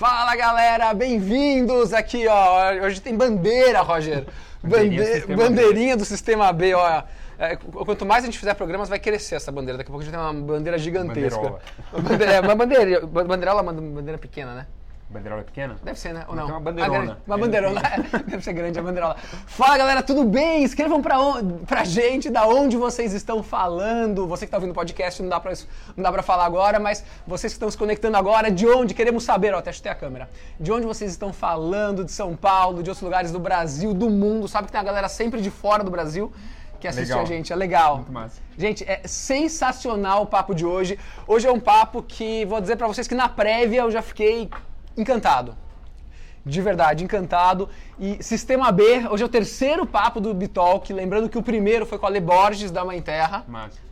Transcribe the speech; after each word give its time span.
Fala 0.00 0.34
galera, 0.34 0.94
bem-vindos 0.94 1.92
aqui, 1.92 2.26
ó. 2.26 2.72
Hoje 2.86 3.02
tem 3.02 3.14
bandeira, 3.14 3.82
Roger. 3.82 4.24
Bandeirinha 4.62 4.96
Bande- 4.96 4.96
do 4.96 5.14
Sistema 5.14 5.36
bandeirinha 5.44 5.96
do 5.98 6.04
Sistema 6.06 6.52
B, 6.54 6.72
ó. 6.72 7.02
É, 7.38 7.56
quanto 7.56 8.06
mais 8.06 8.24
a 8.24 8.26
gente 8.26 8.38
fizer 8.38 8.54
programas, 8.54 8.88
vai 8.88 8.98
crescer 8.98 9.34
essa 9.34 9.52
bandeira. 9.52 9.76
Daqui 9.76 9.90
a 9.90 9.92
pouco 9.92 10.00
a 10.00 10.04
gente 10.06 10.14
tem 10.14 10.18
uma 10.18 10.32
bandeira 10.32 10.78
gigantesca. 10.78 11.36
Bandeirola. 11.38 11.60
Uma 11.92 12.00
bandeira, 12.08 12.32
é, 12.32 12.40
uma 12.40 12.54
bandeira, 12.54 13.06
bandeirola 13.06 13.60
uma 13.60 13.72
bandeira 13.74 14.16
pequena, 14.16 14.54
né? 14.54 14.66
Bandeirola 15.10 15.40
é 15.40 15.44
pequena? 15.44 15.76
Deve 15.82 15.98
ser, 15.98 16.14
né? 16.14 16.24
Ou 16.28 16.36
Tem 16.36 16.44
não? 16.44 16.52
uma 16.52 16.60
bandeirona. 16.60 17.18
Uma 17.26 17.36
bandeirona. 17.36 17.82
Deve 18.28 18.44
ser 18.44 18.52
grande 18.52 18.78
a 18.78 18.82
bandeirola. 18.82 19.16
Fala, 19.44 19.76
galera, 19.76 20.04
tudo 20.04 20.22
bem? 20.22 20.62
Escrevam 20.62 21.02
pra, 21.02 21.18
on... 21.20 21.58
pra 21.66 21.82
gente 21.82 22.30
da 22.30 22.46
onde 22.46 22.76
vocês 22.76 23.12
estão 23.12 23.42
falando. 23.42 24.28
Você 24.28 24.46
que 24.46 24.52
tá 24.52 24.56
ouvindo 24.58 24.70
o 24.70 24.74
podcast, 24.74 25.20
não 25.20 25.28
dá, 25.28 25.40
pra... 25.40 25.52
não 25.96 26.04
dá 26.04 26.12
pra 26.12 26.22
falar 26.22 26.44
agora, 26.44 26.78
mas 26.78 27.04
vocês 27.26 27.52
que 27.52 27.56
estão 27.56 27.68
se 27.68 27.76
conectando 27.76 28.16
agora, 28.16 28.52
de 28.52 28.68
onde? 28.68 28.94
Queremos 28.94 29.24
saber, 29.24 29.52
ó, 29.52 29.58
até 29.58 29.72
chutei 29.72 29.90
a 29.90 29.96
câmera. 29.96 30.30
De 30.60 30.70
onde 30.70 30.86
vocês 30.86 31.10
estão 31.10 31.32
falando, 31.32 32.04
de 32.04 32.12
São 32.12 32.36
Paulo, 32.36 32.80
de 32.80 32.90
outros 32.90 33.02
lugares 33.02 33.32
do 33.32 33.40
Brasil, 33.40 33.92
do 33.92 34.08
mundo. 34.08 34.46
Sabe 34.46 34.66
que 34.66 34.72
tem 34.72 34.80
a 34.80 34.84
galera 34.84 35.08
sempre 35.08 35.40
de 35.40 35.50
fora 35.50 35.82
do 35.82 35.90
Brasil 35.90 36.32
que 36.78 36.88
assiste 36.88 37.08
Legal. 37.08 37.22
a 37.22 37.26
gente. 37.26 37.52
É 37.52 37.56
legal. 37.56 37.96
Muito 37.96 38.12
massa. 38.12 38.40
Gente, 38.56 38.84
é 38.84 39.02
sensacional 39.04 40.22
o 40.22 40.26
papo 40.26 40.54
de 40.54 40.64
hoje. 40.64 40.98
Hoje 41.26 41.46
é 41.46 41.52
um 41.52 41.60
papo 41.60 42.02
que 42.02 42.44
vou 42.46 42.60
dizer 42.60 42.76
pra 42.76 42.86
vocês 42.86 43.06
que 43.06 43.14
na 43.14 43.28
prévia 43.28 43.80
eu 43.80 43.90
já 43.90 44.00
fiquei 44.00 44.48
encantado. 44.96 45.56
De 46.44 46.60
verdade, 46.62 47.04
encantado. 47.04 47.68
E 47.98 48.22
Sistema 48.22 48.72
B, 48.72 49.06
hoje 49.10 49.22
é 49.22 49.26
o 49.26 49.28
terceiro 49.28 49.84
papo 49.86 50.20
do 50.20 50.32
Bitalk. 50.32 50.92
Lembrando 50.92 51.28
que 51.28 51.36
o 51.36 51.42
primeiro 51.42 51.84
foi 51.84 51.98
com 51.98 52.06
a 52.06 52.10
Le 52.10 52.20
Borges, 52.20 52.70
da 52.70 52.84
Mãe 52.84 53.00
Terra. 53.02 53.44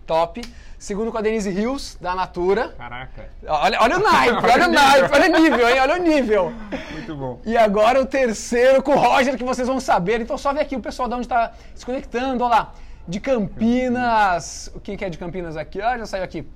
Top. 0.07 0.41
Segundo 0.79 1.11
com 1.13 1.19
a 1.19 1.21
Denise 1.21 1.51
Rios, 1.51 1.99
da 2.01 2.15
Natura. 2.15 2.69
Caraca. 2.79 3.29
Olha, 3.47 3.83
olha 3.83 3.97
o 3.99 4.01
naipe, 4.01 4.37
olha 4.37 4.47
o 4.47 4.53
Olha 4.53 4.69
naipe, 4.69 5.11
olha 5.13 5.37
o 5.37 5.41
nível, 5.43 5.69
hein? 5.69 5.81
Olha 5.81 5.95
o 5.97 5.99
nível. 5.99 6.53
Muito 6.93 7.17
bom. 7.17 7.41
E 7.45 7.57
agora 7.57 8.01
o 8.01 8.07
terceiro 8.07 8.83
com 8.83 8.93
o 8.93 8.99
Roger, 8.99 9.37
que 9.37 9.45
vocês 9.45 9.69
vão 9.69 9.81
saber. 9.81 10.21
Então 10.21 10.39
só 10.39 10.53
ver 10.53 10.61
aqui 10.61 10.77
o 10.77 10.81
pessoal 10.81 11.09
de 11.09 11.15
onde 11.15 11.27
está 11.27 11.53
se 11.75 11.85
conectando. 11.85 12.45
Olha 12.45 12.55
lá. 12.55 12.75
De 13.07 13.21
Campinas. 13.21 14.73
Quem 14.83 14.97
que 14.97 15.05
é 15.05 15.11
de 15.11 15.19
Campinas 15.19 15.57
aqui? 15.57 15.83
Ah, 15.83 15.99
já 15.99 16.07
saiu 16.07 16.25
aqui. 16.25 16.47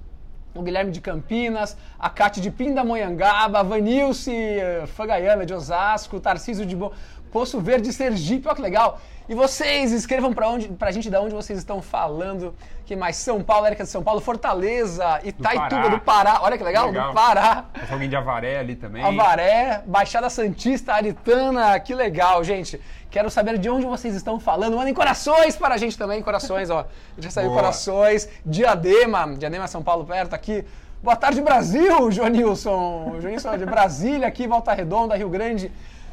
O 0.54 0.62
Guilherme 0.62 0.92
de 0.92 1.00
Campinas, 1.00 1.76
a 1.98 2.10
Cátia 2.10 2.42
de 2.42 2.50
Pindamonhangaba, 2.50 3.60
a 3.60 3.62
Vanilce 3.62 4.30
eh, 4.32 4.86
Fagaiana 4.86 5.46
de 5.46 5.54
Osasco, 5.54 6.20
Tarcísio 6.20 6.66
de 6.66 6.76
Bo... 6.76 6.92
Poço 7.32 7.58
Verde, 7.60 7.92
Sergipe, 7.92 8.46
olha 8.46 8.54
que 8.56 8.62
legal. 8.62 9.00
E 9.28 9.34
vocês, 9.34 9.92
escrevam 9.92 10.32
pra, 10.34 10.48
onde, 10.48 10.68
pra 10.68 10.90
gente 10.90 11.08
de 11.08 11.16
onde 11.16 11.34
vocês 11.34 11.58
estão 11.58 11.80
falando. 11.80 12.54
Que 12.84 12.94
mais? 12.94 13.16
São 13.16 13.42
Paulo, 13.42 13.64
Érica 13.66 13.84
de 13.84 13.88
São 13.88 14.02
Paulo, 14.02 14.20
Fortaleza, 14.20 15.20
Itaituba 15.24 15.68
Pará. 15.82 15.88
do 15.88 16.00
Pará. 16.00 16.38
Olha 16.42 16.58
que 16.58 16.64
legal, 16.64 16.86
Legal. 16.88 17.08
do 17.08 17.14
Pará. 17.14 17.64
Tem 17.72 17.92
alguém 17.92 18.08
de 18.08 18.16
Avaré 18.16 18.58
ali 18.58 18.76
também. 18.76 19.02
Avaré, 19.02 19.82
Baixada 19.86 20.28
Santista, 20.28 20.92
Aritana, 20.92 21.78
que 21.80 21.94
legal, 21.94 22.44
gente. 22.44 22.78
Quero 23.10 23.30
saber 23.30 23.56
de 23.58 23.70
onde 23.70 23.86
vocês 23.86 24.14
estão 24.14 24.38
falando. 24.38 24.76
Mandem 24.76 24.92
corações 24.92 25.56
para 25.56 25.74
a 25.76 25.78
gente 25.78 25.96
também, 25.96 26.20
corações, 26.20 26.68
ó. 26.68 26.84
Já 27.16 27.30
saiu 27.30 27.52
corações. 27.52 28.28
Diadema, 28.44 29.34
Diadema 29.38 29.66
São 29.68 29.82
Paulo 29.82 30.04
perto 30.04 30.34
aqui. 30.34 30.64
Boa 31.02 31.16
tarde, 31.16 31.40
Brasil, 31.40 32.10
Joanilson. 32.10 33.16
Joanilson 33.20 33.56
de 33.56 33.66
Brasília, 33.66 34.26
aqui, 34.28 34.46
Volta 34.46 34.72
Redonda, 34.72 35.16
Rio 35.16 35.28
Grande, 35.28 35.70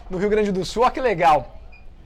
no 0.10 0.18
Rio 0.18 0.30
Grande 0.30 0.52
do 0.52 0.64
Sul. 0.66 0.84
Ó, 0.84 0.90
que 0.90 1.00
legal. 1.00 1.56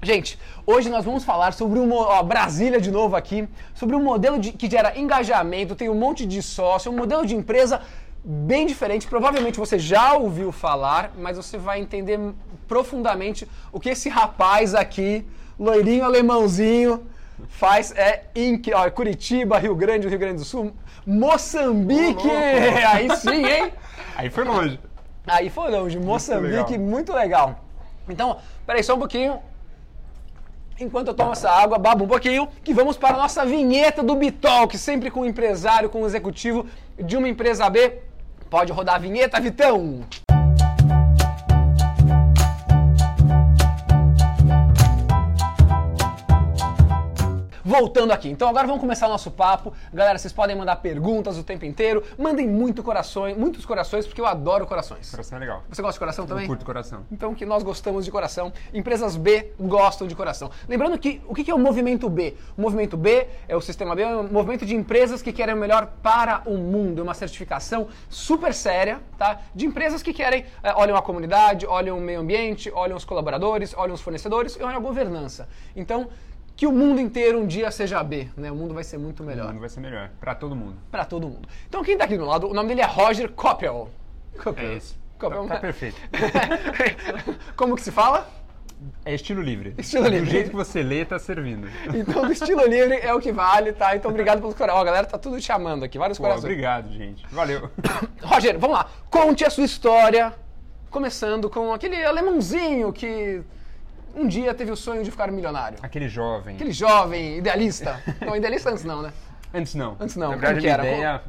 Gente, 0.01 0.37
hoje 0.65 0.89
nós 0.89 1.05
vamos 1.05 1.23
falar 1.23 1.53
sobre 1.53 1.79
um, 1.79 1.93
ó, 1.93 2.21
Brasília 2.23 2.79
de 2.81 2.91
novo 2.91 3.15
aqui, 3.15 3.47
sobre 3.73 3.95
um 3.95 4.03
modelo 4.03 4.37
de- 4.37 4.51
que 4.51 4.69
gera 4.69 4.97
engajamento, 4.99 5.75
tem 5.75 5.87
um 5.89 5.95
monte 5.95 6.25
de 6.25 6.41
sócio, 6.41 6.91
um 6.91 6.95
modelo 6.95 7.25
de 7.25 7.33
empresa 7.35 7.81
bem 8.23 8.65
diferente. 8.65 9.07
Provavelmente 9.07 9.57
você 9.57 9.79
já 9.79 10.13
ouviu 10.13 10.51
falar, 10.51 11.11
mas 11.17 11.37
você 11.37 11.57
vai 11.57 11.79
entender 11.79 12.19
profundamente 12.67 13.47
o 13.71 13.79
que 13.79 13.89
esse 13.89 14.09
rapaz 14.09 14.75
aqui, 14.75 15.25
loirinho 15.57 16.03
alemãozinho, 16.03 17.05
faz 17.47 17.93
é 17.95 18.25
em 18.35 18.61
ó, 18.73 18.89
Curitiba, 18.89 19.58
Rio 19.58 19.75
Grande, 19.75 20.08
Rio 20.09 20.19
Grande 20.19 20.37
do 20.39 20.45
Sul, 20.45 20.73
Moçambique. 21.05 22.27
Louco. 22.27 22.30
Aí 22.93 23.15
sim, 23.17 23.45
hein? 23.45 23.71
Aí 24.17 24.30
foi 24.30 24.43
longe. 24.43 24.80
Aí 25.25 25.49
foi 25.49 25.71
longe, 25.71 25.97
Moçambique, 25.97 26.73
legal. 26.73 26.80
muito 26.80 27.13
legal. 27.13 27.62
Então, 28.08 28.37
peraí 28.65 28.83
só 28.83 28.95
um 28.95 28.99
pouquinho. 28.99 29.39
Enquanto 30.80 31.09
eu 31.09 31.14
tomo 31.14 31.31
essa 31.31 31.49
água, 31.49 31.77
babo 31.77 32.05
um 32.05 32.08
pouquinho, 32.08 32.47
que 32.64 32.73
vamos 32.73 32.97
para 32.97 33.15
a 33.15 33.17
nossa 33.17 33.45
vinheta 33.45 34.02
do 34.02 34.15
Bitalk, 34.15 34.75
sempre 34.77 35.11
com 35.11 35.21
um 35.21 35.25
empresário, 35.25 35.89
com 35.89 36.02
um 36.02 36.05
executivo 36.05 36.65
de 36.97 37.15
uma 37.15 37.30
empresa 37.30 37.69
B. 37.69 37.99
Pode 38.49 38.71
rodar 38.71 38.95
a 38.95 38.99
vinheta, 38.99 39.39
Vitão! 39.39 40.03
Voltando 47.65 48.11
aqui, 48.11 48.29
então 48.29 48.49
agora 48.49 48.67
vamos 48.67 48.81
começar 48.81 49.07
o 49.07 49.09
nosso 49.09 49.31
papo. 49.31 49.71
Galera, 49.93 50.17
vocês 50.17 50.33
podem 50.33 50.53
mandar 50.53 50.75
perguntas 50.77 51.37
o 51.37 51.43
tempo 51.43 51.63
inteiro. 51.63 52.03
Mandem 52.17 52.45
muito 52.45 52.83
corações, 52.83 53.37
muitos 53.37 53.65
corações, 53.65 54.05
porque 54.05 54.19
eu 54.19 54.25
adoro 54.25 54.67
corações. 54.67 55.09
Coração 55.09 55.37
é 55.37 55.39
legal. 55.39 55.63
Você 55.69 55.81
gosta 55.81 55.93
de 55.93 55.99
coração 55.99 56.25
também? 56.25 56.43
Eu 56.43 56.49
curto 56.49 56.65
coração. 56.65 57.05
Então 57.09 57.33
que 57.33 57.45
nós 57.45 57.63
gostamos 57.63 58.03
de 58.03 58.11
coração, 58.11 58.51
empresas 58.73 59.15
B 59.15 59.53
gostam 59.57 60.05
de 60.07 60.13
coração. 60.13 60.51
Lembrando 60.67 60.97
que 60.97 61.21
o 61.25 61.33
que 61.33 61.49
é 61.49 61.55
o 61.55 61.57
movimento 61.57 62.09
B? 62.09 62.35
O 62.57 62.61
movimento 62.61 62.97
B 62.97 63.27
é 63.47 63.55
o 63.55 63.61
sistema 63.61 63.95
B, 63.95 64.01
é 64.01 64.07
um 64.13 64.27
movimento 64.27 64.65
de 64.65 64.75
empresas 64.75 65.21
que 65.21 65.31
querem 65.31 65.55
o 65.55 65.57
melhor 65.57 65.87
para 66.03 66.41
o 66.45 66.57
mundo, 66.57 66.99
é 66.99 67.03
uma 67.03 67.13
certificação 67.13 67.87
super 68.09 68.53
séria, 68.53 68.99
tá? 69.17 69.39
De 69.55 69.65
empresas 69.65 70.03
que 70.03 70.11
querem 70.11 70.45
eh, 70.61 70.73
olham 70.75 70.97
a 70.97 71.01
comunidade, 71.01 71.65
olham 71.65 71.97
o 71.97 72.01
meio 72.01 72.19
ambiente, 72.19 72.69
olham 72.75 72.97
os 72.97 73.05
colaboradores, 73.05 73.73
olham 73.77 73.95
os 73.95 74.01
fornecedores 74.01 74.57
e 74.57 74.63
olham 74.63 74.75
a 74.75 74.81
governança. 74.81 75.47
Então 75.73 76.09
que 76.55 76.67
o 76.67 76.71
mundo 76.71 77.02
inteiro 77.02 77.39
um 77.39 77.47
dia 77.47 77.71
seja 77.71 78.03
B, 78.03 78.30
né? 78.37 78.52
O 78.52 78.55
mundo 78.55 78.73
vai 78.73 78.83
ser 78.83 78.97
muito 78.97 79.23
O 79.23 79.25
melhor 79.25 79.47
mundo 79.47 79.59
vai 79.59 79.69
ser 79.69 79.80
melhor. 79.80 80.09
Pra 80.19 80.36
todo 80.36 80.55
mundo. 80.55 80.75
para 80.91 81.05
todo 81.05 81.27
mundo. 81.27 81.47
Então 81.67 81.83
quem 81.83 81.97
tá 81.97 82.05
aqui 82.05 82.17
do 82.17 82.25
lado, 82.25 82.47
o 82.47 82.53
nome 82.53 82.69
dele 82.69 82.81
é 82.81 82.86
Roger 82.86 83.31
Coppel. 83.31 83.89
Coppel. 84.41 84.69
É 84.69 84.75
esse. 84.75 84.95
Coppel. 85.17 85.47
Tá, 85.47 85.55
tá 85.55 85.59
perfeito. 85.61 85.97
Como 87.55 87.75
que 87.75 87.81
se 87.81 87.92
fala? 87.92 88.27
É 89.05 89.13
estilo 89.13 89.42
livre. 89.42 89.73
Estilo 89.77 90.08
livre. 90.08 90.25
Do 90.25 90.31
jeito 90.31 90.49
que 90.49 90.55
você 90.55 90.83
lê, 90.83 91.05
tá 91.05 91.17
servindo. 91.17 91.67
Então, 91.93 92.23
o 92.23 92.31
estilo 92.31 92.65
livre 92.67 92.99
é 93.02 93.13
o 93.13 93.19
que 93.19 93.31
vale, 93.31 93.71
tá? 93.71 93.95
Então, 93.95 94.11
obrigado 94.11 94.42
pelos 94.42 94.55
corações. 94.55 94.80
Ó, 94.80 94.81
a 94.81 94.86
galera 94.86 95.08
tá 95.08 95.17
tudo 95.17 95.37
te 95.37 95.43
chamando 95.43 95.86
aqui, 95.86 95.97
vários 95.97 96.17
Pô, 96.17 96.23
corações. 96.23 96.43
obrigado, 96.43 96.92
gente. 96.92 97.25
Valeu. 97.31 97.69
Roger, 98.21 98.59
vamos 98.59 98.77
lá. 98.77 98.89
Conte 99.09 99.45
a 99.45 99.49
sua 99.49 99.63
história, 99.63 100.33
começando 100.89 101.49
com 101.49 101.71
aquele 101.73 102.03
alemãozinho 102.03 102.92
que 102.92 103.42
um 104.15 104.27
dia 104.27 104.53
teve 104.53 104.71
o 104.71 104.75
sonho 104.75 105.03
de 105.03 105.11
ficar 105.11 105.31
milionário. 105.31 105.77
Aquele 105.81 106.07
jovem. 106.07 106.55
Aquele 106.55 106.71
jovem 106.71 107.37
idealista. 107.37 108.01
Não, 108.25 108.35
idealista 108.35 108.69
antes 108.69 108.83
não, 108.83 109.01
né? 109.01 109.11
Antes 109.53 109.75
não. 109.75 109.95
Antes 109.99 110.15
não. 110.15 110.29
Na 110.31 110.35
verdade, 110.37 110.61
que 110.61 110.67
era? 110.67 110.83
ideia... 110.85 111.21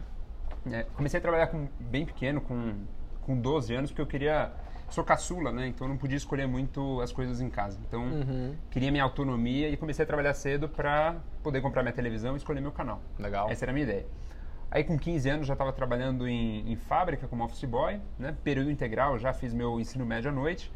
é, 0.73 0.83
comecei 0.95 1.19
a 1.19 1.21
trabalhar 1.21 1.47
com, 1.49 1.69
bem 1.79 2.05
pequeno, 2.07 2.41
com, 2.41 2.75
com 3.23 3.37
12 3.39 3.75
anos, 3.75 3.91
porque 3.91 4.03
eu 4.03 4.07
queria... 4.07 4.53
Sou 4.91 5.03
caçula, 5.03 5.51
né? 5.51 5.67
Então 5.67 5.87
eu 5.87 5.89
não 5.89 5.97
podia 5.97 6.17
escolher 6.17 6.47
muito 6.47 7.01
as 7.01 7.11
coisas 7.11 7.41
em 7.41 7.49
casa. 7.51 7.81
Então, 7.89 8.03
Uhum. 8.05 8.55
queria 8.71 8.93
minha 8.93 9.03
autonomia 9.03 9.69
e 9.69 9.77
comecei 9.77 10.05
a 10.05 10.07
trabalhar 10.07 10.35
cedo 10.35 10.69
para 10.69 11.17
poder 11.43 11.61
comprar 11.63 11.83
minha 11.83 11.93
televisão 11.93 12.35
e 12.35 12.37
escolher 12.37 12.61
meu 12.61 12.71
canal. 12.71 13.01
Legal. 13.19 13.51
Essa 13.51 13.65
era 13.65 13.73
a 13.73 13.75
minha 13.75 13.85
ideia. 13.85 14.07
Aí 14.71 14.85
com 14.85 14.97
15 14.99 15.29
anos 15.31 15.47
já 15.47 15.55
estava 15.55 15.73
trabalhando 15.73 16.29
em, 16.29 16.71
em 16.71 16.77
fábrica 16.77 17.27
como 17.27 17.45
office 17.45 17.65
boy, 17.65 17.99
né? 18.19 18.37
Período 18.45 18.71
integral, 18.71 19.19
já 19.19 19.33
fiz 19.33 19.53
meu 19.55 19.81
ensino 19.81 20.05
médio 20.05 20.31
à 20.31 20.35
noite. 20.35 20.71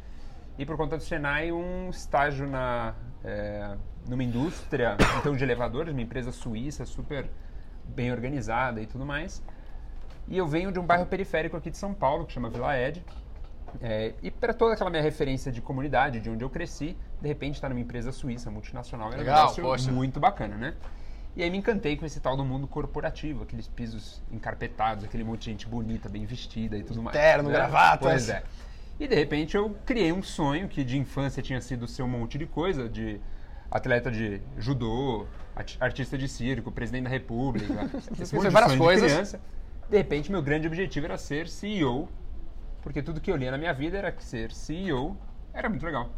E 0.58 0.66
por 0.66 0.76
conta 0.76 0.96
do 0.96 1.02
Senai, 1.02 1.52
um 1.52 1.88
estágio 1.88 2.48
na, 2.48 2.94
é, 3.24 3.76
numa 4.08 4.24
indústria, 4.24 4.96
então 5.20 5.36
de 5.36 5.44
elevadores, 5.44 5.92
uma 5.92 6.02
empresa 6.02 6.32
suíça 6.32 6.84
super 6.84 7.30
bem 7.84 8.10
organizada 8.10 8.80
e 8.80 8.86
tudo 8.86 9.06
mais. 9.06 9.42
E 10.26 10.36
eu 10.36 10.46
venho 10.46 10.72
de 10.72 10.78
um 10.78 10.84
bairro 10.84 11.06
periférico 11.06 11.56
aqui 11.56 11.70
de 11.70 11.76
São 11.78 11.94
Paulo, 11.94 12.26
que 12.26 12.32
chama 12.32 12.50
Vila 12.50 12.76
Ed. 12.76 13.04
É, 13.80 14.14
e 14.22 14.30
para 14.30 14.52
toda 14.52 14.74
aquela 14.74 14.90
minha 14.90 15.02
referência 15.02 15.52
de 15.52 15.60
comunidade, 15.60 16.20
de 16.20 16.28
onde 16.28 16.42
eu 16.42 16.50
cresci, 16.50 16.96
de 17.20 17.28
repente 17.28 17.54
estar 17.54 17.68
numa 17.68 17.80
empresa 17.80 18.10
suíça, 18.10 18.50
multinacional, 18.50 19.08
era 19.08 19.18
Legal, 19.18 19.36
um 19.36 19.40
negócio 19.40 19.62
poxa. 19.62 19.92
muito 19.92 20.18
bacana, 20.18 20.56
né? 20.56 20.74
E 21.36 21.42
aí 21.42 21.50
me 21.50 21.58
encantei 21.58 21.96
com 21.96 22.04
esse 22.04 22.18
tal 22.18 22.36
do 22.36 22.44
mundo 22.44 22.66
corporativo, 22.66 23.44
aqueles 23.44 23.68
pisos 23.68 24.20
encarpetados, 24.32 25.04
aquele 25.04 25.22
monte 25.22 25.40
de 25.40 25.50
gente 25.52 25.68
bonita, 25.68 26.08
bem 26.08 26.24
vestida 26.26 26.76
e 26.76 26.82
tudo 26.82 27.02
mais. 27.02 27.16
Terno, 27.16 27.48
né? 27.48 27.54
gravatas. 27.54 28.00
Pois 28.00 28.28
é. 28.28 28.42
E 29.00 29.06
de 29.06 29.14
repente 29.14 29.56
eu 29.56 29.76
criei 29.86 30.12
um 30.12 30.22
sonho 30.22 30.68
que 30.68 30.82
de 30.82 30.98
infância 30.98 31.42
tinha 31.42 31.60
sido 31.60 31.86
ser 31.86 32.02
um 32.02 32.08
monte 32.08 32.36
de 32.36 32.46
coisa, 32.46 32.88
de 32.88 33.20
atleta 33.70 34.10
de 34.10 34.40
judô, 34.56 35.26
artista 35.78 36.16
de 36.18 36.26
circo, 36.28 36.72
presidente 36.72 37.04
da 37.04 37.10
república. 37.10 37.88
esse 38.20 38.34
monte 38.34 38.44
de 38.48 38.50
várias 38.50 38.72
sonho 38.72 38.80
de 38.80 38.86
coisas. 38.86 39.12
criança. 39.12 39.40
De 39.88 39.96
repente 39.96 40.30
meu 40.30 40.42
grande 40.42 40.66
objetivo 40.66 41.06
era 41.06 41.16
ser 41.16 41.48
CEO, 41.48 42.08
porque 42.82 43.02
tudo 43.02 43.20
que 43.20 43.30
eu 43.30 43.36
lia 43.36 43.50
na 43.50 43.58
minha 43.58 43.72
vida 43.72 43.96
era 43.96 44.10
que 44.10 44.22
ser 44.24 44.50
CEO 44.52 45.16
era 45.54 45.68
muito 45.68 45.84
legal. 45.86 46.10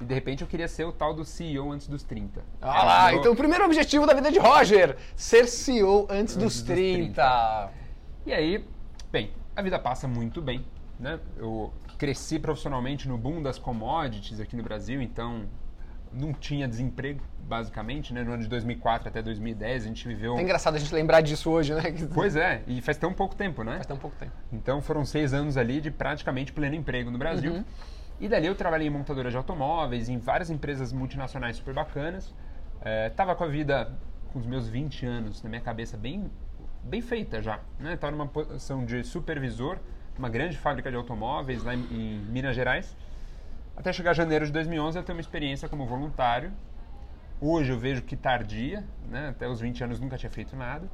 E 0.00 0.04
de 0.04 0.14
repente 0.14 0.42
eu 0.42 0.48
queria 0.48 0.68
ser 0.68 0.84
o 0.84 0.92
tal 0.92 1.14
do 1.14 1.24
CEO 1.24 1.70
antes 1.72 1.86
dos 1.86 2.02
30. 2.02 2.42
Ah 2.60 2.82
lá, 2.84 3.08
Era 3.08 3.16
o- 3.16 3.20
então 3.20 3.32
o 3.32 3.36
primeiro 3.36 3.64
objetivo 3.64 4.06
da 4.06 4.14
vida 4.14 4.30
de 4.30 4.38
Roger, 4.38 4.96
ser 5.14 5.46
CEO 5.48 6.06
antes, 6.10 6.34
dos 6.36 6.54
dos 6.60 6.62
30. 6.62 7.70
E 8.26 8.32
aí, 8.32 8.64
bem, 9.10 9.30
a 9.54 9.62
vida 9.62 9.78
passa 9.78 10.06
muito 10.08 10.40
bem. 10.42 10.64
né? 10.98 11.20
Eu 11.36 11.72
cresci 11.98 12.38
profissionalmente 12.38 13.08
no 13.08 13.16
boom 13.16 13.42
das 13.42 13.58
commodities 13.58 14.40
aqui 14.40 14.56
no 14.56 14.62
Brasil, 14.62 15.00
então 15.00 15.46
não 16.12 16.32
tinha 16.32 16.66
desemprego, 16.66 17.22
basicamente, 17.40 18.12
né? 18.14 18.22
No 18.22 18.32
ano 18.32 18.42
de 18.42 18.48
2004 18.48 19.08
até 19.08 19.20
2010 19.20 19.84
a 19.84 19.88
gente 19.88 20.08
viveu... 20.08 20.36
É 20.38 20.42
engraçado 20.42 20.76
a 20.76 20.78
gente 20.78 20.94
lembrar 20.94 21.20
disso 21.20 21.50
hoje, 21.50 21.74
né? 21.74 21.82
Pois 22.14 22.36
é, 22.36 22.62
e 22.66 22.80
faz 22.80 22.96
tão 22.96 23.12
pouco 23.12 23.34
tempo, 23.34 23.62
né? 23.62 23.74
Faz 23.74 23.86
tão 23.86 23.96
pouco 23.96 24.16
tempo. 24.16 24.32
Então 24.52 24.80
foram 24.80 25.04
seis 25.04 25.34
anos 25.34 25.56
ali 25.56 25.80
de 25.80 25.90
praticamente 25.90 26.52
pleno 26.52 26.74
emprego 26.74 27.10
no 27.10 27.18
Brasil. 27.18 27.52
Uhum. 27.52 27.64
E 28.18 28.28
dali 28.28 28.46
eu 28.46 28.54
trabalhei 28.54 28.86
em 28.86 28.90
montadora 28.90 29.30
de 29.30 29.36
automóveis, 29.36 30.08
em 30.08 30.18
várias 30.18 30.48
empresas 30.48 30.92
multinacionais 30.92 31.56
super 31.56 31.74
bacanas. 31.74 32.34
É, 32.80 33.10
tava 33.10 33.34
com 33.34 33.44
a 33.44 33.48
vida, 33.48 33.92
com 34.32 34.38
os 34.38 34.46
meus 34.46 34.68
20 34.68 35.04
anos, 35.04 35.42
na 35.42 35.50
minha 35.50 35.60
cabeça 35.60 35.96
bem, 35.96 36.30
bem 36.82 37.02
feita 37.02 37.42
já. 37.42 37.60
Né? 37.78 37.96
Tava 37.96 38.12
numa 38.12 38.26
posição 38.26 38.84
de 38.86 39.04
supervisor, 39.04 39.78
uma 40.18 40.28
grande 40.28 40.56
fábrica 40.56 40.90
de 40.90 40.96
automóveis 40.96 41.62
lá 41.62 41.74
em, 41.74 41.86
em 41.90 42.18
Minas 42.30 42.54
Gerais. 42.54 42.96
Até 43.76 43.92
chegar 43.92 44.14
janeiro 44.14 44.46
de 44.46 44.52
2011 44.52 44.98
eu 44.98 45.02
tenho 45.02 45.16
uma 45.16 45.20
experiência 45.20 45.68
como 45.68 45.86
voluntário. 45.86 46.52
Hoje 47.40 47.70
eu 47.70 47.78
vejo 47.78 48.02
que 48.02 48.16
tardia, 48.16 48.82
né? 49.08 49.28
até 49.28 49.46
os 49.46 49.60
20 49.60 49.84
anos 49.84 50.00
nunca 50.00 50.16
tinha 50.16 50.30
feito 50.30 50.56
nada. 50.56 50.88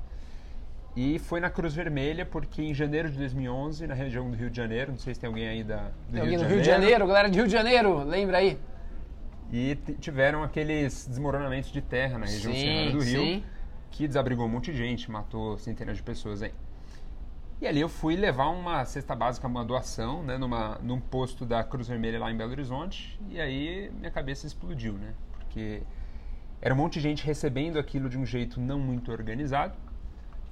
E 0.94 1.18
foi 1.18 1.40
na 1.40 1.48
Cruz 1.48 1.74
Vermelha, 1.74 2.26
porque 2.26 2.60
em 2.60 2.74
janeiro 2.74 3.10
de 3.10 3.16
2011, 3.16 3.86
na 3.86 3.94
região 3.94 4.30
do 4.30 4.36
Rio 4.36 4.50
de 4.50 4.56
Janeiro, 4.56 4.90
não 4.92 4.98
sei 4.98 5.14
se 5.14 5.20
tem 5.20 5.28
alguém 5.28 5.48
aí 5.48 5.64
da, 5.64 5.76
do 5.76 5.90
Tem 6.12 6.14
Rio, 6.14 6.22
alguém 6.22 6.38
de 6.38 6.44
no 6.44 6.50
Rio 6.50 6.60
de 6.60 6.66
Janeiro, 6.66 7.06
galera 7.06 7.30
de 7.30 7.36
Rio 7.38 7.46
de 7.46 7.52
Janeiro, 7.52 8.04
lembra 8.04 8.38
aí? 8.38 8.58
E 9.50 9.76
tiveram 10.00 10.42
aqueles 10.42 11.06
desmoronamentos 11.06 11.70
de 11.72 11.80
terra 11.80 12.18
na 12.18 12.26
região 12.26 12.52
Sim, 12.52 12.90
do 12.90 13.00
Rio, 13.00 13.20
sim. 13.20 13.44
que 13.90 14.06
desabrigou 14.06 14.44
um 14.44 14.48
monte 14.48 14.70
de 14.70 14.78
gente, 14.78 15.10
matou 15.10 15.56
centenas 15.58 15.96
de 15.96 16.02
pessoas 16.02 16.42
aí. 16.42 16.52
E 17.62 17.66
ali 17.68 17.80
eu 17.80 17.88
fui 17.88 18.16
levar 18.16 18.48
uma 18.48 18.84
cesta 18.84 19.14
básica, 19.14 19.46
uma 19.46 19.64
doação, 19.64 20.20
né, 20.24 20.36
numa, 20.36 20.78
num 20.82 20.98
posto 21.00 21.46
da 21.46 21.62
Cruz 21.62 21.86
Vermelha 21.86 22.18
lá 22.18 22.28
em 22.28 22.36
Belo 22.36 22.50
Horizonte, 22.50 23.16
e 23.30 23.40
aí 23.40 23.88
minha 23.96 24.10
cabeça 24.10 24.48
explodiu, 24.48 24.94
né? 24.94 25.14
Porque 25.38 25.80
era 26.60 26.74
um 26.74 26.76
monte 26.76 26.94
de 26.94 27.00
gente 27.02 27.24
recebendo 27.24 27.78
aquilo 27.78 28.08
de 28.08 28.18
um 28.18 28.26
jeito 28.26 28.60
não 28.60 28.80
muito 28.80 29.12
organizado. 29.12 29.74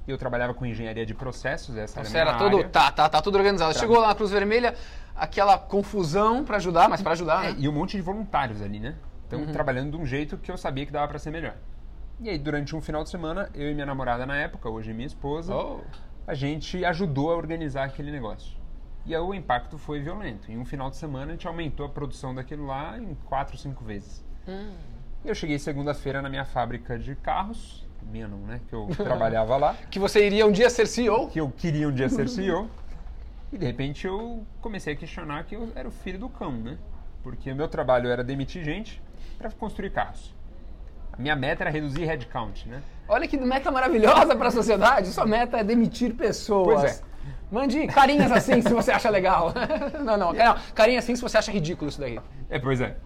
Eu 0.07 0.17
trabalhava 0.17 0.55
com 0.55 0.65
engenharia 0.65 1.05
de 1.05 1.13
processos, 1.13 1.77
essa 1.77 2.05
Você 2.05 2.17
era 2.17 2.31
era 2.31 2.39
todo, 2.39 2.59
área. 2.59 2.69
tá, 2.69 2.93
tá, 2.93 3.09
tá 3.09 3.21
tudo 3.21 3.37
organizado. 3.39 3.75
Tá. 3.75 3.81
Chegou 3.81 3.99
lá 3.99 4.07
na 4.07 4.15
Cruz 4.15 4.31
Vermelha, 4.31 4.77
aquela 5.17 5.59
confusão 5.59 6.45
pra 6.45 6.59
ajudar, 6.59 6.89
mas 6.89 7.03
pra 7.03 7.11
ajudar, 7.11 7.45
É, 7.45 7.49
né? 7.51 7.57
e 7.59 7.69
um 7.69 7.73
monte 7.73 7.97
de 7.97 8.03
voluntários 8.05 8.63
ali, 8.63 8.79
né? 8.79 8.95
Então, 9.27 9.41
Uhum. 9.41 9.51
trabalhando 9.51 9.91
de 9.91 9.97
um 9.97 10.07
jeito 10.07 10.39
que 10.39 10.49
eu 10.49 10.57
sabia 10.57 10.87
que 10.87 10.93
dava 10.93 11.09
pra 11.09 11.19
ser 11.19 11.33
melhor. 11.33 11.57
E 12.21 12.31
aí, 12.31 12.39
durante 12.39 12.77
um 12.77 12.81
final 12.81 13.03
de 13.03 13.11
semana, 13.11 13.51
eu 13.53 13.69
e 13.69 13.75
minha 13.75 13.87
namorada 13.87 14.25
na 14.25 14.37
época, 14.37 14.71
hoje 14.71 14.93
minha 14.93 15.09
esposa, 15.09 15.53
Oh. 15.53 15.81
A 16.31 16.35
gente 16.35 16.85
ajudou 16.85 17.33
a 17.33 17.37
organizar 17.37 17.83
aquele 17.83 18.13
negócio. 18.13 18.57
E 19.05 19.13
aí 19.13 19.21
o 19.21 19.35
impacto 19.35 19.77
foi 19.77 20.01
violento. 20.01 20.49
Em 20.53 20.57
um 20.57 20.65
final 20.65 20.89
de 20.89 20.97
semana, 20.97 21.27
a 21.27 21.31
gente 21.33 21.49
aumentou 21.49 21.85
a 21.85 21.89
produção 21.89 22.33
daquilo 22.33 22.67
lá 22.67 22.97
em 22.97 23.17
quatro, 23.25 23.59
cinco 23.59 23.85
vezes. 23.85 24.25
Hum. 24.47 24.71
Eu 25.25 25.35
cheguei 25.35 25.59
segunda-feira 25.59 26.23
na 26.23 26.29
minha 26.29 26.45
fábrica 26.45 26.97
de 26.97 27.17
carros, 27.17 27.85
minha 28.13 28.29
não, 28.29 28.39
né? 28.39 28.61
Que 28.69 28.73
eu 28.77 28.87
trabalhava 28.95 29.57
lá, 29.57 29.75
Que 29.91 29.99
você 29.99 30.25
iria 30.25 30.47
um 30.47 30.53
dia 30.53 30.71
ser 30.71 30.87
CEO? 30.87 31.27
que 31.27 31.41
eu 31.41 31.51
queria 31.51 31.89
um 31.89 31.93
dia 31.93 32.09
ser 32.09 32.29
CEO. 32.31 32.71
E 33.53 33.59
de 33.59 33.67
repente 33.67 34.07
eu 34.07 34.47
comecei 34.61 34.93
a 34.93 34.97
questionar 34.97 35.43
que 35.43 35.57
eu 35.57 35.73
era 35.75 35.89
o 35.89 35.91
filho 35.91 36.21
do 36.21 36.29
cão, 36.29 36.53
né? 36.53 36.79
Porque 37.25 37.51
o 37.51 37.57
meu 37.57 37.67
trabalho 37.67 38.09
era 38.09 38.23
demitir 38.23 38.63
gente 38.63 39.03
para 39.37 39.51
construir 39.51 39.91
carros. 39.91 40.33
A 41.21 41.23
minha 41.23 41.37
meta 41.37 41.65
era 41.65 41.71
reduzir 41.71 42.07
headcount, 42.07 42.67
né? 42.67 42.81
Olha 43.07 43.29
que 43.29 43.37
meta 43.37 43.71
maravilhosa 43.71 44.35
pra 44.35 44.51
sociedade. 44.51 45.09
Sua 45.09 45.27
meta 45.27 45.59
é 45.59 45.63
demitir 45.63 46.15
pessoas. 46.15 46.81
Pois 46.81 46.93
é. 46.97 47.01
Mande 47.53 47.87
carinhas 47.89 48.33
assim 48.33 48.63
se 48.63 48.73
você 48.73 48.91
acha 48.91 49.11
legal. 49.11 49.53
não, 50.03 50.17
não, 50.17 50.33
não. 50.33 50.57
Carinha 50.75 50.99
assim 50.99 51.15
se 51.15 51.21
você 51.21 51.37
acha 51.37 51.53
ridículo 51.53 51.91
isso 51.91 52.01
daí. 52.01 52.19
É, 52.49 52.59
pois 52.59 52.81
é. 52.81 52.97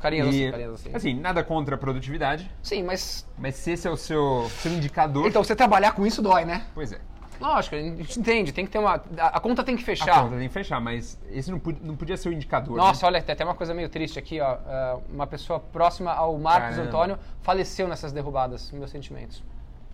Carinhas 0.00 0.26
E, 0.26 0.30
assim, 0.30 0.50
carinhas 0.50 0.74
assim. 0.74 0.90
assim, 0.94 1.14
nada 1.20 1.44
contra 1.44 1.76
a 1.76 1.78
produtividade, 1.78 2.50
Sim, 2.60 2.82
mas. 2.82 3.24
mas 3.38 3.54
se 3.54 3.70
esse 3.70 3.86
é 3.86 3.90
o 3.90 3.96
seu, 3.96 4.50
seu 4.60 4.72
indicador, 4.72 5.28
Então 5.28 5.44
você 5.44 5.54
trabalhar 5.54 5.92
com 5.92 6.04
isso 6.04 6.20
dói, 6.22 6.44
né? 6.44 6.64
pois 6.74 6.90
é. 6.90 6.98
Lógico, 7.40 7.74
a 7.74 7.78
gente 7.78 8.18
entende, 8.20 8.52
tem 8.52 8.64
que 8.64 8.70
ter 8.70 8.78
uma. 8.78 8.94
A, 9.18 9.26
a 9.36 9.40
conta 9.40 9.62
tem 9.64 9.76
que 9.76 9.82
A 9.82 9.86
fechar. 9.86 10.22
conta 10.22 10.36
tem 10.36 10.48
que 10.48 10.54
fechar, 10.54 10.80
mas 10.80 11.18
esse 11.30 11.50
não, 11.50 11.58
podia- 11.58 11.80
não 11.84 11.96
podia 11.96 12.16
ser 12.16 12.28
o 12.28 12.32
indicador. 12.32 12.76
Nossa, 12.76 13.02
né? 13.02 13.08
olha, 13.08 13.22
tem 13.22 13.32
até 13.32 13.44
uma 13.44 13.54
coisa 13.54 13.74
meio 13.74 13.88
triste 13.88 14.18
aqui, 14.18 14.40
ó. 14.40 14.56
Ah, 14.66 14.98
Uma 15.10 15.26
pessoa 15.26 15.58
próxima 15.60 16.12
ao 16.12 16.38
Marcos 16.38 16.76
Caramba. 16.76 16.88
Antônio 16.88 17.18
faleceu 17.42 17.88
nessas 17.88 18.12
derrubadas, 18.12 18.70
meus 18.72 18.90
sentimentos. 18.90 19.42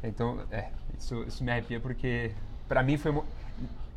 Então, 0.03 0.41
é, 0.51 0.69
isso, 0.99 1.23
isso 1.25 1.43
me 1.45 1.51
arrepia 1.51 1.81
porque, 1.81 2.33
pra 2.69 2.83
mim, 2.83 2.97
foi. 2.97 3.13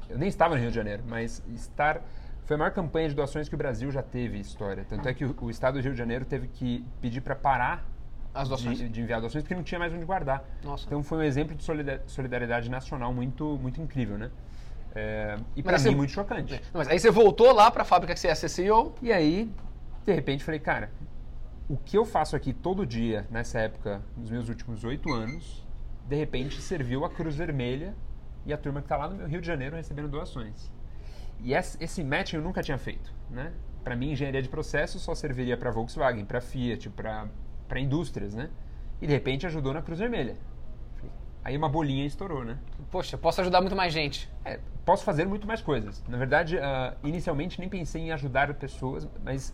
Eu 0.10 0.18
nem 0.18 0.28
estava 0.28 0.56
no 0.56 0.62
Rio 0.62 0.70
de 0.70 0.76
Janeiro, 0.76 1.04
mas 1.08 1.42
estar. 1.54 2.02
Foi 2.46 2.56
a 2.56 2.60
maior 2.60 2.72
campanha 2.72 3.08
de 3.08 3.16
doações 3.16 3.48
que 3.48 3.56
o 3.56 3.58
Brasil 3.58 3.90
já 3.90 4.04
teve 4.04 4.38
em 4.38 4.42
história. 4.42 4.86
Tanto 4.90 5.08
é 5.08 5.14
que 5.14 5.24
o, 5.24 5.34
o 5.42 5.50
estado 5.50 5.76
do 5.76 5.82
Rio 5.82 5.94
de 5.94 5.98
Janeiro 5.98 6.26
teve 6.26 6.48
que 6.50 6.86
pedir 7.00 7.22
para 7.22 7.36
parar 7.36 7.86
As 8.34 8.50
doações. 8.50 8.78
de, 8.78 8.90
de 8.90 9.02
enviar 9.02 9.20
doações 9.22 9.44
porque 9.44 9.54
não 9.56 9.64
tinha 9.64 9.78
mais 9.80 9.94
onde 9.94 10.06
guardar. 10.06 10.44
Nossa. 10.64 10.86
Então 10.88 11.04
foi 11.04 11.20
um 11.20 11.24
exemplo 11.24 11.56
de 11.56 11.64
solida- 11.64 12.02
solidariedade 12.08 12.70
nacional 12.70 13.14
muito, 13.14 13.58
muito 13.62 13.80
incrível, 13.82 14.18
né? 14.18 14.32
É, 14.96 15.38
e 15.56 15.62
para 15.64 15.74
mim 15.78 15.84
você- 15.84 15.92
muito 15.92 16.12
chocante. 16.12 16.54
Não, 16.74 16.80
Mas 16.80 16.88
aí 16.88 17.00
você 17.00 17.10
voltou 17.12 17.52
lá 17.52 17.70
pra 17.72 17.84
fábrica 17.84 18.14
que 18.14 18.20
você 18.20 18.34
ser 18.36 18.50
CEO. 18.50 18.94
E 19.02 19.12
aí, 19.12 19.52
de 20.06 20.14
repente, 20.14 20.44
falei, 20.44 20.60
cara, 20.60 20.92
o 21.70 21.78
que 21.78 21.98
eu 21.98 22.06
faço 22.06 22.36
aqui 22.36 22.54
todo 22.54 22.86
dia, 22.86 23.26
nessa 23.30 23.60
época, 23.60 24.02
nos 24.18 24.30
meus 24.30 24.50
últimos 24.50 24.84
oito 24.84 25.12
anos, 25.12 25.66
de 26.08 26.16
repente 26.16 26.62
serviu 26.62 27.06
a 27.06 27.10
Cruz 27.10 27.36
Vermelha 27.36 27.96
e 28.46 28.52
a 28.54 28.58
turma 28.58 28.82
que 28.82 28.86
está 28.86 28.98
lá 28.98 29.08
no 29.10 29.26
Rio 29.26 29.42
de 29.42 29.48
Janeiro 29.48 29.76
recebendo 29.76 30.08
doações. 30.10 30.72
E 31.40 31.54
esse, 31.54 32.04
matching 32.04 32.38
eu 32.38 32.42
nunca 32.42 32.62
tinha 32.62 32.78
feito, 32.78 33.12
né? 33.30 33.52
Para 33.84 33.96
mim, 33.96 34.12
engenharia 34.12 34.42
de 34.42 34.48
processos 34.50 35.02
só 35.02 35.14
serviria 35.16 35.58
para 35.58 35.72
Volkswagen, 35.72 36.24
para 36.26 36.40
Fiat, 36.40 36.90
para 36.90 37.28
indústrias, 37.80 38.34
né? 38.34 38.50
E 39.02 39.08
de 39.08 39.14
repente 39.14 39.46
ajudou 39.46 39.74
na 39.74 39.82
Cruz 39.82 40.00
Vermelha. 40.00 40.36
Aí 41.44 41.58
uma 41.58 41.68
bolinha 41.68 42.06
estourou, 42.06 42.46
né? 42.46 42.58
Poxa, 42.90 43.18
posso 43.18 43.42
ajudar 43.42 43.60
muito 43.60 43.76
mais 43.76 43.92
gente. 43.92 44.30
É, 44.46 44.60
posso 44.86 45.04
fazer 45.04 45.26
muito 45.26 45.46
mais 45.46 45.62
coisas. 45.62 46.02
Na 46.08 46.18
verdade, 46.18 46.58
ah, 46.58 46.96
inicialmente 47.04 47.60
nem 47.60 47.68
pensei 47.68 48.02
em 48.04 48.12
ajudar 48.14 48.54
pessoas, 48.54 49.08
mas 49.24 49.54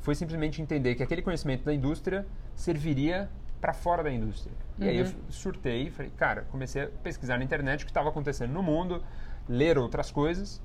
foi 0.00 0.14
simplesmente 0.16 0.60
entender 0.60 0.96
que 0.96 1.02
aquele 1.02 1.22
conhecimento 1.22 1.64
da 1.64 1.72
indústria 1.72 2.26
serviria 2.54 3.30
para 3.60 3.72
fora 3.72 4.02
da 4.02 4.10
indústria. 4.10 4.52
E 4.78 4.88
aí 4.88 4.96
eu 4.96 5.04
Uhum. 5.04 5.12
surtei 5.28 5.90
falei, 5.90 6.10
cara, 6.16 6.42
comecei 6.50 6.82
a 6.82 6.86
pesquisar 6.88 7.38
na 7.38 7.44
internet 7.44 7.82
o 7.82 7.84
que 7.84 7.90
estava 7.90 8.08
acontecendo 8.08 8.50
no 8.52 8.62
mundo, 8.62 9.02
ler 9.48 9.78
outras 9.78 10.10
coisas. 10.10 10.60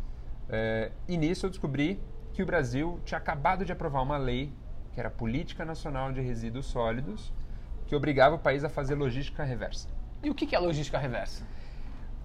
eh, 0.50 0.92
e 1.08 1.18
nisso 1.18 1.46
eu 1.48 1.50
descobri 1.50 2.00
que 2.34 2.42
o 2.44 2.46
Brasil 2.46 3.00
tinha 3.04 3.18
acabado 3.18 3.66
de 3.66 3.72
aprovar 3.72 4.02
uma 4.04 4.16
lei, 4.18 4.54
que 4.96 5.00
era 5.02 5.10
a 5.10 5.12
Política 5.12 5.66
Nacional 5.66 6.14
de 6.14 6.22
Resíduos 6.22 6.68
Sólidos, 6.68 7.34
que 7.86 7.94
obrigava 7.94 8.36
o 8.36 8.40
país 8.40 8.64
a 8.64 8.70
fazer 8.70 8.96
logística 8.96 9.44
reversa. 9.44 9.90
E 10.24 10.30
o 10.30 10.34
que 10.34 10.56
é 10.56 10.58
logística 10.58 10.98
reversa? 10.98 11.46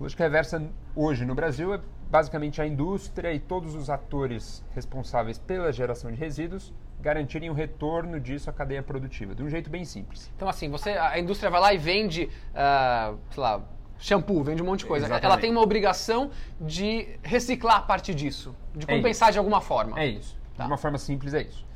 Logística 0.00 0.22
reversa 0.22 0.62
hoje 0.94 1.24
no 1.24 1.34
Brasil 1.34 1.74
é 1.74 1.80
basicamente 2.08 2.62
a 2.62 2.66
indústria 2.66 3.34
e 3.34 3.40
todos 3.40 3.74
os 3.74 3.90
atores 3.90 4.64
responsáveis 4.72 5.36
pela 5.36 5.72
geração 5.72 6.12
de 6.12 6.16
resíduos 6.16 6.72
garantirem 7.00 7.50
o 7.50 7.52
retorno 7.52 8.20
disso 8.20 8.48
à 8.48 8.52
cadeia 8.52 8.84
produtiva, 8.84 9.34
de 9.34 9.42
um 9.42 9.50
jeito 9.50 9.68
bem 9.68 9.84
simples. 9.84 10.30
Então, 10.36 10.48
assim, 10.48 10.70
você, 10.70 10.90
a 10.90 11.18
indústria 11.18 11.50
vai 11.50 11.60
lá 11.60 11.74
e 11.74 11.78
vende, 11.78 12.30
ah, 12.54 13.14
sei 13.30 13.42
lá, 13.42 13.62
shampoo, 13.98 14.44
vende 14.44 14.62
um 14.62 14.66
monte 14.66 14.80
de 14.80 14.86
coisa. 14.86 15.06
Exatamente. 15.06 15.26
Ela 15.26 15.38
tem 15.38 15.50
uma 15.50 15.60
obrigação 15.60 16.30
de 16.60 17.18
reciclar 17.22 17.78
a 17.78 17.82
parte 17.82 18.14
disso, 18.14 18.54
de 18.74 18.84
É 18.88 18.96
compensar 18.96 19.32
de 19.32 19.38
alguma 19.38 19.60
forma. 19.60 19.98
É 19.98 20.06
isso. 20.06 20.38
Tá. 20.56 20.64
De 20.64 20.70
uma 20.70 20.78
forma 20.78 20.98
simples 20.98 21.34
é 21.34 21.42
isso. 21.42 21.68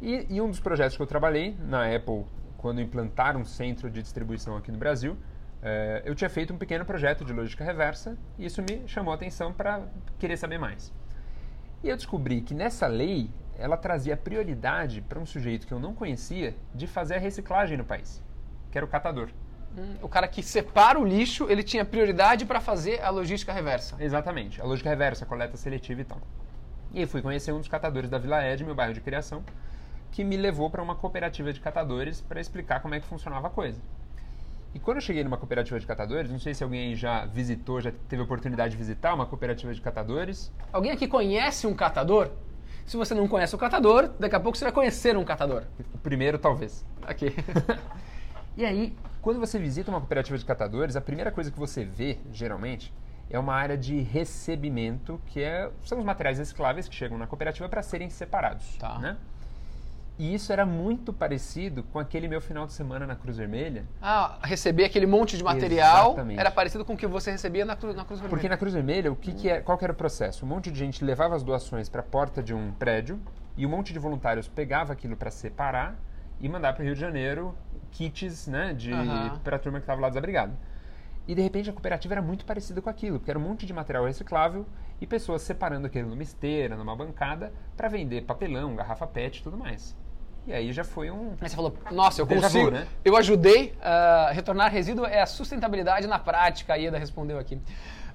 E, 0.00 0.26
e 0.30 0.40
um 0.40 0.48
dos 0.48 0.60
projetos 0.60 0.96
que 0.96 1.02
eu 1.02 1.06
trabalhei 1.06 1.56
na 1.60 1.94
Apple, 1.94 2.24
quando 2.56 2.80
implantaram 2.80 3.40
um 3.40 3.44
centro 3.44 3.90
de 3.90 4.02
distribuição 4.02 4.56
aqui 4.56 4.70
no 4.70 4.78
Brasil, 4.78 5.16
eh, 5.62 6.02
eu 6.04 6.14
tinha 6.14 6.30
feito 6.30 6.52
um 6.52 6.58
pequeno 6.58 6.84
projeto 6.84 7.24
de 7.24 7.32
logística 7.32 7.64
reversa 7.64 8.16
e 8.38 8.46
isso 8.46 8.62
me 8.62 8.86
chamou 8.86 9.12
a 9.12 9.16
atenção 9.16 9.52
para 9.52 9.82
querer 10.18 10.36
saber 10.36 10.58
mais. 10.58 10.92
E 11.82 11.88
eu 11.88 11.96
descobri 11.96 12.40
que 12.40 12.54
nessa 12.54 12.86
lei 12.86 13.30
ela 13.56 13.76
trazia 13.76 14.16
prioridade 14.16 15.00
para 15.00 15.18
um 15.18 15.26
sujeito 15.26 15.66
que 15.66 15.72
eu 15.74 15.80
não 15.80 15.92
conhecia 15.94 16.54
de 16.72 16.86
fazer 16.86 17.16
a 17.16 17.18
reciclagem 17.18 17.76
no 17.76 17.84
país, 17.84 18.22
que 18.70 18.78
era 18.78 18.84
o 18.84 18.88
catador. 18.88 19.30
Hum, 19.76 19.96
O 20.00 20.08
cara 20.08 20.28
que 20.28 20.42
separa 20.42 20.98
o 20.98 21.04
lixo, 21.04 21.46
ele 21.50 21.62
tinha 21.64 21.84
prioridade 21.84 22.46
para 22.46 22.60
fazer 22.60 23.00
a 23.02 23.10
logística 23.10 23.52
reversa. 23.52 23.96
Exatamente, 23.98 24.60
a 24.60 24.64
lógica 24.64 24.88
reversa, 24.88 25.24
a 25.24 25.28
coleta 25.28 25.56
seletiva 25.56 26.00
e 26.00 26.04
tal. 26.04 26.20
E 26.92 27.00
aí 27.00 27.06
fui 27.06 27.20
conhecer 27.20 27.52
um 27.52 27.58
dos 27.58 27.68
catadores 27.68 28.08
da 28.08 28.16
Vila 28.18 28.44
Ed, 28.44 28.64
meu 28.64 28.74
bairro 28.76 28.94
de 28.94 29.00
criação, 29.00 29.42
que 30.10 30.24
me 30.24 30.36
levou 30.36 30.70
para 30.70 30.82
uma 30.82 30.94
cooperativa 30.94 31.52
de 31.52 31.60
catadores 31.60 32.20
para 32.20 32.40
explicar 32.40 32.80
como 32.80 32.94
é 32.94 33.00
que 33.00 33.06
funcionava 33.06 33.46
a 33.46 33.50
coisa. 33.50 33.80
E 34.74 34.78
quando 34.78 34.98
eu 34.98 35.00
cheguei 35.00 35.24
numa 35.24 35.36
cooperativa 35.36 35.78
de 35.80 35.86
catadores, 35.86 36.30
não 36.30 36.38
sei 36.38 36.54
se 36.54 36.62
alguém 36.62 36.94
já 36.94 37.24
visitou, 37.26 37.80
já 37.80 37.92
teve 38.08 38.20
a 38.20 38.24
oportunidade 38.24 38.72
de 38.72 38.76
visitar 38.76 39.14
uma 39.14 39.26
cooperativa 39.26 39.72
de 39.72 39.80
catadores. 39.80 40.52
Alguém 40.72 40.92
aqui 40.92 41.08
conhece 41.08 41.66
um 41.66 41.74
catador? 41.74 42.30
Se 42.84 42.96
você 42.96 43.14
não 43.14 43.28
conhece 43.28 43.54
o 43.54 43.58
catador, 43.58 44.10
daqui 44.18 44.36
a 44.36 44.40
pouco 44.40 44.56
você 44.56 44.64
vai 44.64 44.72
conhecer 44.72 45.16
um 45.16 45.24
catador. 45.24 45.64
O 45.94 45.98
primeiro, 45.98 46.38
talvez. 46.38 46.84
Aqui. 47.02 47.34
E 48.58 48.64
aí, 48.64 48.92
quando 49.22 49.38
você 49.38 49.56
visita 49.56 49.88
uma 49.88 50.00
cooperativa 50.00 50.36
de 50.36 50.44
catadores, 50.44 50.96
a 50.96 51.00
primeira 51.00 51.30
coisa 51.30 51.48
que 51.48 51.56
você 51.56 51.84
vê, 51.84 52.18
geralmente, 52.32 52.92
é 53.30 53.38
uma 53.38 53.54
área 53.54 53.78
de 53.78 54.00
recebimento, 54.00 55.20
que 55.26 55.40
é, 55.40 55.70
são 55.84 56.00
os 56.00 56.04
materiais 56.04 56.40
recicláveis 56.40 56.88
que 56.88 56.94
chegam 56.96 57.16
na 57.16 57.24
cooperativa 57.28 57.68
para 57.68 57.84
serem 57.84 58.10
separados. 58.10 58.76
Tá. 58.76 58.98
Né? 58.98 59.16
E 60.18 60.34
isso 60.34 60.52
era 60.52 60.66
muito 60.66 61.12
parecido 61.12 61.84
com 61.84 61.98
aquele 61.98 62.26
meu 62.26 62.40
final 62.40 62.66
de 62.66 62.72
semana 62.72 63.06
na 63.06 63.14
Cruz 63.14 63.36
Vermelha. 63.36 63.84
Ah, 64.02 64.38
receber 64.42 64.84
aquele 64.84 65.06
monte 65.06 65.36
de 65.36 65.44
material 65.44 66.08
Exatamente. 66.08 66.40
era 66.40 66.50
parecido 66.50 66.84
com 66.84 66.94
o 66.94 66.96
que 66.96 67.06
você 67.06 67.30
recebia 67.30 67.64
na, 67.64 67.76
Cru- 67.76 67.94
na 67.94 68.04
Cruz 68.04 68.18
Vermelha. 68.20 68.28
Porque 68.36 68.48
na 68.48 68.56
Cruz 68.56 68.74
Vermelha, 68.74 69.12
o 69.12 69.16
que, 69.16 69.32
que 69.32 69.48
é, 69.48 69.60
qual 69.60 69.78
que 69.78 69.84
era 69.84 69.92
o 69.92 69.96
processo? 69.96 70.44
Um 70.44 70.48
monte 70.48 70.72
de 70.72 70.78
gente 70.78 71.04
levava 71.04 71.36
as 71.36 71.44
doações 71.44 71.88
para 71.88 72.00
a 72.00 72.04
porta 72.04 72.42
de 72.42 72.52
um 72.52 72.72
prédio 72.72 73.20
e 73.56 73.64
um 73.64 73.68
monte 73.68 73.92
de 73.92 73.98
voluntários 74.00 74.48
pegava 74.48 74.92
aquilo 74.92 75.16
para 75.16 75.30
separar 75.30 75.94
e 76.40 76.48
mandar 76.48 76.72
para 76.72 76.82
o 76.82 76.84
Rio 76.84 76.94
de 76.94 77.00
Janeiro 77.00 77.54
kits 77.92 78.48
né, 78.48 78.74
de, 78.74 78.92
Aham. 78.92 79.38
para 79.44 79.54
a 79.54 79.58
turma 79.58 79.78
que 79.78 79.84
estava 79.84 80.00
lá 80.00 80.08
desabrigada. 80.08 80.52
E 81.28 81.34
de 81.34 81.42
repente 81.42 81.70
a 81.70 81.72
cooperativa 81.72 82.14
era 82.14 82.22
muito 82.22 82.44
parecida 82.44 82.82
com 82.82 82.90
aquilo, 82.90 83.18
porque 83.20 83.30
era 83.30 83.38
um 83.38 83.42
monte 83.42 83.66
de 83.66 83.72
material 83.72 84.04
reciclável 84.04 84.66
e 85.00 85.06
pessoas 85.06 85.42
separando 85.42 85.86
aquilo 85.86 86.08
numa 86.08 86.22
esteira, 86.22 86.74
numa 86.76 86.96
bancada, 86.96 87.52
para 87.76 87.86
vender 87.88 88.22
papelão, 88.22 88.74
garrafa 88.74 89.06
PET 89.06 89.38
e 89.38 89.42
tudo 89.44 89.56
mais. 89.56 89.94
E 90.48 90.52
aí 90.54 90.72
já 90.72 90.82
foi 90.82 91.10
um. 91.10 91.34
Aí 91.42 91.48
você 91.50 91.54
falou, 91.54 91.76
nossa, 91.90 92.22
eu 92.22 92.26
Déjà 92.26 92.48
vu, 92.48 92.54
consigo, 92.54 92.70
né? 92.70 92.86
eu 93.04 93.14
ajudei, 93.18 93.74
ah, 93.82 94.30
retornar 94.32 94.72
resíduo 94.72 95.04
é 95.04 95.20
a 95.20 95.26
sustentabilidade 95.26 96.06
na 96.06 96.18
prática, 96.18 96.72
a 96.72 96.76
Ieda 96.76 96.96
respondeu 96.96 97.38
aqui. 97.38 97.60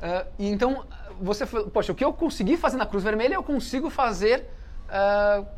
Ah, 0.01 0.25
e 0.39 0.49
então, 0.49 0.83
você 1.21 1.45
falou, 1.45 1.69
poxa, 1.69 1.91
o 1.91 1.95
que 1.95 2.03
eu 2.03 2.11
consegui 2.11 2.57
fazer 2.57 2.77
na 2.77 2.87
Cruz 2.87 3.03
Vermelha, 3.03 3.35
eu 3.35 3.43
consigo 3.43 3.87
fazer 3.91 4.47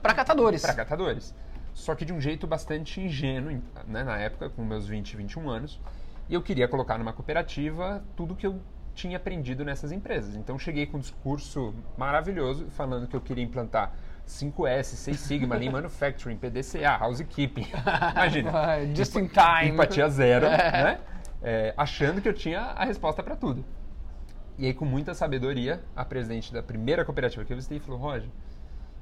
para 0.01 0.13
catadores. 0.13 0.61
para 0.61 0.73
catadores. 0.73 1.33
Só 1.73 1.95
que 1.95 2.03
de 2.03 2.11
um 2.11 2.19
jeito 2.19 2.45
bastante 2.45 2.99
ingênuo, 2.99 3.61
né, 3.87 4.03
na 4.03 4.17
época, 4.17 4.49
com 4.49 4.63
meus 4.63 4.85
20, 4.85 5.15
21 5.15 5.49
anos. 5.49 5.79
E 6.29 6.33
eu 6.33 6.41
queria 6.41 6.67
colocar 6.67 6.97
numa 6.97 7.13
cooperativa 7.13 8.03
tudo 8.17 8.35
que 8.35 8.47
eu 8.47 8.59
tinha 8.93 9.17
aprendido 9.17 9.63
nessas 9.63 9.91
empresas. 9.91 10.35
Então 10.35 10.57
cheguei 10.59 10.85
com 10.85 10.97
um 10.97 10.99
discurso 10.99 11.73
maravilhoso 11.97 12.67
falando 12.71 13.07
que 13.07 13.15
eu 13.15 13.21
queria 13.21 13.43
implantar 13.43 13.93
5S, 14.25 14.83
6 14.83 15.19
Sigma, 15.19 15.55
Lean 15.55 15.71
Manufacturing, 15.73 16.37
PDCA, 16.37 16.97
Housekeeping. 16.99 17.67
Imagina. 18.13 18.51
Just 18.95 19.15
in 19.15 19.27
time. 19.27 19.71
Empatia 19.71 20.09
zero, 20.09 20.45
É. 20.49 20.71
né? 20.83 20.99
É, 21.43 21.73
achando 21.77 22.21
que 22.21 22.27
eu 22.27 22.33
tinha 22.33 22.59
a 22.59 22.85
resposta 22.85 23.21
para 23.21 23.35
tudo. 23.35 23.63
E 24.57 24.65
aí, 24.65 24.73
com 24.73 24.85
muita 24.85 25.13
sabedoria, 25.13 25.83
a 25.95 26.03
presidente 26.03 26.51
da 26.51 26.63
primeira 26.63 27.05
cooperativa 27.05 27.43
que 27.45 27.53
eu 27.53 27.57
visitei 27.57 27.79
falou: 27.79 27.99
Roger, 27.99 28.29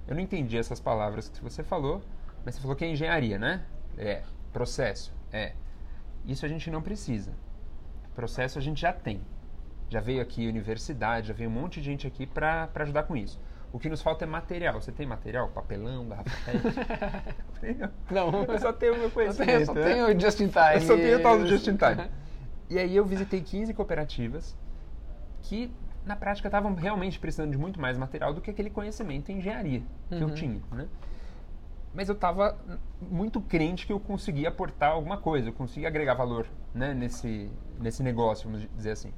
eu 0.08 0.16
não 0.16 0.22
entendi 0.22 0.58
essas 0.58 0.80
palavras 0.80 1.30
que 1.30 1.42
você 1.42 1.64
falou, 1.64 2.02
mas 2.44 2.56
você 2.56 2.62
falou 2.62 2.76
que 2.76 2.84
é 2.84 2.90
engenharia, 2.90 3.38
né? 3.38 3.64
É. 3.98 4.24
Processo? 4.52 5.14
É. 5.32 5.54
Isso 6.26 6.46
a 6.46 6.50
gente 6.50 6.70
não 6.70 6.82
precisa. 6.82 7.32
Processo 8.16 8.60
a 8.60 8.62
gente 8.62 8.82
já 8.82 8.92
tem. 8.92 9.22
Já 9.90 10.00
veio 10.00 10.22
aqui 10.22 10.48
universidade, 10.48 11.28
já 11.28 11.34
veio 11.34 11.50
um 11.50 11.54
monte 11.54 11.80
de 11.80 11.86
gente 11.86 12.08
aqui 12.08 12.26
para 12.26 12.70
ajudar 12.76 13.04
com 13.04 13.16
isso. 13.16 13.40
O 13.74 13.80
que 13.80 13.90
nos 13.90 14.02
falta 14.02 14.24
é 14.24 14.28
material. 14.28 14.80
Você 14.80 14.92
tem 14.92 15.06
material? 15.06 15.50
Papelão, 15.50 16.08
garrafa 16.08 16.30
PET? 16.46 16.64
Eu 17.82 17.90
Não. 18.12 18.44
eu 18.44 18.60
só 18.60 18.72
tenho 18.72 18.94
o 18.94 18.98
meu 18.98 19.06
Eu 19.06 19.12
conhecimento. 19.12 19.48
tenho, 19.52 19.66
só 19.66 19.74
né? 19.74 19.84
tenho 19.84 20.06
o 20.16 20.20
Just 20.20 20.40
in 20.42 20.48
Time. 20.50 20.76
Eu 20.76 20.82
só 20.82 20.96
tenho 20.96 21.18
o 21.18 21.22
tal 21.22 21.40
do 21.40 21.48
Just 21.48 21.68
in 21.68 21.76
Time. 21.78 22.10
E 22.70 22.80
aí 22.80 22.96
eu 22.96 23.06
visitei 23.06 23.40
15 23.42 23.74
cooperativas 23.74 24.56
que, 25.44 25.70
na 26.06 26.16
prática, 26.16 26.48
estavam 26.48 26.74
realmente 26.74 27.20
precisando 27.20 27.52
de 27.52 27.58
muito 27.58 27.80
mais 27.80 27.98
material 27.98 28.34
do 28.34 28.42
que 28.42 28.50
aquele 28.50 28.70
conhecimento 28.70 29.32
em 29.32 29.38
engenharia 29.38 29.84
que 30.10 30.16
eu 30.16 30.28
Uhum. 30.30 30.34
tinha, 30.34 30.62
né? 30.72 30.88
Mas 31.94 32.10
eu 32.10 32.16
estava 32.16 32.58
muito 33.00 33.40
crente 33.42 33.86
que 33.86 33.94
eu 33.94 34.00
conseguia 34.00 34.48
aportar 34.50 34.92
alguma 34.94 35.18
coisa, 35.18 35.50
eu 35.50 35.54
conseguia 35.54 35.88
agregar 35.88 36.16
valor 36.16 36.48
né, 36.74 36.94
nesse, 36.96 37.52
nesse 37.80 38.02
negócio, 38.02 38.50
vamos 38.50 38.68
dizer 38.76 38.92
assim. 38.92 39.14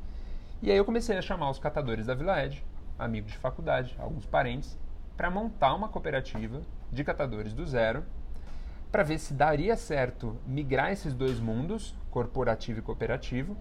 E 0.62 0.69
aí 0.69 0.75
eu 0.77 0.83
comecei 0.83 1.17
a 1.17 1.21
chamar 1.21 1.50
os 1.50 1.59
catadores 1.59 2.07
da 2.07 2.15
Vila 2.15 2.43
Ed, 2.43 2.62
amigos 2.97 3.31
de 3.31 3.37
faculdade, 3.37 3.95
alguns 3.99 4.25
parentes, 4.25 4.77
para 5.15 5.29
montar 5.29 5.73
uma 5.73 5.89
cooperativa 5.89 6.61
de 6.91 7.03
catadores 7.03 7.53
do 7.53 7.65
zero, 7.65 8.03
para 8.91 9.03
ver 9.03 9.19
se 9.19 9.33
daria 9.33 9.75
certo 9.75 10.37
migrar 10.45 10.91
esses 10.91 11.13
dois 11.13 11.39
mundos, 11.39 11.95
corporativo 12.09 12.79
e 12.79 12.81
cooperativo, 12.81 13.57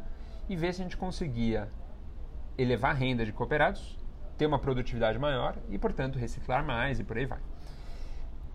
e 0.48 0.56
ver 0.56 0.72
se 0.72 0.80
a 0.80 0.84
gente 0.84 0.96
conseguia 0.96 1.68
elevar 2.56 2.92
a 2.92 2.94
renda 2.94 3.24
de 3.24 3.32
cooperados, 3.32 3.98
ter 4.36 4.46
uma 4.46 4.58
produtividade 4.58 5.18
maior 5.18 5.56
e, 5.68 5.78
portanto, 5.78 6.18
reciclar 6.18 6.64
mais 6.64 7.00
e 7.00 7.04
por 7.04 7.16
aí 7.16 7.26
vai. 7.26 7.40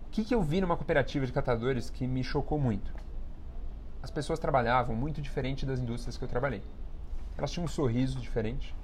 O 0.06 0.10
que, 0.10 0.24
que 0.24 0.34
eu 0.34 0.42
vi 0.42 0.60
numa 0.60 0.76
cooperativa 0.76 1.24
de 1.24 1.32
catadores 1.32 1.88
que 1.90 2.06
me 2.06 2.24
chocou 2.24 2.58
muito? 2.58 2.92
As 4.02 4.10
pessoas 4.10 4.38
trabalhavam 4.38 4.96
muito 4.96 5.20
diferente 5.20 5.66
das 5.66 5.78
indústrias 5.78 6.16
que 6.16 6.24
eu 6.24 6.28
trabalhei. 6.28 6.62
Elas 7.36 7.50
tinham 7.50 7.64
um 7.64 7.68
sorriso 7.68 8.18
diferente. 8.18 8.74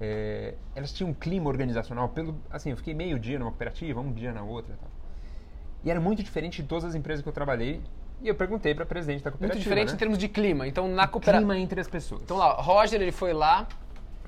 É, 0.00 0.54
elas 0.74 0.92
tinham 0.92 1.10
um 1.10 1.14
clima 1.14 1.48
organizacional. 1.48 2.08
Pelo, 2.08 2.40
assim, 2.50 2.70
eu 2.70 2.76
fiquei 2.76 2.94
meio 2.94 3.18
dia 3.18 3.38
numa 3.38 3.50
cooperativa, 3.50 4.00
um 4.00 4.12
dia 4.12 4.32
na 4.32 4.42
outra. 4.42 4.74
Tal. 4.80 4.90
E 5.84 5.90
era 5.90 6.00
muito 6.00 6.22
diferente 6.22 6.62
de 6.62 6.68
todas 6.68 6.84
as 6.84 6.94
empresas 6.94 7.22
que 7.22 7.28
eu 7.28 7.32
trabalhei. 7.32 7.80
E 8.22 8.28
eu 8.28 8.34
perguntei 8.34 8.74
para 8.74 8.84
presidente 8.84 9.22
da 9.22 9.30
Muito 9.30 9.38
cooperativa. 9.38 9.62
diferente 9.62 9.88
né? 9.88 9.94
em 9.94 9.98
termos 9.98 10.18
de 10.18 10.28
clima. 10.28 10.66
Então, 10.66 10.88
na 10.88 11.06
cooperativa. 11.06 11.46
clima 11.46 11.58
entre 11.58 11.80
as 11.80 11.88
pessoas. 11.88 12.22
Então 12.22 12.36
lá, 12.36 12.52
Roger, 12.52 13.00
ele 13.00 13.12
foi 13.12 13.32
lá, 13.32 13.66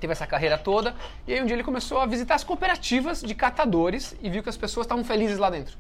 teve 0.01 0.13
essa 0.13 0.27
carreira 0.27 0.57
toda, 0.57 0.95
e 1.27 1.35
aí 1.35 1.43
um 1.43 1.47
dia 1.47 1.55
ele 1.55 1.63
começou 1.63 2.01
a 2.01 2.07
visitar 2.07 2.35
as 2.35 2.45
cooperativas 2.45 3.23
de 3.23 3.35
catadores 3.35 4.17
e 4.23 4.31
viu 4.31 4.43
que 4.43 4.49
as 4.49 4.57
pessoas 4.57 4.85
estavam 4.85 5.05
felizes 5.05 5.39
lá 5.39 5.51
dentro. 5.51 5.77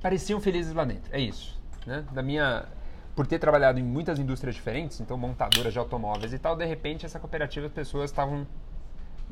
pareciam 0.00 0.40
felizes 0.40 0.74
lá 0.74 0.84
dentro. 0.84 1.14
É 1.14 1.20
isso. 1.20 1.60
Né? 1.86 2.04
Da 2.12 2.20
minha, 2.20 2.64
por 3.14 3.26
ter 3.26 3.38
trabalhado 3.38 3.78
em 3.78 3.84
muitas 3.84 4.18
indústrias 4.18 4.56
diferentes, 4.56 5.00
então 5.00 5.16
montadoras 5.16 5.72
de 5.72 5.78
automóveis 5.78 6.32
e 6.32 6.38
tal, 6.40 6.56
de 6.56 6.64
repente 6.64 7.06
essa 7.06 7.20
cooperativa 7.20 7.66
as 7.66 7.72
pessoas 7.72 8.10
estavam 8.10 8.44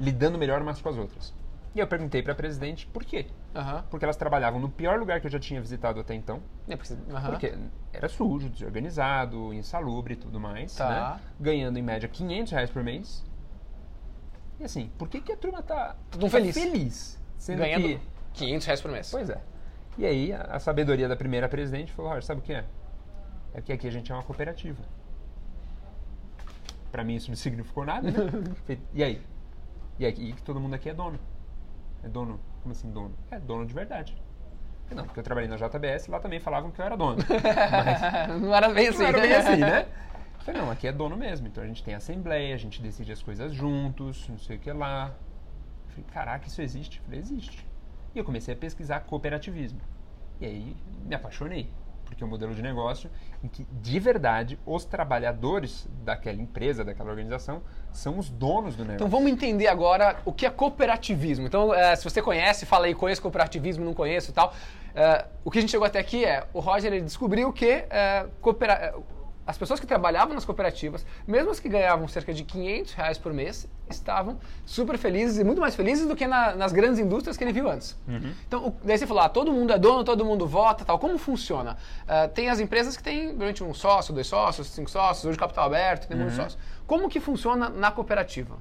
lidando 0.01 0.37
melhor 0.39 0.61
umas 0.63 0.81
com 0.83 0.89
as 0.89 0.97
outras. 0.97 1.33
E 1.73 1.79
eu 1.79 1.87
perguntei 1.87 2.21
para 2.21 2.33
a 2.33 2.35
presidente 2.35 2.85
por 2.89 3.05
quê? 3.05 3.27
Aham. 3.55 3.85
Porque 3.89 4.05
elas 4.05 4.17
trabalhavam 4.17 4.59
no 4.59 4.69
pior 4.69 4.99
lugar 4.99 5.21
que 5.21 5.29
eu 5.29 5.31
já 5.31 5.39
tinha 5.39 5.61
visitado 5.61 6.01
até 6.01 6.15
então, 6.15 6.43
É, 6.69 6.75
porque- 6.77 6.97
aham. 7.13 7.31
porque 7.31 7.55
era 7.93 8.09
sujo, 8.09 8.49
desorganizado, 8.49 9.55
insalubre 9.55 10.15
e 10.15 10.17
tudo 10.17 10.41
mais, 10.41 10.75
Tá. 10.75 10.89
né? 11.15 11.21
ganhando 11.39 11.79
em 11.79 11.83
média 11.83 12.09
500 12.09 12.53
reais 12.53 12.71
por 12.71 12.83
mês. 12.83 13.25
E 14.59 14.65
assim, 14.65 14.91
por 14.99 15.09
que, 15.09 15.21
que 15.21 15.31
a 15.33 15.37
turma 15.37 15.63
tá, 15.63 15.95
Tão 16.11 16.21
tá 16.23 16.29
feliz. 16.29 16.55
feliz? 16.59 17.19
Ganhando 17.49 17.85
que 17.85 18.01
500 18.35 18.67
reais 18.67 18.81
por 18.83 18.91
mês. 18.91 19.09
Pois 19.11 19.31
é. 19.31 19.41
E 19.97 20.05
aí, 20.07 20.33
a, 20.33 20.43
a 20.43 20.59
sabedoria 20.59 21.09
da 21.09 21.17
primeira 21.17 21.49
presidente 21.49 21.93
falou: 21.93 22.11
Roger, 22.11 22.25
sabe 22.25 22.41
o 22.41 22.43
que 22.43 22.53
é? 22.53 22.65
É 23.55 23.61
que 23.61 23.73
aqui 23.73 23.87
a 23.87 23.91
gente 23.91 24.11
é 24.11 24.15
uma 24.15 24.23
cooperativa. 24.25 24.83
Pra 26.91 27.05
mim 27.05 27.15
isso 27.15 27.29
não 27.31 27.37
significou 27.37 27.85
nada, 27.85 28.11
né? 28.11 28.19
E 28.93 29.03
aí? 29.05 29.23
E 30.01 30.07
aí 30.07 30.33
que 30.33 30.43
todo 30.43 30.59
mundo 30.59 30.73
aqui 30.73 30.89
é 30.89 30.95
dono. 30.95 31.21
É 32.03 32.09
dono. 32.09 32.41
Como 32.63 32.73
assim 32.73 32.91
dono? 32.91 33.15
É 33.31 33.39
dono 33.39 33.67
de 33.67 33.75
verdade. 33.75 34.17
Não, 34.91 35.05
porque 35.05 35.21
eu 35.21 35.23
trabalhei 35.23 35.47
na 35.47 35.57
JBS 35.57 36.09
lá 36.09 36.19
também 36.19 36.41
falavam 36.41 36.71
que 36.71 36.81
eu 36.81 36.85
era 36.87 36.97
dono. 36.97 37.19
Mas 38.27 38.41
não 38.41 38.55
era 38.55 38.71
bem 38.71 38.89
assim. 38.89 38.99
não 38.99 39.07
era 39.07 39.21
bem 39.21 39.33
assim, 39.35 39.57
né? 39.57 39.83
Eu 40.39 40.41
Falei, 40.41 40.63
não, 40.63 40.71
aqui 40.71 40.89
é 40.89 40.93
dono 40.93 41.19
mesmo. 41.19 41.49
Então 41.49 41.63
a 41.63 41.67
gente 41.67 41.85
tem 41.85 41.95
assembleia, 41.95 42.55
a 42.55 42.59
gente 42.59 42.81
decide 42.81 43.13
as 43.13 43.23
coisas 43.23 43.53
juntos, 43.53 44.27
não 44.27 44.39
sei 44.39 44.57
o 44.57 44.59
que 44.59 44.73
lá. 44.73 45.15
Eu 45.89 45.91
Falei, 45.91 46.05
caraca, 46.11 46.49
isso 46.49 46.63
existe? 46.63 46.97
Eu 46.97 47.05
Falei, 47.05 47.21
existe. 47.21 47.67
E 48.15 48.19
eu 48.19 48.25
comecei 48.25 48.55
a 48.55 48.57
pesquisar 48.57 49.01
cooperativismo. 49.01 49.83
E 50.41 50.47
aí 50.47 50.77
me 51.05 51.15
apaixonei. 51.15 51.71
Porque 52.11 52.25
é 52.25 52.27
um 52.27 52.31
modelo 52.31 52.53
de 52.55 52.61
negócio 52.61 53.09
em 53.43 53.47
que, 53.49 53.65
de 53.71 54.01
verdade, 54.01 54.59
os 54.67 54.85
trabalhadores 54.85 55.89
daquela 56.05 56.43
empresa, 56.43 56.85
daquela 56.85 57.09
organização, 57.09 57.63
são 57.93 58.19
os 58.19 58.29
donos 58.29 58.75
do 58.75 58.83
negócio. 58.83 58.97
Então 58.97 59.09
vamos 59.09 59.31
entender 59.31 59.69
agora 59.69 60.17
o 60.25 60.33
que 60.33 60.45
é 60.45 60.51
cooperativismo. 60.51 61.47
Então, 61.47 61.73
eh, 61.73 61.95
se 61.95 62.03
você 62.05 62.21
conhece, 62.21 62.67
fala 62.67 62.87
aí, 62.87 62.95
conheço 62.95 63.23
cooperativismo, 63.23 63.85
não 63.85 63.95
conheço 63.95 64.31
e 64.31 64.35
tal. 64.35 64.53
Eh, 64.95 65.25
o 65.45 65.51
que 65.51 65.59
a 65.59 65.61
gente 65.61 65.71
chegou 65.71 65.87
até 65.87 66.01
aqui 66.01 66.25
é, 66.25 66.45
o 66.53 66.59
Roger 66.59 66.93
ele 66.93 67.03
descobriu 67.05 67.53
que 67.53 67.85
coopera- 68.41 68.75
eh, 68.75 68.95
as 69.51 69.59
pessoas 69.59 69.81
que 69.81 69.87
trabalhavam 69.87 70.35
nas 70.35 70.45
cooperativas, 70.45 71.05
mesmo 71.27 71.51
as 71.51 71.59
que 71.61 71.69
ganhavam 71.69 72.07
cerca 72.09 72.33
de 72.33 72.45
500 72.45 72.93
reais 72.95 73.19
por 73.19 73.33
mês, 73.33 73.69
estavam 73.89 74.39
super 74.65 74.97
felizes 74.97 75.39
e 75.39 75.45
muito 75.45 75.61
mais 75.61 75.75
felizes 75.75 76.07
do 76.07 76.15
que 76.15 76.27
na- 76.27 76.55
nas 76.55 76.73
grandes 76.73 76.99
indústrias 77.01 77.37
que 77.37 77.43
ele 77.45 77.53
viu 77.53 77.69
antes. 77.69 77.99
Então, 78.47 78.69
o- 78.69 78.77
daí 78.85 78.97
você 78.97 79.07
falou, 79.07 79.23
ah, 79.23 79.29
todo 79.29 79.53
mundo 79.53 79.73
é 79.73 79.79
dono, 79.79 80.05
todo 80.05 80.25
mundo 80.25 80.47
vota, 80.47 80.85
tal. 80.85 80.99
Como 80.99 81.19
funciona? 81.19 81.77
Ah, 82.07 82.29
tem 82.29 82.49
as 82.49 82.61
empresas 82.61 82.97
que 82.97 83.03
têm 83.03 83.35
durante 83.37 83.63
um 83.65 83.75
sócio, 83.75 84.15
dois 84.15 84.27
sócios, 84.29 84.69
cinco 84.69 84.89
sócios, 84.91 85.25
hoje 85.27 85.37
capital 85.37 85.65
aberto, 85.67 86.07
tem 86.07 86.17
muitos 86.17 86.37
sócios. 86.45 86.59
Como 86.87 87.09
que 87.09 87.19
funciona 87.21 87.69
na 87.69 87.91
cooperativa? 87.91 88.57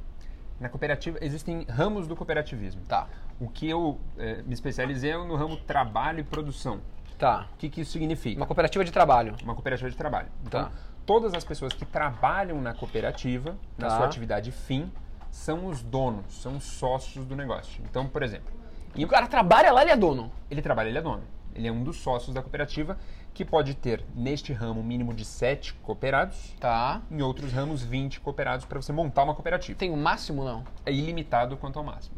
Na 0.60 0.68
cooperativa, 0.70 1.18
existem 1.22 1.66
ramos 1.70 2.08
do 2.08 2.16
cooperativismo. 2.16 2.82
Tá. 2.88 3.08
O 3.40 3.48
que 3.48 3.70
eu 3.70 3.98
eh, 4.18 4.42
me 4.46 4.54
especializei 4.54 5.12
é 5.12 5.18
no 5.18 5.36
ramo 5.36 5.56
trabalho 5.56 6.20
e 6.20 6.24
produção. 6.24 6.82
Tá. 7.20 7.46
O 7.54 7.58
que, 7.58 7.70
que 7.70 7.82
isso 7.82 7.92
significa? 7.92 8.40
Uma 8.40 8.48
cooperativa 8.48 8.84
de 8.84 8.92
trabalho. 8.92 9.36
uma 9.44 9.54
cooperativa 9.54 9.90
de 9.90 9.96
trabalho. 9.96 10.30
Então, 10.44 10.64
Tá. 10.64 10.72
todas 11.06 11.34
as 11.34 11.44
pessoas 11.44 11.74
que 11.74 11.86
trabalham 11.86 12.60
na 12.62 12.74
cooperativa, 12.74 13.56
na 13.78 13.90
Tá. 13.90 13.98
sua 13.98 14.06
atividade 14.06 14.52
fim, 14.52 14.92
são 15.30 15.68
os 15.68 15.84
donos, 15.84 16.42
são 16.42 16.56
os 16.58 16.64
sócios 16.64 17.26
do 17.26 17.36
negócio. 17.36 17.84
Então, 17.88 18.08
por 18.08 18.24
exemplo, 18.24 18.58
E 18.96 19.06
o 19.06 19.08
cara 19.08 19.28
trabalha 19.28 19.72
lá, 19.72 19.84
ele 19.84 19.92
é 19.92 19.96
dono. 19.98 20.32
ele 20.50 20.62
trabalha, 20.64 20.88
ele 20.90 20.98
é 20.98 21.02
dono. 21.02 21.22
Ele 21.54 21.68
é 21.68 21.72
um 21.72 21.84
dos 21.84 21.98
sócios 21.98 22.34
da 22.34 22.42
cooperativa 22.42 22.98
que 23.34 23.44
pode 23.46 23.76
ter, 23.76 24.04
neste 24.16 24.52
ramo, 24.54 24.80
um 24.80 24.84
mínimo 24.84 25.14
de 25.14 25.24
7 25.26 25.74
cooperados, 25.76 26.56
Tá. 26.60 27.02
em 27.12 27.22
outros 27.22 27.52
ramos, 27.52 27.84
20 27.84 28.20
cooperados 28.20 28.66
para 28.66 28.82
você 28.82 28.92
montar 28.92 29.24
uma 29.24 29.34
cooperativa. 29.36 29.78
Tem 29.78 29.92
o 29.92 29.98
máximo, 29.98 30.44
não? 30.44 30.64
É 30.86 30.92
ilimitado 30.92 31.56
quanto 31.58 31.78
ao 31.78 31.86
máximo. 31.86 32.16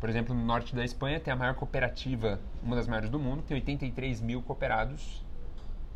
Por 0.00 0.08
exemplo, 0.08 0.34
no 0.34 0.44
norte 0.44 0.74
da 0.76 0.84
Espanha 0.84 1.18
tem 1.18 1.32
a 1.32 1.36
maior 1.36 1.54
cooperativa, 1.54 2.38
uma 2.62 2.76
das 2.76 2.86
maiores 2.86 3.10
do 3.10 3.18
mundo, 3.18 3.42
tem 3.42 3.56
83 3.56 4.20
mil 4.20 4.40
cooperados, 4.42 5.24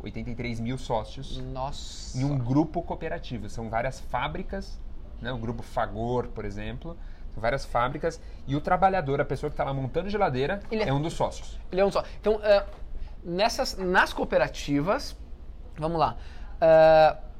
83 0.01 0.59
mil 0.59 0.77
sócios 0.77 1.37
Nossa. 1.37 2.17
em 2.17 2.25
um 2.25 2.37
grupo 2.37 2.81
cooperativo. 2.81 3.49
São 3.49 3.69
várias 3.69 4.01
fábricas, 4.01 4.77
né? 5.21 5.31
o 5.31 5.37
grupo 5.37 5.63
Fagor, 5.63 6.27
por 6.27 6.43
exemplo, 6.43 6.97
são 7.33 7.41
várias 7.41 7.63
fábricas 7.65 8.19
e 8.45 8.55
o 8.55 8.61
trabalhador, 8.61 9.21
a 9.21 9.25
pessoa 9.25 9.49
que 9.49 9.53
está 9.53 9.63
lá 9.63 9.73
montando 9.73 10.09
geladeira, 10.09 10.59
é- 10.69 10.89
é 10.89 10.93
um 10.93 11.01
dos 11.01 11.13
sócios. 11.13 11.57
Ele 11.71 11.79
é 11.79 11.85
um 11.85 11.91
só. 11.91 12.03
Então, 12.19 12.39
ah, 12.43 12.65
nessas, 13.23 13.77
nas 13.77 14.11
cooperativas, 14.11 15.15
vamos 15.77 15.97
lá. 15.99 16.17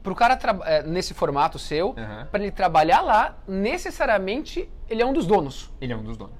para 0.03 0.11
o 0.11 0.15
cara, 0.15 0.37
eh, 0.65 0.83
nesse 0.83 1.13
formato 1.13 1.57
seu, 1.57 1.95
Aham. 1.97 2.27
para 2.29 2.43
ele 2.43 2.51
trabalhar 2.51 2.99
lá, 2.99 3.37
necessariamente 3.47 4.69
ele 4.89 5.01
é 5.01 5.05
um 5.05 5.13
dos 5.13 5.25
donos. 5.25 5.71
Ele 5.79 5.93
é 5.93 5.95
um 5.95 6.03
dos 6.03 6.17
donos. 6.17 6.35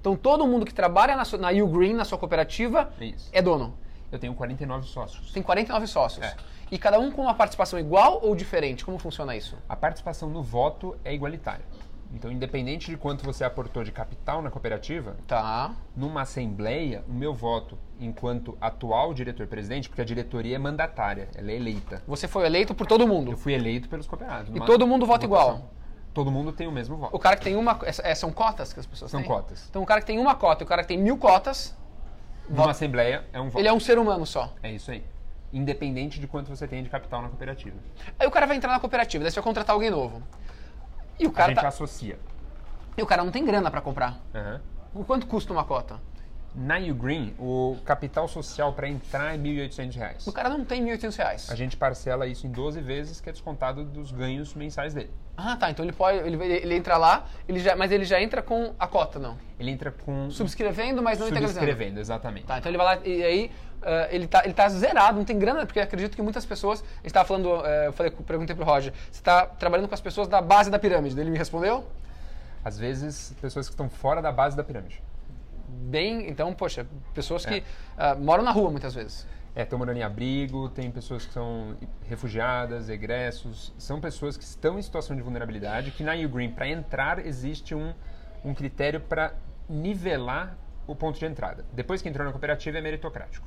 Então, 0.00 0.16
todo 0.16 0.46
mundo 0.46 0.64
que 0.64 0.72
trabalha 0.72 1.16
na, 1.16 1.24
sua- 1.24 1.38
na 1.38 1.48
U 1.50 1.66
Green, 1.68 1.94
na 1.94 2.04
sua 2.04 2.18
cooperativa, 2.18 2.92
É 3.00 3.04
isso. 3.06 3.28
é 3.32 3.42
dono. 3.42 3.74
Eu 4.10 4.18
tenho 4.18 4.32
49 4.34 4.86
sócios. 4.86 5.32
Tem 5.32 5.42
49 5.42 5.86
sócios. 5.86 6.24
É. 6.24 6.34
E 6.70 6.78
cada 6.78 6.98
um 6.98 7.10
com 7.10 7.22
uma 7.22 7.34
participação 7.34 7.78
igual 7.78 8.20
ou 8.22 8.34
diferente? 8.34 8.84
Como 8.84 8.98
funciona 8.98 9.34
isso? 9.36 9.56
A 9.68 9.76
participação 9.76 10.30
no 10.30 10.42
voto 10.42 10.96
é 11.04 11.12
igualitária. 11.14 11.64
Então, 12.14 12.32
independente 12.32 12.90
de 12.90 12.96
quanto 12.96 13.22
você 13.22 13.44
aportou 13.44 13.84
de 13.84 13.92
capital 13.92 14.40
na 14.40 14.50
cooperativa, 14.50 15.16
Tá. 15.26 15.72
numa 15.94 16.22
assembleia, 16.22 17.04
o 17.06 17.12
meu 17.12 17.34
voto 17.34 17.76
enquanto 18.00 18.56
atual 18.62 19.12
diretor-presidente, 19.12 19.90
porque 19.90 20.00
a 20.00 20.04
diretoria 20.06 20.56
é 20.56 20.58
mandatária, 20.58 21.28
ela 21.34 21.50
é 21.50 21.56
eleita. 21.56 22.02
Você 22.06 22.26
foi 22.26 22.46
eleito 22.46 22.74
por 22.74 22.86
todo 22.86 23.06
mundo. 23.06 23.32
Eu 23.32 23.36
fui 23.36 23.52
eleito 23.52 23.90
pelos 23.90 24.06
cooperados. 24.06 24.54
E 24.56 24.60
todo 24.60 24.86
mundo 24.86 25.04
vota 25.04 25.26
votação. 25.26 25.54
igual? 25.56 25.70
Todo 26.18 26.32
mundo 26.32 26.50
tem 26.52 26.66
o 26.66 26.72
mesmo 26.72 26.96
voto. 26.96 27.14
O 27.14 27.18
cara 27.20 27.36
que 27.36 27.44
tem 27.44 27.54
uma. 27.54 27.78
é, 28.02 28.12
são 28.12 28.32
cotas 28.32 28.72
que 28.72 28.80
as 28.80 28.86
pessoas 28.86 29.08
São 29.08 29.20
têm? 29.20 29.28
cotas. 29.30 29.68
Então, 29.70 29.80
o 29.80 29.86
cara 29.86 30.00
que 30.00 30.06
tem 30.08 30.18
uma 30.18 30.34
cota 30.34 30.64
e 30.64 30.66
o 30.66 30.66
cara 30.66 30.82
que 30.82 30.88
tem 30.88 30.98
mil 30.98 31.16
cotas, 31.16 31.76
Numa 32.50 32.72
assembleia 32.72 33.24
é 33.32 33.40
um 33.40 33.44
voto. 33.48 33.60
ele 33.60 33.68
é 33.68 33.72
um 33.72 33.78
ser 33.78 34.00
humano 34.00 34.26
só. 34.26 34.52
É 34.60 34.68
isso 34.72 34.90
aí. 34.90 35.04
Independente 35.52 36.18
de 36.18 36.26
quanto 36.26 36.48
você 36.48 36.66
tem 36.66 36.82
de 36.82 36.88
capital 36.90 37.22
na 37.22 37.28
cooperativa. 37.28 37.76
Aí 38.18 38.26
o 38.26 38.32
cara 38.32 38.46
vai 38.46 38.56
entrar 38.56 38.72
na 38.72 38.80
cooperativa, 38.80 39.22
daí 39.22 39.30
você 39.30 39.36
vai 39.36 39.44
contratar 39.44 39.74
alguém 39.74 39.90
novo. 39.90 40.20
E 41.20 41.24
o 41.24 41.30
A 41.30 41.32
cara, 41.32 41.48
gente 41.52 41.60
tá- 41.60 41.68
associa. 41.68 42.18
e 42.96 43.00
o 43.02 43.06
cara 43.06 43.22
não 43.22 43.30
tem 43.30 43.44
grana 43.44 43.70
pra 43.70 43.80
comprar. 43.80 44.18
Aham. 44.34 44.60
O 44.92 45.04
quanto 45.04 45.24
custa 45.24 45.52
uma 45.52 45.62
cota? 45.62 46.00
Na 46.60 46.76
Ugreen, 46.78 47.34
o 47.38 47.76
capital 47.84 48.26
social 48.26 48.72
para 48.72 48.88
entrar 48.88 49.34
é 49.34 49.38
1.800 49.38 49.94
reais. 49.94 50.26
O 50.26 50.32
cara 50.32 50.48
não 50.48 50.64
tem 50.64 50.84
1.800 50.84 51.16
reais. 51.16 51.50
A 51.50 51.54
gente 51.54 51.76
parcela 51.76 52.26
isso 52.26 52.48
em 52.48 52.50
12 52.50 52.80
vezes, 52.80 53.20
que 53.20 53.28
é 53.28 53.32
descontado 53.32 53.84
dos 53.84 54.10
ganhos 54.10 54.54
mensais 54.54 54.92
dele. 54.92 55.10
Ah, 55.36 55.56
tá. 55.56 55.70
Então 55.70 55.84
ele 55.84 55.92
pode. 55.92 56.18
Ele, 56.18 56.36
ele 56.42 56.74
entra 56.74 56.96
lá, 56.96 57.26
ele 57.48 57.60
já, 57.60 57.76
mas 57.76 57.92
ele 57.92 58.04
já 58.04 58.20
entra 58.20 58.42
com 58.42 58.74
a 58.76 58.88
cota, 58.88 59.20
não. 59.20 59.38
Ele 59.60 59.70
entra 59.70 59.92
com. 59.92 60.30
Subscrevendo, 60.30 61.00
mas 61.00 61.20
não 61.20 61.28
integralizando. 61.28 61.64
subscrevendo, 61.64 62.00
exatamente. 62.00 62.46
Tá, 62.46 62.58
então 62.58 62.70
ele 62.70 62.78
vai 62.78 62.96
lá 62.96 63.06
e 63.06 63.22
aí 63.22 63.50
ah, 63.82 64.08
ele, 64.10 64.26
tá, 64.26 64.42
ele 64.44 64.54
tá 64.54 64.68
zerado, 64.68 65.16
não 65.16 65.24
tem 65.24 65.38
grana, 65.38 65.64
porque 65.64 65.80
acredito 65.80 66.16
que 66.16 66.22
muitas 66.22 66.44
pessoas. 66.44 66.82
Tava 67.12 67.26
falando, 67.26 67.64
eh, 67.64 67.86
eu 67.86 67.92
falei, 67.92 68.12
perguntei 68.12 68.54
pro 68.54 68.64
Roger, 68.64 68.92
você 69.10 69.22
tá 69.22 69.46
trabalhando 69.46 69.88
com 69.88 69.94
as 69.94 70.00
pessoas 70.00 70.28
da 70.28 70.42
base 70.42 70.70
da 70.70 70.78
pirâmide. 70.78 71.18
Ele 71.18 71.30
me 71.30 71.38
respondeu? 71.38 71.84
Às 72.64 72.78
vezes, 72.78 73.34
pessoas 73.40 73.66
que 73.66 73.72
estão 73.72 73.88
fora 73.88 74.20
da 74.20 74.32
base 74.32 74.56
da 74.56 74.64
pirâmide. 74.64 75.00
Bem, 75.68 76.28
então, 76.28 76.52
poxa, 76.54 76.86
pessoas 77.14 77.44
que 77.44 77.62
ah, 77.96 78.14
moram 78.14 78.42
na 78.42 78.50
rua 78.50 78.70
muitas 78.70 78.94
vezes. 78.94 79.26
É, 79.54 79.62
estão 79.62 79.78
morando 79.78 79.96
em 79.96 80.02
abrigo, 80.02 80.68
tem 80.68 80.90
pessoas 80.90 81.26
que 81.26 81.32
são 81.32 81.76
refugiadas, 82.08 82.88
egressos, 82.88 83.74
são 83.76 84.00
pessoas 84.00 84.36
que 84.36 84.44
estão 84.44 84.78
em 84.78 84.82
situação 84.82 85.16
de 85.16 85.22
vulnerabilidade, 85.22 85.90
que 85.90 86.02
na 86.04 86.14
Ugreen, 86.14 86.50
para 86.50 86.68
entrar, 86.68 87.24
existe 87.26 87.74
um, 87.74 87.92
um 88.44 88.54
critério 88.54 89.00
para 89.00 89.34
nivelar 89.68 90.56
o 90.86 90.94
ponto 90.94 91.18
de 91.18 91.26
entrada. 91.26 91.64
Depois 91.72 92.00
que 92.00 92.08
entrou 92.08 92.24
na 92.24 92.30
cooperativa, 92.32 92.78
é 92.78 92.80
meritocrático. 92.80 93.46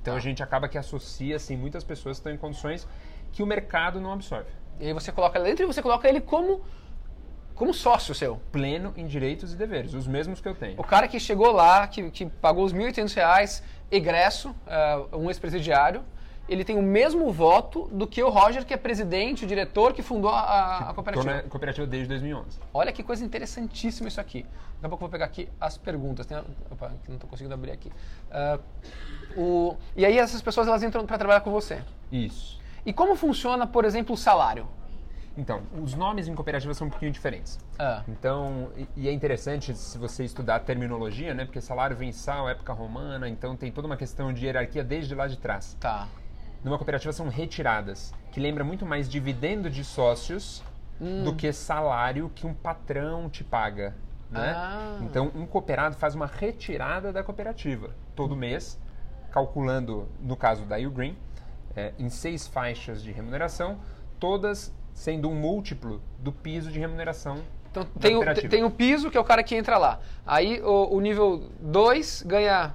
Então 0.00 0.14
Tá. 0.14 0.18
a 0.18 0.20
gente 0.20 0.42
acaba 0.42 0.68
que 0.68 0.78
associa, 0.78 1.36
assim, 1.36 1.56
muitas 1.56 1.84
pessoas 1.84 2.16
que 2.16 2.20
estão 2.20 2.32
em 2.32 2.38
condições 2.38 2.88
que 3.32 3.42
o 3.42 3.46
mercado 3.46 4.00
não 4.00 4.12
absorve. 4.12 4.50
E 4.78 4.86
aí 4.86 4.92
você 4.92 5.12
coloca 5.12 5.38
ele 5.38 5.48
dentro 5.48 5.64
e 5.64 5.66
você 5.66 5.82
coloca 5.82 6.08
ele 6.08 6.20
como, 6.20 6.62
como 7.60 7.74
sócio 7.74 8.14
seu. 8.14 8.40
Pleno 8.50 8.94
em 8.96 9.06
direitos 9.06 9.52
e 9.52 9.56
deveres, 9.56 9.92
os 9.92 10.06
mesmos 10.06 10.40
que 10.40 10.48
eu 10.48 10.54
tenho. 10.54 10.80
O 10.80 10.82
cara 10.82 11.06
que 11.06 11.20
chegou 11.20 11.52
lá, 11.52 11.86
que, 11.86 12.10
que 12.10 12.24
pagou 12.24 12.64
os 12.64 12.72
1.800 12.72 13.12
reais, 13.14 13.62
egresso, 13.90 14.56
ah, 14.66 15.04
um 15.12 15.28
ex-presidiário, 15.28 16.02
ele 16.48 16.64
tem 16.64 16.78
o 16.78 16.82
mesmo 16.82 17.30
voto 17.30 17.86
do 17.92 18.06
que 18.06 18.22
o 18.22 18.30
Roger, 18.30 18.64
que 18.64 18.72
é 18.72 18.78
presidente, 18.78 19.44
o 19.44 19.46
diretor 19.46 19.92
que 19.92 20.00
fundou 20.02 20.30
a, 20.30 20.88
a- 20.88 20.94
cooperativa. 20.94 21.42
cooperativa 21.50 21.86
desde 21.86 22.08
2011. 22.08 22.58
Olha 22.72 22.90
que 22.92 23.02
coisa 23.02 23.22
interessantíssima 23.22 24.08
isso 24.08 24.22
aqui. 24.22 24.44
Daqui 24.80 24.86
a 24.86 24.88
pouco 24.88 25.04
eu 25.04 25.08
vou 25.08 25.10
pegar 25.10 25.26
aqui 25.26 25.46
as 25.60 25.76
perguntas. 25.76 26.24
Tem, 26.24 26.38
opa, 26.70 26.92
não 27.08 27.16
estou 27.16 27.28
conseguindo 27.28 27.52
abrir 27.52 27.72
aqui. 27.72 27.92
Ah, 28.30 28.58
o, 29.36 29.76
e 29.94 30.06
aí 30.06 30.18
essas 30.18 30.40
pessoas 30.40 30.66
elas 30.66 30.82
entram 30.82 31.04
para 31.04 31.18
trabalhar 31.18 31.42
com 31.42 31.50
você. 31.50 31.82
Isso. 32.10 32.58
E 32.86 32.92
como 32.94 33.14
funciona, 33.16 33.66
por 33.66 33.84
exemplo, 33.84 34.14
o 34.14 34.16
salário? 34.16 34.66
Então, 35.36 35.62
os 35.82 35.94
nomes 35.94 36.26
em 36.28 36.34
cooperativa 36.34 36.74
são 36.74 36.86
um 36.88 36.90
pouquinho 36.90 37.12
diferentes. 37.12 37.58
Ah, 37.78 38.02
Então, 38.08 38.70
e- 38.76 38.88
e 38.96 39.08
é 39.08 39.12
interessante 39.12 39.74
se 39.74 39.96
você 39.96 40.24
estudar 40.24 40.56
a 40.56 40.60
terminologia, 40.60 41.32
né? 41.32 41.44
Porque 41.44 41.60
salário 41.60 41.96
vensal, 41.96 42.48
época 42.48 42.72
romana, 42.72 43.28
então 43.28 43.56
tem 43.56 43.70
toda 43.70 43.86
uma 43.86 43.96
questão 43.96 44.32
de 44.32 44.44
hierarquia 44.44 44.82
desde 44.84 45.14
lá 45.14 45.26
de 45.26 45.38
trás. 45.38 45.76
tá. 45.80 46.08
Numa 46.62 46.76
cooperativa 46.76 47.10
são 47.10 47.28
retiradas, 47.28 48.12
que 48.30 48.38
lembra 48.38 48.62
muito 48.62 48.84
mais 48.84 49.08
dividendo 49.08 49.70
de 49.70 49.82
sócios 49.82 50.62
Hum. 51.00 51.24
do 51.24 51.34
que 51.34 51.50
salário 51.54 52.28
que 52.34 52.46
um 52.46 52.52
patrão 52.52 53.30
te 53.30 53.42
paga, 53.42 53.96
né? 54.30 54.52
Ah. 54.54 54.98
Então, 55.00 55.32
um 55.34 55.46
cooperado 55.46 55.96
faz 55.96 56.14
uma 56.14 56.26
retirada 56.26 57.14
da 57.14 57.22
cooperativa 57.22 57.94
todo 58.14 58.36
mês, 58.36 58.78
calculando, 59.30 60.06
no 60.20 60.36
caso 60.36 60.66
da 60.66 60.76
Ugreen, 60.76 61.16
é, 61.74 61.94
em 61.98 62.10
seis 62.10 62.46
faixas 62.46 63.02
de 63.02 63.10
remuneração, 63.10 63.78
todas 64.18 64.70
sendo 64.92 65.28
um 65.28 65.34
múltiplo 65.34 66.00
do 66.18 66.30
piso 66.32 66.70
de 66.70 66.78
remuneração 66.78 67.38
Então 67.70 67.84
tem 68.00 68.16
o, 68.16 68.48
tem 68.48 68.64
o 68.64 68.70
piso, 68.70 69.10
que 69.10 69.16
é 69.16 69.20
o 69.20 69.24
cara 69.24 69.42
que 69.42 69.54
entra 69.54 69.78
lá. 69.78 70.00
Aí 70.26 70.60
o, 70.62 70.94
o 70.96 71.00
nível 71.00 71.44
2 71.60 72.22
ganha. 72.26 72.74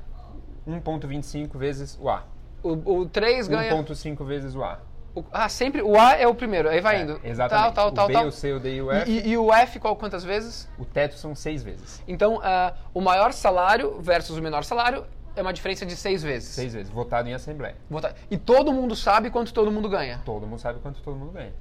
1.25 0.68 1.58
vezes 1.58 1.98
o 2.02 2.10
A. 2.10 2.24
O, 2.64 3.00
o 3.02 3.06
3 3.06 3.48
ganha. 3.48 3.72
1.5 3.74 4.26
vezes 4.26 4.56
o 4.56 4.64
A. 4.64 4.80
o- 5.14 5.24
ah, 5.32 5.48
sempre. 5.48 5.82
O 5.82 6.00
A 6.00 6.14
é 6.14 6.28
o 6.28 6.34
primeiro, 6.34 6.68
aí 6.70 6.82
vai 6.82 6.98
É, 6.98 7.02
indo. 7.02 7.20
exatamente. 7.24 7.74
Tal, 7.74 7.74
tal, 7.74 7.88
o 7.90 7.92
tal, 7.92 8.08
B, 8.08 8.14
tal. 8.14 8.28
o 8.28 8.32
C, 8.32 8.52
o 8.54 8.60
D 8.60 8.76
e 8.76 8.82
o 8.82 8.92
F. 8.92 9.10
E, 9.12 9.30
e- 9.30 9.38
o 9.38 9.54
F, 9.54 9.80
qual, 9.80 9.96
quantas 9.96 10.24
vezes? 10.24 10.68
O 10.80 10.86
teto 10.86 11.16
são 11.16 11.36
seis 11.36 11.62
vezes. 11.64 12.02
Então, 12.08 12.40
ah, 12.44 12.74
o 12.94 13.02
maior 13.02 13.32
salário 13.34 14.00
versus 14.02 14.38
o 14.38 14.42
menor 14.42 14.64
salário 14.64 15.06
é 15.36 15.42
uma 15.42 15.54
diferença 15.54 15.86
de 15.86 15.96
seis 15.96 16.24
vezes. 16.24 16.50
Seis 16.50 16.74
vezes. 16.74 16.92
Votado 16.92 17.30
em 17.30 17.34
assembleia. 17.34 17.76
Vota- 17.90 18.16
E 18.32 18.38
todo 18.38 18.74
mundo 18.74 18.96
sabe 18.96 19.30
quanto 19.30 19.54
todo 19.54 19.70
mundo 19.72 19.88
ganha. 19.90 20.22
Todo 20.26 20.48
mundo 20.48 20.60
sabe 20.60 20.80
quanto 20.80 21.02
todo 21.02 21.16
mundo 21.16 21.32
ganha. 21.34 21.54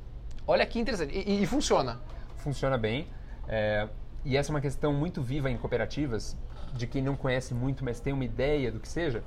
Olha 0.47 0.65
que 0.67 0.79
interessante. 0.79 1.17
E, 1.17 1.43
e- 1.43 1.47
funciona. 1.47 2.01
Funciona 2.37 2.77
bem. 2.77 3.09
é, 3.49 3.89
e 4.25 4.37
essa 4.37 4.51
é 4.51 4.53
uma 4.55 4.61
questão 4.61 4.93
muito 4.93 5.21
viva 5.23 5.51
em 5.51 5.57
cooperativas, 5.57 6.37
de 6.73 6.87
quem 6.87 7.03
não 7.03 7.15
conhece 7.15 7.53
muito, 7.53 7.85
mas 7.85 8.01
tem 8.01 8.13
uma 8.13 8.25
ideia 8.25 8.73
do 8.73 8.81
que 8.81 8.89
seja, 8.89 9.23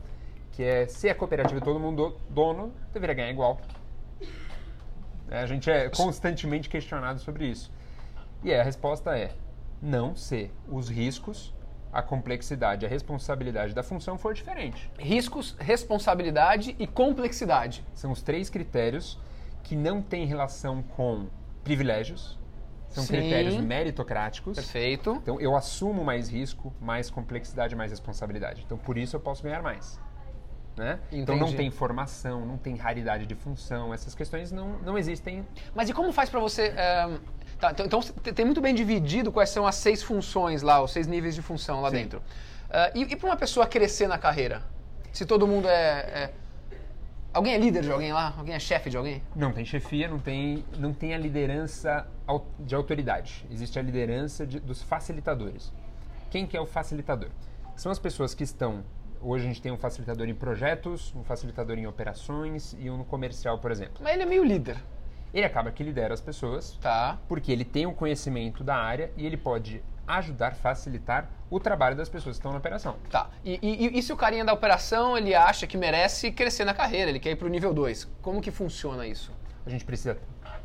que 0.52 0.64
é 0.64 0.88
se 0.88 1.08
é 1.08 1.14
cooperativa 1.14 1.60
e 1.60 1.64
todo 1.64 1.80
mundo 1.80 2.18
dono, 2.30 2.74
deveria 2.92 3.14
ganhar 3.16 3.30
igual. 3.30 3.62
É, 5.30 5.40
a 5.40 5.46
gente 5.46 5.70
é 5.70 5.90
constantemente 5.90 6.68
questionado 6.68 7.20
sobre 7.20 7.46
isso. 7.46 7.72
E 8.44 8.54
a 8.54 8.64
resposta 8.64 9.18
é 9.18 9.34
não 9.82 10.16
se 10.16 10.50
os 10.68 10.90
riscos, 10.90 11.54
a 11.92 12.02
complexidade, 12.02 12.86
a 12.86 12.90
responsabilidade 12.90 13.74
da 13.74 13.84
função 13.84 14.18
for 14.18 14.34
diferente. 14.34 14.90
Riscos, 14.98 15.56
responsabilidade 15.60 16.76
e 16.80 16.88
complexidade. 16.88 17.86
São 17.94 18.12
os 18.12 18.22
três 18.22 18.50
critérios 18.50 19.20
que 19.68 19.76
não 19.76 20.02
têm 20.02 20.26
relação 20.26 20.82
com 20.82 21.28
privilégios, 21.62 22.40
são 22.88 23.04
Sim. 23.04 23.14
critérios 23.18 23.58
meritocráticos. 23.58 24.56
Perfeito. 24.56 25.18
Então 25.22 25.42
eu 25.42 25.58
assumo 25.58 26.06
mais 26.06 26.30
risco, 26.30 26.74
mais 26.80 27.10
complexidade, 27.10 27.76
mais 27.76 27.92
responsabilidade. 27.92 28.64
Então 28.66 28.78
por 28.78 28.98
isso 28.98 29.18
eu 29.18 29.20
posso 29.20 29.44
ganhar 29.44 29.62
mais. 29.62 30.00
Né? 30.78 31.00
Então 31.12 31.36
não 31.36 31.52
tem 31.52 31.70
formação, 31.70 32.46
não 32.46 32.58
tem 32.58 32.76
raridade 32.76 33.26
de 33.26 33.36
função, 33.36 33.94
essas 33.94 34.16
questões 34.16 34.52
não, 34.52 34.78
não 34.80 34.98
existem. 34.98 35.46
Mas 35.76 35.90
e 35.90 35.94
como 35.94 36.14
faz 36.14 36.30
pra 36.30 36.40
você. 36.40 36.68
ehm, 36.78 37.18
tá, 37.60 37.72
então, 37.72 37.86
então 37.88 38.02
tem 38.02 38.34
tem 38.34 38.46
muito 38.46 38.62
bem 38.62 38.74
dividido 38.74 39.32
quais 39.32 39.50
são 39.50 39.68
as 39.68 39.76
seis 39.76 40.02
funções 40.02 40.62
lá, 40.62 40.82
os 40.82 40.92
seis 40.92 41.08
níveis 41.08 41.36
de 41.36 41.42
função 41.42 41.82
lá 41.82 41.90
Sim. 41.90 41.98
dentro. 41.98 42.22
Ah, 42.70 42.92
e 42.96 43.02
e 43.02 43.16
para 43.16 43.28
uma 43.28 43.36
pessoa 43.36 43.66
crescer 43.68 44.08
na 44.08 44.18
carreira? 44.18 44.64
Se 45.12 45.26
todo 45.26 45.48
mundo 45.48 45.68
é, 45.68 45.74
é- 45.74 46.34
Alguém 47.38 47.54
é 47.54 47.58
líder 47.60 47.84
de 47.84 47.92
alguém 47.92 48.12
lá? 48.12 48.34
Alguém 48.36 48.56
é 48.56 48.60
chefe 48.60 48.90
de 48.90 48.98
alguém? 48.98 49.22
Não 49.36 49.52
tem 49.52 49.64
chefia, 49.64 50.08
não 50.08 50.18
tem, 50.18 50.66
não 50.80 50.92
tem 50.92 51.14
a 51.14 51.20
liderança 51.20 52.08
de 52.62 52.74
autoridade. 52.74 53.46
Existe 53.52 53.78
a 53.78 53.82
liderança 53.84 54.44
de- 54.44 54.60
dos 54.60 54.82
facilitadores. 54.82 55.72
Quem 56.32 56.48
que 56.48 56.58
é 56.58 56.60
o 56.60 56.66
facilitador? 56.66 57.30
São 57.76 57.92
as 57.92 58.00
pessoas 58.00 58.34
que 58.34 58.44
estão 58.44 58.84
hoje 59.22 59.46
a 59.46 59.48
gente 59.50 59.62
tem 59.62 59.72
um 59.72 59.78
facilitador 59.78 60.28
em 60.28 60.34
projetos, 60.34 61.14
um 61.16 61.24
facilitador 61.24 61.78
em 61.78 61.86
operações 61.86 62.76
e 62.80 62.90
um 62.90 62.98
no 62.98 63.06
comercial, 63.06 63.60
por 63.60 63.70
exemplo. 63.70 63.98
Mas 64.02 64.14
ele 64.14 64.24
é 64.24 64.26
meio 64.26 64.44
líder. 64.44 64.78
Ele 65.32 65.46
acaba 65.46 65.70
que 65.72 65.84
lidera 65.84 66.16
as 66.16 66.22
pessoas, 66.22 66.72
Tá. 66.82 67.20
porque 67.28 67.52
ele 67.52 67.64
tem 67.64 67.86
o 67.86 67.94
conhecimento 67.94 68.64
da 68.64 68.78
área 68.78 69.12
e 69.16 69.28
ele 69.28 69.38
pode 69.38 69.84
ajudar, 70.08 70.56
facilitar 70.56 71.30
o 71.50 71.60
trabalho 71.60 71.96
das 71.96 72.08
pessoas 72.10 72.36
que 72.36 72.40
estão 72.40 72.52
na 72.52 72.58
operação. 72.58 72.96
Tá. 73.10 73.30
E, 73.44 73.60
e- 73.62 74.00
e 74.00 74.02
se 74.02 74.12
o 74.14 74.18
carinha 74.18 74.46
da 74.46 74.54
operação, 74.54 75.18
ele 75.18 75.36
acha 75.36 75.68
que 75.68 75.78
merece 75.78 76.32
crescer 76.32 76.66
na 76.66 76.74
carreira, 76.74 77.10
ele 77.10 77.20
quer 77.20 77.32
ir 77.32 77.36
pro 77.36 77.48
nível 77.50 77.74
2. 77.74 78.06
Como 78.22 78.42
que 78.42 78.52
funciona 78.52 79.06
isso? 79.06 79.32
A 79.66 79.70
gente 79.70 79.84
precisa, 79.86 80.18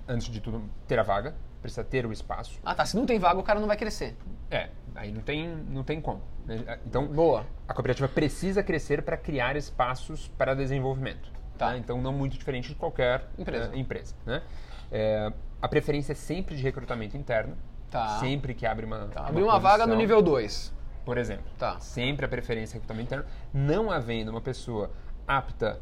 antes 0.09 0.29
de 0.29 0.41
tudo, 0.41 0.63
ter 0.87 0.99
a 0.99 1.03
vaga, 1.03 1.35
precisa 1.61 1.83
ter 1.85 2.07
o 2.07 2.13
espaço. 2.13 2.59
Ah, 2.65 2.75
tá. 2.75 2.85
Se 2.85 2.97
não 2.97 3.05
tem 3.07 3.19
vaga, 3.19 3.39
o 3.39 3.43
cara 3.43 3.59
não 3.61 3.67
vai 3.67 3.77
crescer. 3.77 4.17
É, 4.51 4.69
aí 4.95 5.11
não 5.13 5.21
tem, 5.23 5.49
não 5.49 5.83
tem 5.85 6.01
como. 6.01 6.21
né? 6.45 6.79
Então, 6.87 7.07
Boa. 7.07 7.47
a 7.67 7.75
cooperativa 7.75 8.09
precisa 8.09 8.63
crescer 8.63 9.03
para 9.03 9.17
criar 9.17 9.57
espaços 9.57 10.29
para 10.39 10.55
desenvolvimento. 10.55 11.31
Tá. 11.59 11.73
né? 11.73 11.79
Então, 11.79 12.01
não 12.01 12.13
muito 12.13 12.37
diferente 12.37 12.71
de 12.71 12.75
qualquer 12.75 13.25
Empresa. 13.39 13.71
eh, 13.73 13.79
empresa 13.79 14.15
né? 14.27 14.43
É, 14.91 15.33
a 15.61 15.69
preferência 15.69 16.13
é 16.13 16.15
sempre 16.15 16.57
de 16.57 16.63
recrutamento 16.63 17.17
interno. 17.17 17.57
Tá. 17.93 18.19
Sempre 18.19 18.55
que 18.55 18.65
abre 18.67 18.87
uma. 18.87 19.07
Tá. 19.09 19.27
Abrir 19.29 19.43
uma 19.43 19.59
vaga 19.59 19.87
no 19.87 19.95
nível 19.95 20.23
2. 20.23 20.73
Por 21.05 21.19
exemplo. 21.19 21.45
Tá. 21.59 21.79
Sempre 21.79 22.25
a 22.25 22.29
preferência 22.29 22.75
é 22.75 22.77
recrutamento 22.77 23.07
interno. 23.07 23.25
Não 23.53 23.91
havendo 23.91 24.31
uma 24.31 24.41
pessoa 24.41 24.91
apta 25.29 25.79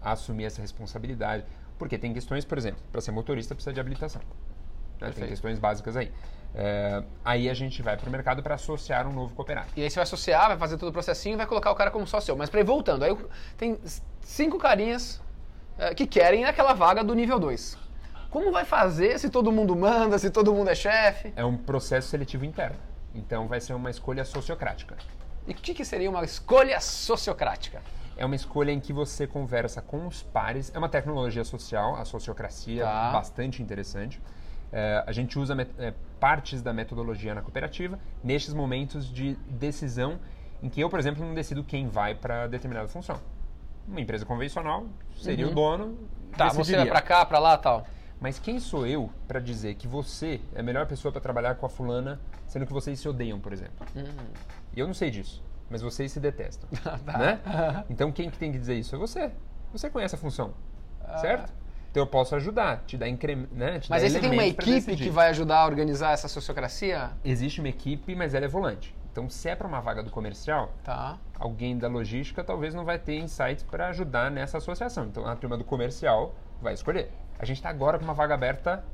a 0.00 0.12
assumir 0.12 0.44
essa 0.44 0.62
responsabilidade. 0.62 1.44
Porque 1.76 1.98
tem 1.98 2.12
questões, 2.12 2.44
por 2.44 2.56
exemplo, 2.58 2.80
para 2.92 3.00
ser 3.00 3.10
motorista 3.10 3.54
precisa 3.54 3.72
de 3.72 3.80
habilitação. 3.80 4.22
né? 5.00 5.10
Tem 5.10 5.26
questões 5.26 5.58
básicas 5.58 5.96
aí. 5.96 6.12
É, 6.54 7.02
aí 7.24 7.48
a 7.48 7.54
gente 7.54 7.82
vai 7.82 7.96
para 7.96 8.08
o 8.08 8.12
mercado 8.12 8.42
para 8.42 8.54
associar 8.54 9.06
um 9.06 9.12
novo 9.12 9.34
cooperado. 9.34 9.68
E 9.76 9.82
aí 9.82 9.90
você 9.90 9.96
vai 9.96 10.04
associar, 10.04 10.48
vai 10.48 10.58
fazer 10.58 10.76
todo 10.76 10.88
o 10.90 10.92
processinho 10.92 11.34
e 11.34 11.36
vai 11.36 11.46
colocar 11.46 11.70
o 11.70 11.74
cara 11.74 11.90
como 11.90 12.06
sócio. 12.06 12.36
Mas 12.36 12.48
pra 12.50 12.60
ir 12.60 12.64
voltando, 12.64 13.04
aí 13.04 13.16
tem 13.56 13.78
cinco 14.20 14.58
carinhas 14.58 15.20
eh, 15.78 15.94
que 15.94 16.06
querem 16.06 16.44
aquela 16.44 16.72
vaga 16.72 17.02
do 17.04 17.14
nível 17.14 17.38
2. 17.38 17.87
Como 18.30 18.52
vai 18.52 18.64
fazer 18.64 19.18
se 19.18 19.30
todo 19.30 19.50
mundo 19.50 19.74
manda, 19.74 20.18
se 20.18 20.30
todo 20.30 20.52
mundo 20.52 20.68
é 20.68 20.74
chefe? 20.74 21.32
É 21.34 21.44
um 21.44 21.56
processo 21.56 22.08
seletivo 22.08 22.44
interno. 22.44 22.76
Então 23.14 23.48
vai 23.48 23.60
ser 23.60 23.72
uma 23.72 23.90
escolha 23.90 24.24
sociocrática. 24.24 24.96
E 25.46 25.52
o 25.52 25.54
que, 25.54 25.72
que 25.72 25.84
seria 25.84 26.10
uma 26.10 26.22
escolha 26.24 26.78
sociocrática? 26.78 27.80
É 28.18 28.24
uma 28.26 28.36
escolha 28.36 28.70
em 28.70 28.80
que 28.80 28.92
você 28.92 29.26
conversa 29.26 29.80
com 29.80 30.06
os 30.06 30.22
pares. 30.22 30.70
É 30.74 30.78
uma 30.78 30.88
tecnologia 30.88 31.42
social, 31.44 31.96
a 31.96 32.04
sociocracia, 32.04 32.84
Tá. 32.84 33.12
bastante 33.12 33.62
interessante. 33.62 34.20
É, 34.70 35.02
a 35.06 35.12
gente 35.12 35.38
usa 35.38 35.56
é, 35.78 35.94
partes 36.20 36.60
da 36.60 36.74
metodologia 36.74 37.34
na 37.34 37.40
cooperativa 37.40 37.98
nestes 38.22 38.52
momentos 38.52 39.10
de 39.10 39.34
decisão 39.48 40.18
em 40.62 40.68
que 40.68 40.80
eu, 40.80 40.90
por 40.90 40.98
exemplo, 40.98 41.24
não 41.24 41.32
decido 41.32 41.64
quem 41.64 41.88
vai 41.88 42.14
para 42.14 42.46
determinada 42.46 42.88
função. 42.88 43.18
Uma 43.86 44.00
empresa 44.02 44.26
convencional 44.26 44.84
seria 45.16 45.46
o 45.48 45.54
dono. 45.54 45.84
Uhum. 45.86 45.96
Tá, 46.36 46.50
você 46.50 46.58
decidiria. 46.58 46.80
vai 46.84 46.90
pra 46.90 47.00
cá, 47.00 47.24
pra 47.24 47.38
lá 47.38 47.56
tal. 47.56 47.86
Mas 48.20 48.38
quem 48.38 48.58
sou 48.58 48.86
eu 48.86 49.10
para 49.28 49.38
dizer 49.40 49.74
que 49.76 49.86
você 49.86 50.40
é 50.54 50.60
a 50.60 50.62
melhor 50.62 50.86
pessoa 50.86 51.12
para 51.12 51.20
trabalhar 51.20 51.54
com 51.54 51.66
a 51.66 51.68
fulana, 51.68 52.20
sendo 52.46 52.66
que 52.66 52.72
vocês 52.72 52.98
se 52.98 53.08
odeiam, 53.08 53.38
por 53.38 53.52
exemplo? 53.52 53.86
E 54.74 54.80
eu 54.80 54.86
não 54.86 54.94
sei 54.94 55.10
disso, 55.10 55.42
mas 55.70 55.82
vocês 55.82 56.10
se 56.10 56.18
detestam, 56.18 56.68
né? 57.06 57.40
Então 57.88 58.10
quem 58.10 58.28
que 58.30 58.36
tem 58.38 58.50
que 58.50 58.58
dizer 58.58 58.74
isso 58.74 58.94
é 58.94 58.98
você. 58.98 59.30
Você 59.72 59.88
conhece 59.88 60.14
a 60.14 60.18
função, 60.18 60.52
certo? 61.20 61.52
Então 61.90 62.02
eu 62.02 62.06
posso 62.06 62.34
ajudar, 62.34 62.82
te 62.86 62.96
dar 62.98 63.08
incremento, 63.08 63.54
né? 63.54 63.78
Te 63.78 63.88
Mas 63.88 64.02
dar 64.02 64.06
aí 64.08 64.12
você 64.12 64.20
tem 64.20 64.30
uma 64.30 64.44
equipe 64.46 64.96
que 64.96 65.10
vai 65.10 65.28
ajudar 65.30 65.60
a 65.60 65.66
organizar 65.66 66.12
essa 66.12 66.28
sociocracia? 66.28 67.10
Existe 67.24 67.60
uma 67.60 67.68
equipe, 67.68 68.14
mas 68.14 68.34
ela 68.34 68.44
é 68.44 68.48
volante. 68.48 68.94
Então 69.12 69.28
se 69.30 69.48
é 69.48 69.54
para 69.56 69.66
uma 69.66 69.80
vaga 69.80 70.02
do 70.02 70.10
comercial, 70.10 70.72
Tá. 70.84 71.18
alguém 71.38 71.78
da 71.78 71.88
logística 71.88 72.44
talvez 72.44 72.74
não 72.74 72.84
vai 72.84 72.98
ter 72.98 73.16
insights 73.18 73.62
para 73.64 73.88
ajudar 73.88 74.30
nessa 74.30 74.58
associação. 74.58 75.06
Então 75.06 75.26
a 75.26 75.34
turma 75.34 75.56
do 75.56 75.64
comercial 75.64 76.34
vai 76.60 76.74
escolher. 76.74 77.10
A 77.38 77.44
gente 77.44 77.58
está 77.58 77.68
agora 77.68 77.98
com 77.98 78.04
uma 78.04 78.14
vaga 78.14 78.34
aberta 78.34 78.84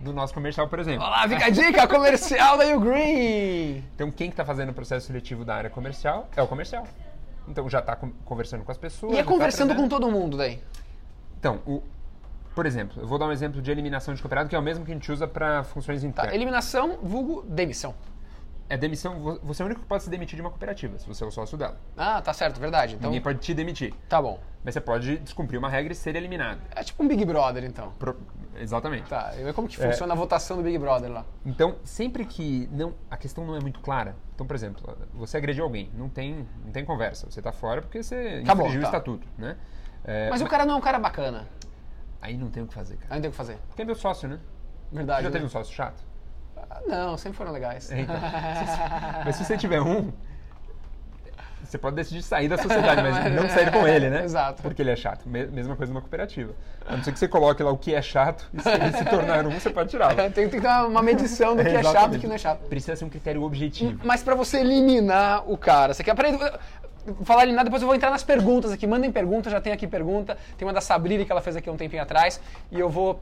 no 0.00 0.12
nosso 0.12 0.34
comercial, 0.34 0.68
por 0.68 0.78
exemplo. 0.78 1.06
Olá, 1.06 1.28
fica 1.28 1.46
a 1.46 1.50
dica 1.50 1.86
comercial 1.86 2.58
da 2.58 2.64
Green. 2.76 3.84
Então, 3.94 4.10
quem 4.10 4.28
está 4.30 4.44
fazendo 4.44 4.70
o 4.70 4.74
processo 4.74 5.06
seletivo 5.06 5.44
da 5.44 5.54
área 5.54 5.70
comercial 5.70 6.28
é 6.36 6.42
o 6.42 6.46
comercial. 6.48 6.86
Então, 7.46 7.68
já 7.70 7.78
está 7.78 7.96
conversando 8.24 8.64
com 8.64 8.72
as 8.72 8.78
pessoas. 8.78 9.12
E 9.12 9.16
é 9.18 9.22
tá 9.22 9.28
conversando 9.28 9.68
com 9.68 9.84
aprendendo. 9.84 10.00
todo 10.00 10.10
mundo 10.10 10.36
daí. 10.36 10.60
Então, 11.38 11.60
o- 11.66 11.82
por 12.54 12.66
exemplo, 12.66 13.00
eu 13.02 13.06
vou 13.06 13.18
dar 13.18 13.26
um 13.26 13.32
exemplo 13.32 13.60
de 13.62 13.70
eliminação 13.70 14.14
de 14.14 14.20
cooperado, 14.22 14.48
que 14.48 14.56
é 14.56 14.58
o 14.58 14.62
mesmo 14.62 14.84
que 14.84 14.90
a 14.90 14.94
gente 14.94 15.10
usa 15.12 15.26
para 15.28 15.62
funções 15.62 16.00
Tá, 16.02 16.06
internas. 16.08 16.34
eliminação, 16.34 16.98
vulgo, 17.02 17.42
demissão. 17.46 17.94
É 18.68 18.76
demissão, 18.78 19.18
vo- 19.20 19.38
você 19.42 19.62
é 19.62 19.64
o 19.64 19.66
único 19.66 19.82
que 19.82 19.86
pode 19.86 20.02
se 20.04 20.10
demitir 20.10 20.36
de 20.36 20.40
uma 20.40 20.50
cooperativa, 20.50 20.98
se 20.98 21.06
você 21.06 21.22
é 21.22 21.26
o 21.26 21.30
sócio 21.30 21.56
dela. 21.58 21.78
Ah, 21.96 22.22
tá 22.22 22.32
certo, 22.32 22.58
verdade. 22.58 22.94
Então, 22.94 23.10
Ninguém 23.10 23.22
pode 23.22 23.38
te 23.38 23.52
demitir. 23.52 23.92
tá 24.08 24.20
bom. 24.22 24.40
Mas 24.64 24.72
você 24.72 24.80
pode 24.80 25.18
descumprir 25.18 25.58
uma 25.58 25.68
regra 25.68 25.92
e 25.92 25.96
ser 25.96 26.16
eliminado. 26.16 26.58
É 26.74 26.82
tipo 26.82 27.02
um 27.02 27.06
Big 27.08 27.22
Brother, 27.26 27.62
então. 27.64 27.90
Pro- 27.98 28.16
Exatamente. 28.56 29.08
Tá, 29.08 29.32
e 29.36 29.52
como 29.52 29.68
que 29.68 29.82
É. 29.82 29.90
funciona 29.90 30.14
a 30.14 30.16
votação 30.16 30.56
do 30.56 30.62
Big 30.62 30.78
Brother 30.78 31.10
lá? 31.12 31.26
Então, 31.44 31.76
sempre 31.84 32.24
que 32.24 32.66
não, 32.72 32.94
a 33.10 33.16
questão 33.18 33.44
não 33.44 33.54
é 33.56 33.60
muito 33.60 33.80
clara. 33.80 34.16
Então, 34.34 34.46
por 34.46 34.54
exemplo, 34.56 34.96
você 35.12 35.36
agrediu 35.36 35.64
alguém, 35.64 35.90
não 35.94 36.08
tem, 36.08 36.46
não 36.64 36.72
tem 36.72 36.84
conversa. 36.84 37.28
Você 37.30 37.40
está 37.40 37.52
fora 37.52 37.82
porque 37.82 38.02
você 38.02 38.40
Acabou, 38.44 38.66
infringiu 38.66 38.80
tá. 38.82 38.86
o 38.86 38.90
estatuto, 38.90 39.26
né? 39.36 39.56
É, 40.04 40.30
Mas 40.30 40.40
o 40.40 40.46
cara 40.46 40.64
não 40.64 40.74
é 40.74 40.76
um 40.78 40.80
cara 40.80 40.98
bacana. 40.98 41.46
Aí 42.22 42.36
não 42.38 42.48
tem 42.48 42.62
o 42.62 42.66
que 42.66 42.72
fazer, 42.72 42.96
cara. 42.96 43.12
Aí 43.12 43.16
não 43.18 43.22
tem 43.22 43.28
o 43.28 43.32
que 43.32 43.36
fazer. 43.36 43.58
Porque 43.68 43.82
é 43.82 43.84
meu 43.84 43.94
sócio, 43.94 44.26
né? 44.28 44.38
Verdade. 44.90 45.22
já 45.24 45.28
né? 45.28 45.32
teve 45.32 45.44
um 45.44 45.48
sócio 45.48 45.74
chato? 45.74 46.02
Ah, 46.74 46.80
Não, 46.86 47.16
sempre 47.16 47.36
foram 47.38 47.52
legais. 47.52 47.90
É, 47.90 48.00
então. 48.00 48.14
Mas 49.24 49.36
se 49.36 49.44
você 49.44 49.56
tiver 49.56 49.80
um, 49.80 50.12
você 51.62 51.78
pode 51.78 51.96
decidir 51.96 52.22
sair 52.22 52.46
da 52.48 52.58
sociedade, 52.58 53.02
mas 53.02 53.16
não 53.32 53.48
sair 53.48 53.72
com 53.72 53.88
ele, 53.88 54.10
né? 54.10 54.22
Exato. 54.24 54.62
Porque 54.62 54.82
ele 54.82 54.90
é 54.90 54.96
chato. 54.96 55.26
Me- 55.28 55.46
Mesma 55.46 55.74
coisa 55.74 55.92
numa 55.92 56.02
cooperativa. 56.02 56.52
A 56.86 56.96
não 56.96 57.02
ser 57.02 57.10
que 57.12 57.18
você 57.18 57.26
coloque 57.26 57.62
lá 57.62 57.70
o 57.72 57.78
que 57.78 57.94
é 57.94 58.02
chato, 58.02 58.48
e 58.52 58.60
se 58.60 58.68
ele 58.68 58.92
se 58.92 59.04
tornar 59.06 59.46
um, 59.46 59.50
você 59.50 59.70
pode 59.70 59.88
tirá-lo. 59.88 60.14
tem, 60.16 60.30
tem 60.30 60.48
que 60.50 60.60
ter 60.60 60.68
uma 60.86 61.02
medição 61.02 61.56
do 61.56 61.62
que 61.62 61.68
é 61.70 61.82
chato 61.82 62.14
e 62.16 62.18
que 62.18 62.26
não 62.26 62.34
é 62.34 62.38
chato. 62.38 62.60
Precisa 62.68 62.94
ser 62.96 63.04
um 63.04 63.08
critério 63.08 63.42
objetivo. 63.42 63.98
Mas 64.04 64.22
pra 64.22 64.34
você 64.34 64.58
eliminar 64.60 65.50
o 65.50 65.56
cara, 65.56 65.94
você 65.94 66.04
quer. 66.04 66.14
Peraí, 66.14 66.38
falar 67.24 67.42
eliminar, 67.44 67.64
depois 67.64 67.80
eu 67.82 67.86
vou 67.88 67.94
entrar 67.96 68.10
nas 68.10 68.22
perguntas 68.22 68.70
aqui. 68.70 68.86
Mandem 68.86 69.10
perguntas, 69.10 69.50
já 69.50 69.60
tem 69.60 69.72
aqui 69.72 69.86
pergunta. 69.86 70.36
Tem 70.58 70.68
uma 70.68 70.72
da 70.74 70.80
Sabrina 70.82 71.24
que 71.24 71.32
ela 71.32 71.40
fez 71.40 71.56
aqui 71.56 71.70
um 71.70 71.76
tempinho 71.76 72.02
atrás. 72.02 72.38
E 72.70 72.78
eu 72.78 72.90
vou. 72.90 73.20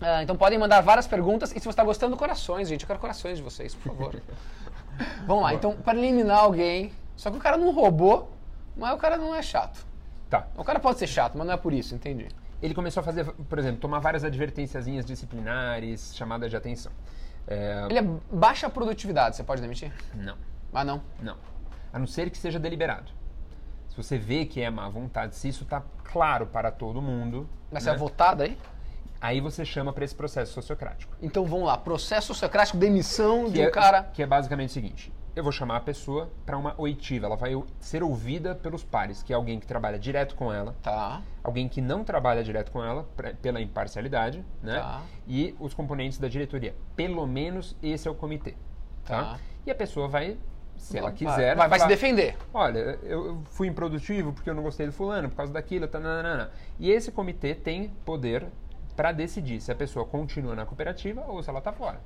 Ah, 0.00 0.22
então 0.22 0.36
podem 0.36 0.58
mandar 0.58 0.80
várias 0.80 1.06
perguntas. 1.06 1.50
E 1.50 1.54
se 1.54 1.60
você 1.60 1.70
está 1.70 1.84
gostando, 1.84 2.16
corações, 2.16 2.68
gente. 2.68 2.82
Eu 2.82 2.86
quero 2.86 2.98
corações 2.98 3.38
de 3.38 3.42
vocês, 3.42 3.74
por 3.74 3.94
favor. 3.94 4.22
Vamos 5.26 5.42
lá, 5.42 5.54
então, 5.54 5.76
para 5.76 5.98
eliminar 5.98 6.38
alguém. 6.38 6.92
Só 7.16 7.30
que 7.30 7.36
o 7.36 7.40
cara 7.40 7.56
não 7.56 7.72
roubou, 7.72 8.30
mas 8.76 8.92
o 8.94 8.96
cara 8.96 9.16
não 9.16 9.34
é 9.34 9.42
chato. 9.42 9.84
Tá. 10.30 10.46
O 10.56 10.62
cara 10.64 10.78
pode 10.78 10.98
ser 10.98 11.06
chato, 11.06 11.36
mas 11.36 11.46
não 11.46 11.54
é 11.54 11.56
por 11.56 11.72
isso, 11.72 11.94
entendi. 11.94 12.28
Ele 12.62 12.74
começou 12.74 13.00
a 13.00 13.04
fazer, 13.04 13.24
por 13.24 13.58
exemplo, 13.58 13.80
tomar 13.80 13.98
várias 14.00 14.24
advertênciazinhas 14.24 15.04
disciplinares, 15.04 16.14
chamadas 16.14 16.50
de 16.50 16.56
atenção. 16.56 16.92
É, 17.46 17.86
Ele 17.88 17.98
é 17.98 18.02
baixa 18.30 18.68
produtividade, 18.68 19.36
você 19.36 19.44
pode 19.44 19.62
demitir? 19.62 19.92
Não, 20.14 20.36
Ah, 20.72 20.84
não. 20.84 21.00
não. 21.20 21.36
A 21.92 21.98
não 21.98 22.06
ser 22.06 22.28
que 22.30 22.36
seja 22.36 22.58
deliberado. 22.58 23.10
Se 23.88 23.96
você 23.96 24.18
vê 24.18 24.44
que 24.44 24.60
é 24.60 24.68
má 24.70 24.88
vontade, 24.88 25.34
se 25.34 25.48
isso 25.48 25.64
está 25.64 25.82
claro 26.04 26.46
para 26.46 26.70
todo 26.70 27.00
mundo, 27.00 27.48
Mas 27.70 27.84
né, 27.84 27.90
você 27.90 27.96
é 27.96 27.98
votado 27.98 28.42
aí? 28.42 28.58
Aí 29.20 29.40
você 29.40 29.64
chama 29.64 29.92
para 29.92 30.04
esse 30.04 30.14
processo 30.14 30.52
sociocrático. 30.52 31.14
Então 31.20 31.44
vamos 31.44 31.66
lá, 31.66 31.76
processo 31.76 32.34
socrático, 32.34 32.76
demissão 32.78 33.44
Que 33.46 33.52
de 33.52 33.62
é, 33.62 33.68
um 33.68 33.70
cara. 33.70 34.02
que 34.04 34.22
é 34.22 34.26
basicamente 34.26 34.70
o 34.70 34.72
seguinte: 34.72 35.12
eu 35.34 35.42
vou 35.42 35.52
chamar 35.52 35.76
a 35.76 35.80
pessoa 35.80 36.30
para 36.44 36.56
uma 36.56 36.74
oitiva, 36.78 37.26
ela 37.26 37.36
vai 37.36 37.52
ser 37.80 38.02
ouvida 38.02 38.54
pelos 38.54 38.82
pares, 38.84 39.22
que 39.22 39.32
é 39.32 39.36
alguém 39.36 39.58
que 39.60 39.66
trabalha 39.66 39.98
direto 39.98 40.34
com 40.34 40.52
ela, 40.52 40.74
Tá. 40.82 41.22
alguém 41.42 41.68
que 41.68 41.80
não 41.80 42.02
trabalha 42.04 42.42
direto 42.42 42.70
com 42.72 42.82
ela 42.82 43.08
pra- 43.16 43.34
pela 43.34 43.60
imparcialidade, 43.60 44.44
né? 44.62 44.80
Tá. 44.80 45.02
E 45.26 45.54
os 45.60 45.74
componentes 45.74 46.18
da 46.18 46.28
diretoria. 46.28 46.74
Pelo 46.96 47.26
menos 47.26 47.76
esse 47.82 48.06
é 48.08 48.10
o 48.10 48.14
comitê, 48.14 48.54
tá? 49.04 49.22
Tá. 49.24 49.38
E 49.66 49.70
a 49.70 49.74
pessoa 49.74 50.08
vai, 50.08 50.36
se 50.76 50.96
ela 50.96 51.12
quiser, 51.12 51.54
Vai, 51.56 51.68
vai 51.68 51.78
se 51.80 51.86
defender. 51.88 52.36
Olha, 52.54 52.98
eu 53.02 53.42
fui 53.50 53.68
improdutivo 53.68 54.32
porque 54.32 54.48
eu 54.48 54.54
não 54.54 54.62
gostei 54.62 54.86
do 54.86 54.92
fulano, 54.92 55.28
por 55.28 55.36
causa 55.36 55.52
daquilo, 55.52 55.86
tá, 55.86 55.98
nananana. 56.00 56.50
E 56.78 56.90
esse 56.90 57.12
comitê 57.12 57.54
tem 57.54 57.88
poder 58.04 58.46
para 58.98 59.12
decidir 59.12 59.60
se 59.60 59.70
a 59.70 59.76
pessoa 59.76 60.04
continua 60.04 60.56
na 60.56 60.66
cooperativa 60.66 61.24
ou 61.28 61.40
se 61.40 61.48
ela 61.48 61.60
está 61.60 61.72
fora. 61.72 62.00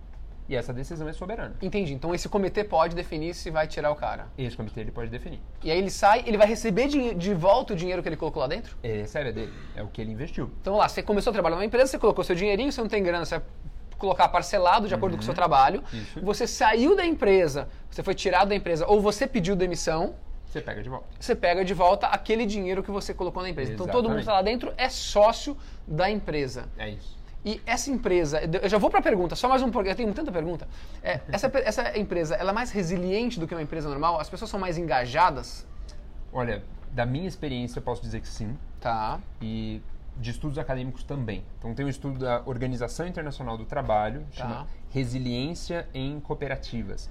E 0.46 0.54
essa 0.54 0.74
decisão 0.74 1.08
é 1.08 1.12
soberana. 1.14 1.56
Entendi. 1.62 1.94
Então 1.94 2.14
esse 2.14 2.28
comitê 2.28 2.62
pode 2.62 2.94
definir 2.94 3.32
se 3.32 3.50
vai 3.50 3.66
tirar 3.66 3.90
o 3.90 3.94
cara. 3.94 4.26
Esse 4.36 4.54
comitê 4.54 4.80
ele 4.80 4.90
pode 4.90 5.08
definir. 5.10 5.40
E 5.64 5.70
aí 5.70 5.78
ele 5.78 5.88
sai, 5.88 6.22
ele 6.26 6.36
vai 6.36 6.46
receber 6.46 6.88
dinhe- 6.88 7.14
de 7.14 7.32
volta 7.32 7.72
o 7.72 7.76
dinheiro 7.76 8.02
que 8.02 8.10
ele 8.10 8.16
colocou 8.16 8.42
lá 8.42 8.46
dentro? 8.46 8.76
Ele 8.82 9.00
recebe 9.00 9.30
é 9.30 9.32
dele, 9.32 9.52
é 9.74 9.82
o 9.82 9.86
que 9.86 10.02
ele 10.02 10.12
investiu. 10.12 10.50
Então 10.60 10.76
lá, 10.76 10.86
você 10.86 11.02
começou 11.02 11.30
a 11.30 11.32
trabalhar 11.32 11.56
numa 11.56 11.64
empresa, 11.64 11.86
você 11.92 11.98
colocou 11.98 12.22
seu 12.22 12.36
dinheirinho, 12.36 12.70
você 12.70 12.82
não 12.82 12.88
tem 12.90 13.02
grana, 13.02 13.24
você 13.24 13.38
vai 13.38 13.46
colocar 13.96 14.28
parcelado 14.28 14.86
de 14.86 14.94
acordo 14.94 15.16
com 15.16 15.22
o 15.22 15.24
seu 15.24 15.32
trabalho. 15.32 15.82
Isso. 15.94 16.20
Você 16.20 16.46
saiu 16.46 16.94
da 16.94 17.06
empresa, 17.06 17.70
você 17.90 18.02
foi 18.02 18.14
tirado 18.14 18.48
da 18.50 18.54
empresa, 18.54 18.86
ou 18.86 19.00
você 19.00 19.26
pediu 19.26 19.56
demissão, 19.56 20.14
Você 20.52 20.60
pega 20.60 20.82
de 20.82 20.88
volta. 20.90 21.06
você 21.18 21.34
pega 21.34 21.64
de 21.64 21.72
volta 21.72 22.06
aquele 22.08 22.44
dinheiro 22.44 22.82
que 22.82 22.90
você 22.90 23.14
colocou 23.14 23.42
na 23.42 23.48
empresa. 23.48 23.72
Então 23.72 23.86
todo 23.86 24.08
mundo 24.10 24.16
que 24.16 24.20
Exatamente. 24.22 24.22
está 24.22 24.32
lá 24.34 24.42
dentro 24.42 24.74
é 24.76 24.88
sócio 24.90 25.56
da 25.86 26.10
empresa. 26.10 26.68
É 26.76 26.90
isso. 26.90 27.16
E 27.44 27.60
essa 27.64 27.90
empresa, 27.90 28.40
eu 28.62 28.68
já 28.68 28.76
vou 28.78 28.90
para 28.90 29.00
a 29.00 29.02
pergunta, 29.02 29.34
só 29.34 29.48
mais 29.48 29.62
um 29.62 29.70
pouco, 29.70 29.88
eu 29.88 29.96
tenho 29.96 30.12
tanta 30.12 30.30
pergunta. 30.30 30.68
É, 31.02 31.20
essa, 31.32 31.50
essa 31.54 31.98
empresa, 31.98 32.34
ela 32.36 32.50
é 32.50 32.54
mais 32.54 32.70
resiliente 32.70 33.40
do 33.40 33.48
que 33.48 33.54
uma 33.54 33.62
empresa 33.62 33.88
normal? 33.88 34.20
As 34.20 34.28
pessoas 34.28 34.50
são 34.50 34.60
mais 34.60 34.76
engajadas? 34.76 35.66
Olha, 36.32 36.62
da 36.92 37.06
minha 37.06 37.26
experiência 37.26 37.78
eu 37.78 37.82
posso 37.82 38.02
dizer 38.02 38.20
que 38.20 38.28
sim. 38.28 38.56
Tá. 38.78 39.18
E 39.40 39.80
de 40.18 40.30
estudos 40.30 40.58
acadêmicos 40.58 41.02
também. 41.02 41.42
Então 41.58 41.74
tem 41.74 41.86
um 41.86 41.88
estudo 41.88 42.18
da 42.18 42.42
Organização 42.44 43.06
Internacional 43.08 43.56
do 43.56 43.64
Trabalho, 43.64 44.20
Tá. 44.36 44.42
chama 44.42 44.66
Resiliência 44.90 45.88
em 45.94 46.20
Cooperativas, 46.20 47.08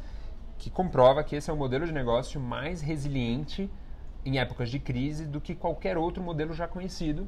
que 0.62 0.70
comprova 0.70 1.24
que 1.24 1.36
esse 1.36 1.50
é 1.50 1.54
o 1.54 1.58
modelo 1.58 1.88
de 1.88 1.92
negócio 1.92 2.40
mais 2.40 2.82
resiliente 2.82 3.68
em 4.24 4.38
épocas 4.38 4.70
de 4.70 4.78
crise 4.78 5.26
do 5.26 5.42
que 5.42 5.56
qualquer 5.56 5.98
outro 5.98 6.22
modelo 6.22 6.54
já 6.54 6.68
conhecido, 6.68 7.28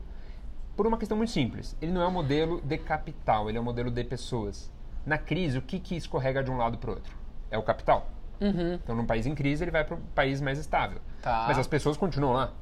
por 0.76 0.86
uma 0.86 1.00
questão 1.00 1.18
muito 1.18 1.32
simples. 1.32 1.76
Ele 1.82 1.92
não 1.92 2.04
é 2.04 2.08
um 2.08 2.12
modelo 2.12 2.62
de 2.62 2.78
capital, 2.78 3.50
ele 3.50 3.58
é 3.58 3.62
um 3.62 3.64
modelo 3.64 3.90
de 3.90 4.04
pessoas. 4.04 4.72
Na 5.04 5.18
crise, 5.18 5.58
o 5.58 5.64
que, 5.64 5.80
que 5.80 5.96
escorrega 5.96 6.44
de 6.44 6.52
um 6.52 6.58
lado 6.58 6.78
para 6.78 6.92
o 6.92 6.94
outro? 6.94 7.18
É 7.50 7.58
o 7.58 7.64
capital. 7.64 8.08
Uhum. 8.40 8.76
Então, 8.76 8.96
num 8.96 9.06
país 9.06 9.26
em 9.26 9.34
crise, 9.34 9.64
ele 9.64 9.72
vai 9.72 9.84
para 9.84 9.96
um 9.96 10.02
país 10.14 10.40
mais 10.40 10.60
estável. 10.60 11.00
Tá. 11.20 11.46
Mas 11.48 11.58
as 11.58 11.66
pessoas 11.66 11.98
continuam 11.98 12.34
lá. 12.34 12.54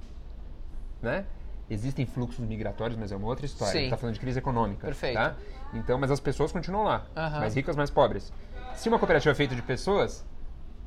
Né? 1.02 1.26
Existem 1.70 2.06
fluxos 2.06 2.46
migratórios, 2.46 2.98
mas 2.98 3.12
é 3.12 3.16
uma 3.18 3.28
outra 3.28 3.46
história. 3.46 3.74
Sim. 3.74 3.78
A 3.78 3.82
gente 3.82 3.88
está 3.90 3.98
falando 3.98 4.14
de 4.14 4.22
crise 4.22 4.40
econômica. 4.40 4.88
Perfeito. 4.88 5.16
Tá? 5.16 5.36
Então, 5.74 5.98
mas 5.98 6.12
as 6.12 6.22
pessoas 6.22 6.50
continuam 6.50 6.86
lá. 6.86 7.06
Aham. 7.14 7.40
Mais 7.40 7.56
ricas, 7.56 7.76
mais 7.76 7.90
pobres. 7.90 8.32
Se 8.74 8.88
uma 8.88 8.98
cooperativa 8.98 9.32
é 9.32 9.36
feita 9.36 9.54
de 9.54 9.62
pessoas, 9.62 10.26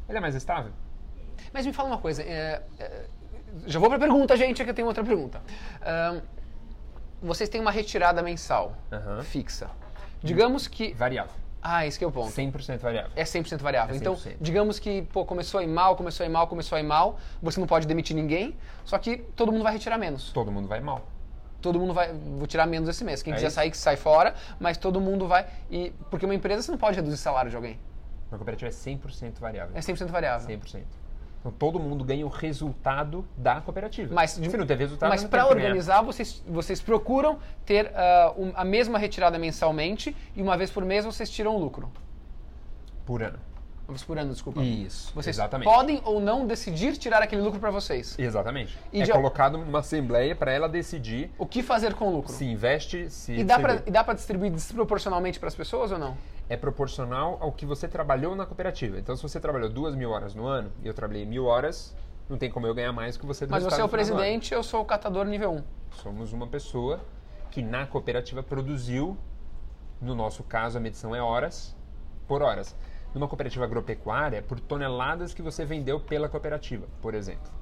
ela 0.09 0.19
é 0.19 0.21
mais 0.21 0.35
estável. 0.35 0.73
Mas 1.53 1.67
me 1.67 1.73
fala 1.73 1.89
uma 1.89 1.99
coisa. 1.99 2.23
é, 2.23 2.63
é, 2.79 3.05
já 3.67 3.79
vou 3.79 3.89
para 3.89 3.97
a 3.97 4.01
pergunta, 4.01 4.37
gente, 4.37 4.63
que 4.65 4.71
eu 4.71 4.75
tenho 4.75 4.89
outra 4.89 5.05
pergunta. 5.05 5.41
Vocês 7.23 7.49
têm 7.49 7.61
uma 7.61 7.71
retirada 7.71 8.23
mensal 8.23 8.77
Aham. 8.93 9.23
fixa. 9.23 9.71
Digamos 10.23 10.67
que. 10.69 10.93
Variável. 10.95 11.33
Ah, 11.63 11.87
esse 11.87 11.99
que 11.99 12.05
é 12.05 12.07
o 12.07 12.13
ponto. 12.13 12.31
100% 12.31 12.79
variável. 12.81 13.11
É 13.17 13.25
100% 13.25 13.63
variável. 13.63 13.95
É 13.95 13.99
Então, 13.99 14.15
100%. 14.15 14.37
digamos 14.39 14.79
que, 14.79 15.01
pô, 15.03 15.25
começou 15.25 15.61
a 15.61 15.63
ir 15.63 15.67
mal, 15.67 15.97
começou 15.97 16.25
a 16.25 16.27
ir 16.27 16.31
mal, 16.31 16.47
começou 16.47 16.77
a 16.77 16.81
ir 16.81 16.83
mal, 16.85 17.19
você 17.41 17.59
não 17.59 17.67
pode 17.67 17.87
demitir 17.87 18.15
ninguém, 18.15 18.55
só 18.85 18.99
que 18.99 19.17
todo 19.17 19.51
mundo 19.51 19.63
vai 19.65 19.73
retirar 19.73 19.97
menos. 19.97 20.31
Todo 20.33 20.53
mundo 20.53 20.69
vai 20.69 20.81
mal. 20.81 21.01
Todo 21.63 21.81
mundo 21.81 21.95
vai, 21.95 22.13
vou 22.13 22.47
tirar 22.47 22.67
menos 22.67 22.87
esse 22.91 23.03
mês. 23.03 23.23
Quem 23.23 23.33
É 23.33 23.37
quiser 23.37 23.47
isso. 23.47 23.55
sair, 23.57 23.71
que 23.71 23.79
sai 23.79 23.97
fora, 23.97 24.35
mas 24.61 24.77
todo 24.77 25.01
mundo 25.01 25.27
vai. 25.27 25.47
E, 25.71 25.91
porque 26.11 26.27
uma 26.27 26.35
empresa 26.35 26.61
você 26.63 26.71
não 26.71 26.77
pode 26.79 26.97
reduzir 26.97 27.15
o 27.15 27.19
salário 27.19 27.49
de 27.49 27.57
alguém. 27.57 27.79
Uma 28.31 28.39
cooperativa 28.39 28.69
é 28.69 28.73
100% 28.73 29.39
variável. 29.41 29.77
É 29.77 29.81
100% 29.81 30.07
variável. 30.09 30.47
100%. 30.59 30.83
Então, 31.41 31.53
todo 31.53 31.79
mundo 31.79 32.03
ganha 32.05 32.25
o 32.25 32.29
resultado 32.31 33.23
da 33.37 33.61
cooperativa. 33.61 34.15
Mas, 34.15 34.31
Se 34.31 34.41
não 34.57 34.67
teve 34.67 34.83
resultado, 34.85 35.11
mas 35.11 35.23
para 35.25 35.43
ganhar. 35.43 35.55
organizar, 35.55 36.01
vocês, 36.03 36.43
vocês 36.49 36.81
procuram 36.81 37.39
ter 37.67 37.93
ah, 37.95 38.33
um- 38.37 38.53
a 38.55 38.65
mesma 38.65 38.99
retirada 38.99 39.39
mensalmente 39.39 40.17
e 40.35 40.41
uma 40.41 40.57
vez 40.57 40.71
por 40.71 40.85
mês 40.85 41.05
vocês 41.05 41.29
tiram 41.29 41.55
o 41.55 41.59
lucro. 41.59 41.91
Por 43.05 43.23
ano. 43.23 43.39
Uma 43.87 43.93
vez 43.93 44.03
por 44.03 44.17
ano, 44.17 44.33
desculpa. 44.33 44.63
Isso, 44.63 45.13
Vocês 45.15 45.37
exatamente. 45.37 45.67
podem 45.71 46.01
ou 46.07 46.19
não 46.19 46.47
decidir 46.47 46.97
tirar 46.97 47.21
aquele 47.21 47.43
lucro 47.43 47.61
para 47.61 47.71
vocês. 47.71 48.19
Exatamente. 48.19 48.79
E 48.91 49.03
é 49.03 49.05
de- 49.05 49.13
colocado 49.13 49.59
numa 49.59 49.81
assembleia 49.81 50.35
para 50.35 50.51
ela 50.51 50.67
decidir 50.67 51.31
O 51.37 51.45
que 51.45 51.63
fazer 51.63 51.93
com 51.93 52.09
o 52.09 52.11
lucro? 52.17 52.33
se 52.33 52.47
investe, 52.47 53.11
se 53.11 53.33
E 53.33 53.45
dá 53.45 53.59
e 53.87 53.91
dá 53.91 54.03
pra 54.03 54.15
distribuir 54.15 54.51
desproporcionalmente 54.51 55.39
para 55.39 55.49
as 55.49 55.55
pessoas 55.55 55.93
ou 55.93 55.99
não? 55.99 56.17
É 56.49 56.57
proporcional 56.57 57.39
ao 57.41 57.53
que 57.53 57.65
você 57.65 57.89
trabalhou 57.89 58.37
na 58.37 58.45
cooperativa. 58.45 58.99
Então, 58.99 59.17
se 59.17 59.23
você 59.23 59.41
trabalhou 59.41 59.71
duas 59.71 59.95
mil 59.95 60.11
horas 60.11 60.35
no 60.35 60.47
ano 60.47 60.71
e 60.83 60.87
eu 60.87 60.93
trabalhei 60.93 61.25
mil 61.25 61.47
horas, 61.47 61.97
não 62.29 62.37
tem 62.37 62.51
como 62.51 62.67
eu 62.67 62.75
ganhar 62.75 62.93
mais 62.93 63.17
que 63.17 63.25
você 63.25 63.47
do 63.47 63.51
Mas 63.51 63.65
você 63.65 63.81
é 63.81 63.85
o 63.85 63.89
presidente, 63.89 64.53
eu 64.53 64.63
sou 64.63 64.83
o 64.83 64.85
catador 64.85 65.25
nível 65.25 65.53
1. 65.53 65.63
Somos 66.03 66.33
uma 66.33 66.47
pessoa 66.47 67.01
que 67.51 67.63
na 67.63 67.87
cooperativa 67.87 68.43
produziu, 68.43 69.17
no 70.01 70.15
nosso 70.15 70.43
caso 70.43 70.77
a 70.77 70.81
medição 70.81 71.15
é 71.15 71.23
horas 71.23 71.75
por 72.27 72.43
horas. 72.43 72.75
Numa 73.15 73.29
cooperativa 73.29 73.65
agropecuária, 73.65 74.43
por 74.43 74.59
toneladas 74.59 75.33
que 75.33 75.41
você 75.41 75.65
vendeu 75.65 76.01
pela 76.01 76.29
cooperativa, 76.29 76.87
por 77.01 77.15
exemplo. 77.15 77.53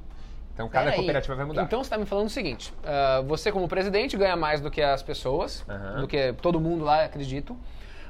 Então 0.55 0.69
cada 0.69 0.93
cooperativa 0.93 1.35
vai 1.35 1.45
mudar. 1.45 1.63
Então 1.63 1.83
você 1.83 1.87
está 1.87 1.99
me 1.99 2.07
falando 2.07 2.27
o 2.27 2.31
seguinte: 2.31 2.73
ah, 2.85 3.23
você, 3.27 3.53
como 3.53 3.69
presidente, 3.69 4.17
ganha 4.17 4.37
mais 4.37 4.61
do 4.61 4.71
que 4.71 4.81
as 4.81 5.03
pessoas, 5.03 5.65
Aham. 5.69 6.01
do 6.01 6.09
que 6.09 6.33
todo 6.35 6.61
mundo 6.61 6.85
lá, 6.85 7.05
acredito, 7.05 7.57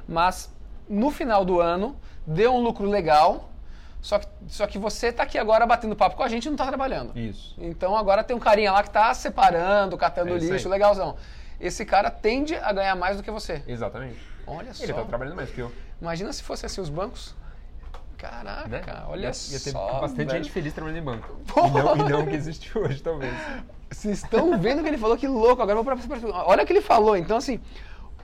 mas 0.07 0.53
no 0.93 1.11
final 1.11 1.43
do 1.43 1.59
ano 1.59 1.95
deu 2.25 2.53
um 2.53 2.61
lucro 2.61 2.85
legal, 2.85 3.49
só 4.01 4.19
que, 4.19 4.27
só 4.47 4.67
que 4.67 4.77
você 4.77 5.07
está 5.07 5.23
aqui 5.23 5.37
agora 5.37 5.65
batendo 5.65 5.95
papo 5.95 6.15
com 6.15 6.23
a 6.23 6.27
gente 6.27 6.45
e 6.45 6.47
não 6.47 6.55
está 6.55 6.67
trabalhando. 6.67 7.17
Isso. 7.17 7.55
Então 7.57 7.95
agora 7.97 8.23
tem 8.23 8.35
um 8.35 8.39
carinha 8.39 8.71
lá 8.71 8.81
que 8.83 8.89
está 8.89 9.13
separando, 9.13 9.97
catando 9.97 10.35
É 10.35 10.37
lixo, 10.37 10.69
legalzão. 10.69 11.15
Esse 11.59 11.85
cara 11.85 12.11
tende 12.11 12.55
a 12.55 12.73
ganhar 12.73 12.95
mais 12.95 13.17
do 13.17 13.23
que 13.23 13.31
você. 13.31 13.63
Exatamente. 13.67 14.19
Olha 14.45 14.73
só. 14.73 14.83
Ele 14.83 14.91
está 14.91 15.03
trabalhando 15.05 15.35
mais 15.35 15.49
que 15.49 15.59
eu. 15.59 15.71
Imagina 16.01 16.33
se 16.33 16.43
fosse 16.43 16.65
assim 16.65 16.81
os 16.81 16.89
bancos. 16.89 17.33
Caraca, 18.17 18.67
Né? 18.69 18.81
olha 19.07 19.19
ia, 19.21 19.27
ia 19.27 19.59
ter 19.59 19.71
só. 19.71 19.99
bastante 19.99 20.27
velho. 20.27 20.43
gente 20.43 20.51
feliz 20.51 20.73
trabalhando 20.73 20.97
em 20.99 21.03
banco. 21.03 21.27
Porra! 21.47 21.67
E 21.79 21.83
não, 21.97 22.07
e 22.07 22.09
não 22.09 22.25
que 22.25 22.35
existe 22.35 22.77
hoje, 22.77 23.01
talvez. 23.01 23.33
Vocês 23.89 24.23
estão 24.23 24.57
vendo 24.57 24.79
o 24.79 24.81
que 24.83 24.89
ele 24.89 24.97
falou? 24.97 25.17
Que 25.17 25.27
louco. 25.27 25.61
Agora 25.61 25.77
eu 25.77 25.83
vou 25.83 25.95
para 25.95 26.45
Olha 26.45 26.63
o 26.63 26.65
que 26.65 26.73
ele 26.73 26.81
falou. 26.81 27.15
Então, 27.15 27.37
assim, 27.37 27.59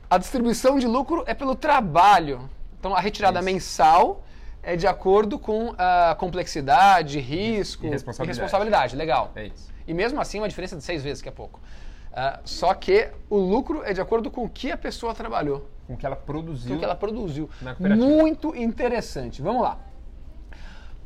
a 0.10 0.18
distribuição 0.18 0.80
de 0.80 0.88
lucro 0.88 1.24
é 1.28 1.34
pelo 1.34 1.54
trabalho. 1.54 2.50
Então, 2.80 2.96
a 2.96 3.00
retirada 3.00 3.39
Isso. 3.39 3.46
mensal 3.46 4.24
é 4.63 4.76
de 4.76 4.88
acordo 4.88 5.38
com 5.38 5.74
a 5.78 6.15
complexidade, 6.18 7.20
risco 7.20 7.86
E 7.86 7.89
responsabilidade. 7.89 8.39
e 8.39 8.42
responsabilidade. 8.42 8.96
Legal. 8.96 9.32
É 9.36 9.46
isso. 9.48 9.72
E 9.88 9.94
mesmo 9.94 10.20
assim, 10.22 10.39
uma 10.39 10.48
diferença 10.50 10.76
de 10.78 10.84
seis 10.84 11.04
vezes, 11.04 11.22
que 11.22 11.30
é 11.30 11.32
pouco. 11.32 11.60
Ah, 12.13 12.39
só 12.44 12.74
que 12.74 13.10
o 13.30 13.38
lucro 13.38 13.84
é 13.84 13.94
de 13.94 14.02
acordo 14.02 14.32
com 14.32 14.44
o 14.44 14.50
que 14.50 14.72
a 14.72 14.78
pessoa 14.78 15.13
trabalhou, 15.13 15.70
Com 15.88 15.94
o 15.94 15.98
que 15.98 16.06
ela 16.06 16.15
produziu. 16.15 16.70
com 16.70 16.76
o 16.76 16.80
que 16.80 16.86
ela 16.86 16.96
produziu. 16.96 17.50
Muito 17.98 18.56
interessante. 18.56 19.42
Vamos 19.42 19.62
lá. 19.62 19.78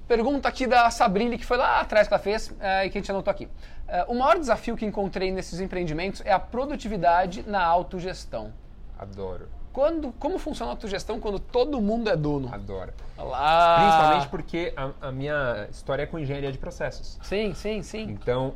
Pergunta 0.08 0.50
aqui 0.50 0.68
da 0.68 0.90
Sabrine, 0.92 1.38
que 1.38 1.46
foi 1.46 1.58
lá 1.58 1.80
atrás 1.80 2.08
que 2.08 2.14
ela 2.14 2.22
fez 2.22 2.54
eh, 2.60 2.86
e 2.86 2.90
que 2.90 2.98
a 2.98 3.02
gente 3.02 3.10
anotou 3.12 3.32
aqui. 3.32 3.48
Eh, 3.88 4.06
o 4.08 4.14
maior 4.14 4.38
desafio 4.38 4.76
que 4.76 4.86
encontrei 4.86 5.32
nesses 5.32 5.60
empreendimentos 5.62 6.22
é 6.26 6.32
a 6.32 6.40
produtividade 6.40 7.44
na 7.48 7.64
autogestão. 7.64 8.54
Adoro. 9.00 9.48
Quando, 9.74 10.12
como 10.14 10.38
funciona 10.38 10.72
a 10.72 10.76
autogestão 10.76 11.20
quando 11.20 11.40
todo 11.40 11.82
mundo 11.82 12.08
é 12.08 12.16
dono? 12.16 12.54
Adoro. 12.54 12.94
Olha 13.18 13.28
lá. 13.28 13.76
Principalmente 13.80 14.30
porque 14.30 14.72
a, 14.78 15.08
a 15.08 15.12
minha 15.12 15.68
história 15.72 16.04
é 16.04 16.06
com 16.06 16.20
engenharia 16.20 16.52
de 16.52 16.60
processos. 16.60 17.18
Sim, 17.24 17.56
sim, 17.56 17.82
sim. 17.82 18.04
Então, 18.04 18.54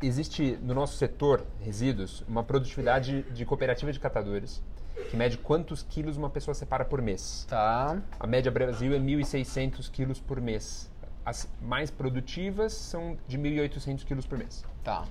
existe 0.00 0.56
no 0.62 0.72
nosso 0.72 0.96
setor, 0.96 1.44
resíduos, 1.60 2.22
uma 2.28 2.44
produtividade 2.44 3.22
de 3.22 3.44
cooperativa 3.44 3.92
de 3.92 3.98
catadores 3.98 4.62
que 5.10 5.16
mede 5.16 5.36
quantos 5.36 5.82
quilos 5.82 6.16
uma 6.16 6.30
pessoa 6.30 6.54
separa 6.54 6.84
por 6.84 7.02
mês. 7.02 7.44
Tá. 7.48 8.00
A 8.18 8.26
média 8.26 8.50
Brasil 8.50 8.94
é 8.94 8.98
1.600 8.98 9.90
quilos 9.90 10.20
por 10.20 10.40
mês. 10.40 10.88
As 11.26 11.48
mais 11.60 11.90
produtivas 11.90 12.72
são 12.72 13.18
de 13.26 13.36
1.800 13.36 14.04
quilos 14.04 14.24
por 14.24 14.38
mês. 14.38 14.64
Tá. 14.84 15.04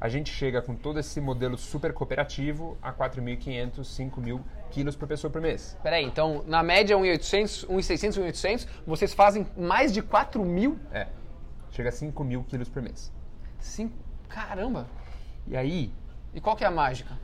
A 0.00 0.08
gente 0.08 0.30
chega 0.30 0.60
com 0.60 0.74
todo 0.74 0.98
esse 1.00 1.20
modelo 1.20 1.56
super 1.56 1.92
cooperativo 1.92 2.76
a 2.82 2.92
4.500, 2.92 3.80
5.000 3.80 4.40
quilos 4.70 4.94
por 4.94 5.08
pessoa 5.08 5.30
por 5.30 5.40
mês. 5.40 5.76
Peraí, 5.82 6.04
então, 6.04 6.44
na 6.46 6.62
média 6.62 6.96
1.800, 6.96 7.66
1.600, 7.66 8.20
1.800, 8.32 8.66
vocês 8.86 9.14
fazem 9.14 9.46
mais 9.56 9.92
de 9.92 10.02
4 10.02 10.44
mil? 10.44 10.78
É. 10.92 11.06
Chega 11.70 11.88
a 11.88 11.92
5.000 11.92 12.44
quilos 12.46 12.68
por 12.68 12.82
mês. 12.82 13.10
Sim. 13.58 13.90
Caramba. 14.28 14.86
E 15.46 15.56
aí, 15.56 15.92
E 16.34 16.40
qual 16.40 16.54
que 16.56 16.64
é 16.64 16.66
a 16.66 16.70
mágica? 16.70 17.16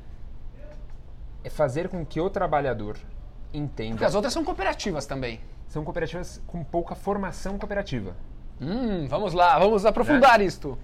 é 1.45 1.51
fazer 1.51 1.89
com 1.89 2.07
que 2.07 2.21
o 2.21 2.31
trabalhador 2.31 2.95
Porque 2.95 3.59
entenda. 3.59 4.07
as 4.07 4.15
outras 4.15 4.33
são 4.33 4.45
cooperativas 4.45 5.05
também. 5.07 5.41
São 5.67 5.83
cooperativas 5.85 6.41
com 6.47 6.63
pouca 6.63 6.95
formação 6.95 7.59
cooperativa. 7.59 8.15
Hum, 8.61 9.09
vamos 9.09 9.35
lá, 9.35 9.59
vamos 9.59 9.85
aprofundar 9.85 10.41
isto. 10.41 10.79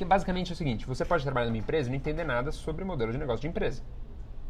Porque 0.00 0.08
basicamente 0.08 0.50
é 0.50 0.54
o 0.54 0.56
seguinte: 0.56 0.86
você 0.86 1.04
pode 1.04 1.22
trabalhar 1.22 1.46
numa 1.48 1.58
empresa 1.58 1.88
e 1.88 1.90
não 1.90 1.96
entender 1.96 2.24
nada 2.24 2.50
sobre 2.50 2.82
o 2.82 2.86
modelo 2.86 3.12
de 3.12 3.18
negócio 3.18 3.42
de 3.42 3.48
empresa. 3.48 3.82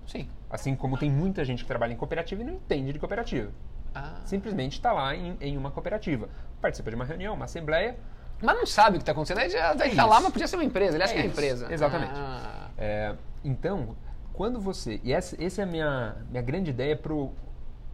Sim. 0.06 0.28
Assim 0.48 0.76
como 0.76 0.96
tem 0.96 1.10
muita 1.10 1.44
gente 1.44 1.64
que 1.64 1.68
trabalha 1.68 1.92
em 1.92 1.96
cooperativa 1.96 2.40
e 2.40 2.44
não 2.44 2.54
entende 2.54 2.92
de 2.92 3.00
cooperativa. 3.00 3.50
Ah. 3.92 4.20
Simplesmente 4.24 4.74
está 4.74 4.92
lá 4.92 5.12
em, 5.12 5.36
em 5.40 5.56
uma 5.56 5.72
cooperativa. 5.72 6.28
Participa 6.60 6.90
de 6.90 6.94
uma 6.94 7.04
reunião, 7.04 7.34
uma 7.34 7.46
assembleia. 7.46 7.96
Mas 8.40 8.56
não 8.56 8.64
sabe 8.64 8.90
o 8.96 9.00
que 9.00 9.02
está 9.02 9.10
acontecendo. 9.10 9.40
Já 9.50 9.74
daí 9.74 9.98
É 9.98 10.04
lá, 10.04 10.20
mas 10.20 10.32
podia 10.32 10.46
ser 10.46 10.54
uma 10.54 10.64
empresa. 10.64 10.96
Ele 10.96 11.02
acha 11.02 11.14
É 11.14 11.16
que 11.16 11.22
é 11.22 11.26
empresa. 11.26 11.72
exatamente. 11.72 12.12
Ah. 12.14 12.70
É, 12.78 13.16
então, 13.44 13.96
quando 14.32 14.60
você. 14.60 15.00
E 15.02 15.12
essa, 15.12 15.42
essa 15.42 15.62
é 15.62 15.64
a 15.64 15.66
minha, 15.66 16.16
minha 16.30 16.42
grande 16.42 16.70
ideia 16.70 16.96
para 16.96 17.12
o 17.12 17.34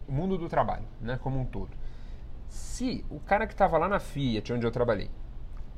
mundo 0.07 0.37
do 0.37 0.47
trabalho, 0.47 0.85
né, 1.01 1.17
como 1.23 1.39
um 1.39 1.45
todo. 1.45 1.71
Se 2.49 3.03
o 3.09 3.19
cara 3.19 3.47
que 3.47 3.53
estava 3.53 3.79
lá 3.79 3.89
na 3.89 3.99
Fiat, 3.99 4.53
onde 4.53 4.63
eu 4.63 4.69
trabalhei, 4.71 5.09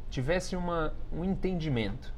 tivesse 0.10 0.56
uma, 0.56 0.94
um 1.12 1.24
entendimento 1.24 2.14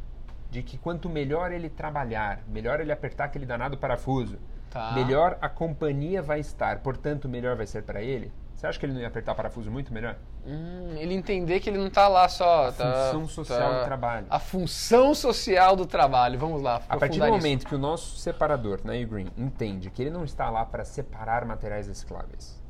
de 0.50 0.62
que 0.64 0.78
quanto 0.78 1.10
melhor 1.10 1.52
ele 1.52 1.70
trabalhar, 1.70 2.40
melhor 2.48 2.80
ele 2.80 2.92
apertar 2.92 3.26
aquele 3.26 3.46
danado 3.46 3.78
parafuso, 3.78 4.38
Tá. 4.70 4.94
melhor 4.94 5.38
a 5.42 5.50
companhia 5.50 6.22
vai 6.22 6.40
estar, 6.40 6.80
portanto, 6.80 7.28
melhor 7.28 7.56
vai 7.58 7.66
ser 7.68 7.84
para 7.84 8.02
ele. 8.02 8.32
Você 8.56 8.68
acha 8.68 8.80
que 8.80 8.86
ele 8.86 8.94
não 8.94 9.02
ia 9.02 9.08
apertar 9.08 9.34
parafuso 9.34 9.72
muito 9.72 9.92
melhor? 9.92 10.16
Hum, 10.46 10.94
ele 10.96 11.16
entender 11.16 11.60
que 11.60 11.70
ele 11.70 11.80
não 11.80 11.90
tá 11.90 12.08
lá 12.08 12.30
só. 12.30 12.68
A 12.68 12.72
tá- 12.72 13.10
função 13.12 13.28
social 13.28 13.60
tá- 13.72 13.80
do 13.80 13.86
trabalho. 13.86 14.26
A 14.30 14.40
função 14.40 15.16
social 15.16 15.76
do 15.76 15.86
trabalho. 15.86 16.38
Vamos 16.38 16.62
lá. 16.62 16.76
A 16.76 16.80
partir 16.80 16.88
do 16.90 16.96
aprofundar 17.24 17.30
isso. 17.30 17.38
momento 17.38 17.66
que 17.68 17.74
o 17.76 17.80
nosso 17.80 18.18
separador, 18.18 18.80
na 18.84 18.94
Green, 19.04 19.28
entende 19.36 19.90
que 19.90 20.04
ele 20.04 20.12
não 20.12 20.24
está 20.24 20.50
lá 20.50 20.64
para 20.64 20.86
separar 20.86 21.44
materiais 21.44 21.88
recicláveis, 21.88 22.61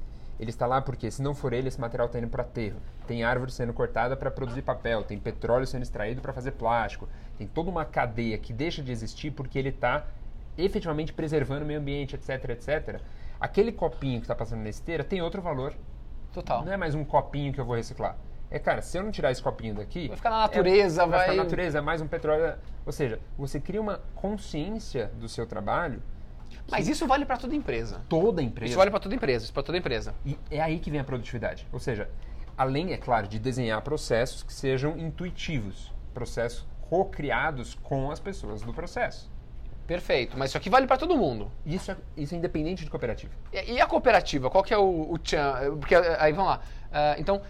Ele 0.41 0.49
está 0.49 0.65
lá 0.65 0.82
porque, 0.82 1.12
se 1.12 1.21
não 1.21 1.36
for 1.36 1.54
ele, 1.54 1.67
esse 1.67 1.80
material 1.80 2.08
está 2.08 2.17
indo 2.17 2.27
para 2.27 2.41
aterro. 2.41 2.82
Tem 3.06 3.23
árvore 3.23 3.51
sendo 3.51 3.71
cortada 3.73 4.17
para 4.17 4.32
produzir 4.32 4.63
papel, 4.63 5.04
tem 5.04 5.19
petróleo 5.19 5.67
sendo 5.67 5.84
extraído 5.84 6.19
para 6.19 6.34
fazer 6.34 6.54
plástico. 6.54 7.08
Tem 7.38 7.45
toda 7.45 7.69
uma 7.69 7.86
cadeia 7.86 8.36
que 8.39 8.51
deixa 8.51 8.82
de 8.82 8.91
existir 8.91 9.30
porque 9.30 9.60
ele 9.60 9.69
está 9.69 10.04
efetivamente 10.58 11.13
preservando 11.13 11.63
o 11.63 11.67
meio 11.67 11.80
ambiente, 11.80 12.15
etc, 12.15 12.49
etc. 12.49 12.99
Aquele 13.39 13.71
copinho 13.71 14.19
que 14.19 14.23
está 14.23 14.34
passando 14.34 14.63
na 14.63 14.69
esteira 14.69 15.04
tem 15.04 15.21
outro 15.21 15.43
valor. 15.43 15.75
Total. 16.34 16.65
Não 16.65 16.73
é 16.73 16.77
mais 16.77 16.95
um 16.95 17.06
copinho 17.06 17.54
que 17.54 17.62
eu 17.62 17.65
vou 17.65 17.75
reciclar. 17.75 18.17
É, 18.49 18.58
cara, 18.58 18.82
se 18.82 18.97
eu 18.97 19.04
não 19.04 19.12
tirar 19.12 19.30
esse 19.30 19.43
copinho 19.43 19.75
daqui. 19.75 20.08
Vai 20.08 20.17
ficar 20.17 20.32
na 20.32 20.39
natureza, 20.39 21.04
é, 21.04 21.06
vai. 21.06 21.12
vai 21.12 21.21
ficar 21.21 21.38
na 21.38 21.43
natureza, 21.43 21.77
é 21.77 21.82
mais 21.82 22.01
um 22.01 22.08
petróleo. 22.08 22.56
Ou 22.84 22.91
seja, 22.91 23.19
você 23.38 23.60
cria 23.60 23.80
uma 23.80 24.01
consciência 24.15 25.12
do 25.19 25.30
seu 25.30 25.45
trabalho. 25.45 26.01
Mas 26.70 26.88
isso 26.88 27.08
vale 27.08 27.26
para 27.26 27.38
toda 27.38 27.56
empresa. 27.56 28.02
Toda 28.08 28.42
empresa. 28.42 28.70
Isso 28.70 28.78
vale 28.78 28.92
para 28.92 29.00
toda 29.00 29.16
empresa, 29.16 29.52
para 29.52 29.64
toda 29.64 29.78
empresa. 29.78 30.16
E 30.26 30.38
é 30.50 30.62
aí 30.62 30.80
que 30.80 30.90
vem 30.90 31.00
a 31.00 31.04
produtividade. 31.04 31.68
Ou 31.72 31.80
seja, 31.80 32.10
além, 32.58 32.94
é 32.94 32.98
claro, 32.98 33.28
de 33.28 33.40
desenhar 33.40 33.82
processos 33.82 34.44
que 34.44 34.54
sejam 34.54 34.98
intuitivos, 34.98 35.94
processos 36.14 36.68
co-criados 36.90 37.76
com 37.76 38.12
as 38.12 38.20
pessoas 38.20 38.62
do 38.62 38.74
processo. 38.74 39.32
Perfeito, 39.88 40.38
mas 40.38 40.52
isso 40.52 40.58
aqui 40.58 40.70
vale 40.70 40.88
para 40.88 40.98
todo 40.98 41.18
mundo. 41.18 41.52
Isso 41.66 41.92
é, 41.92 41.98
isso 42.16 42.34
é 42.34 42.38
independente 42.38 42.84
de 42.84 42.90
cooperativa. 42.90 43.34
E, 43.52 43.74
e 43.74 43.82
a 43.82 43.88
cooperativa, 43.88 44.50
qual 44.50 44.64
que 44.64 44.74
é 44.74 44.78
o, 44.78 45.12
o 45.12 45.18
tchan? 45.18 45.78
Porque 45.80 45.96
aí 45.96 46.32
vamos 46.32 46.52
lá. 46.52 46.60
Uh, 46.60 47.20
então, 47.20 47.42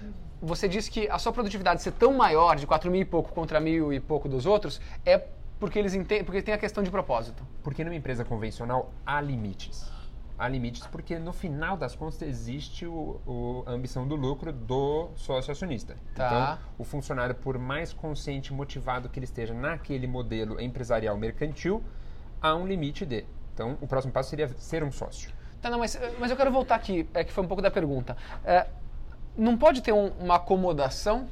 você 0.41 0.67
disse 0.67 0.89
que 0.89 1.07
a 1.07 1.19
sua 1.19 1.31
produtividade 1.31 1.81
ser 1.81 1.91
tão 1.91 2.13
maior, 2.13 2.55
de 2.55 2.65
4 2.65 2.89
mil 2.89 3.01
e 3.01 3.05
pouco 3.05 3.31
contra 3.31 3.59
mil 3.59 3.93
e 3.93 3.99
pouco 3.99 4.27
dos 4.27 4.45
outros, 4.45 4.81
é 5.05 5.21
porque 5.61 5.77
eles 5.77 5.93
entendem, 5.93 6.25
porque 6.25 6.41
tem 6.41 6.55
a 6.55 6.57
questão 6.57 6.83
de 6.83 6.89
propósito. 6.89 7.45
Porque 7.63 7.83
numa 7.83 7.95
empresa 7.95 8.25
convencional 8.25 8.91
há 9.05 9.21
limites. 9.21 9.87
Há 10.35 10.47
limites 10.47 10.87
porque 10.87 11.19
no 11.19 11.31
final 11.31 11.77
das 11.77 11.93
contas 11.95 12.23
existe 12.23 12.83
o, 12.83 13.21
o 13.27 13.63
a 13.67 13.69
ambição 13.69 14.07
do 14.07 14.15
lucro 14.15 14.51
do 14.51 15.09
sócio 15.15 15.51
acionista. 15.51 15.95
Tá. 16.15 16.57
Então, 16.57 16.73
o 16.79 16.83
funcionário, 16.83 17.35
por 17.35 17.59
mais 17.59 17.93
consciente 17.93 18.51
e 18.51 18.55
motivado 18.55 19.07
que 19.07 19.19
ele 19.19 19.25
esteja 19.25 19.53
naquele 19.53 20.07
modelo 20.07 20.59
empresarial 20.59 21.15
mercantil, 21.15 21.83
há 22.41 22.55
um 22.55 22.65
limite 22.65 23.05
de. 23.05 23.23
Então, 23.53 23.77
o 23.79 23.85
próximo 23.85 24.11
passo 24.11 24.31
seria 24.31 24.47
ser 24.57 24.83
um 24.83 24.91
sócio. 24.91 25.31
Tá, 25.61 25.69
não, 25.69 25.77
mas, 25.77 25.95
mas 26.19 26.31
eu 26.31 26.37
quero 26.37 26.51
voltar 26.51 26.73
aqui, 26.73 27.07
é 27.13 27.23
que 27.23 27.31
foi 27.31 27.43
um 27.43 27.47
pouco 27.47 27.61
da 27.61 27.69
pergunta. 27.69 28.17
É, 28.43 28.65
não 29.37 29.55
pode 29.55 29.81
ter 29.83 29.91
um, 29.91 30.07
uma 30.19 30.37
acomodação? 30.37 31.27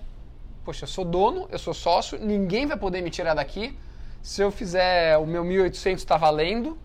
Poxa, 0.64 0.84
eu 0.84 0.88
sou 0.88 1.04
dono, 1.04 1.48
eu 1.52 1.58
sou 1.58 1.74
sócio, 1.74 2.20
ninguém 2.20 2.68
vai 2.68 2.78
poder 2.78 3.02
me 3.02 3.10
tirar 3.10 3.34
daqui. 3.34 3.76
Se 4.22 4.42
eu 4.42 4.52
fizer 4.52 5.18
o 5.18 5.26
meu 5.26 5.44
1.800 5.44 5.96
está 5.98 6.18
valendo, 6.18 6.78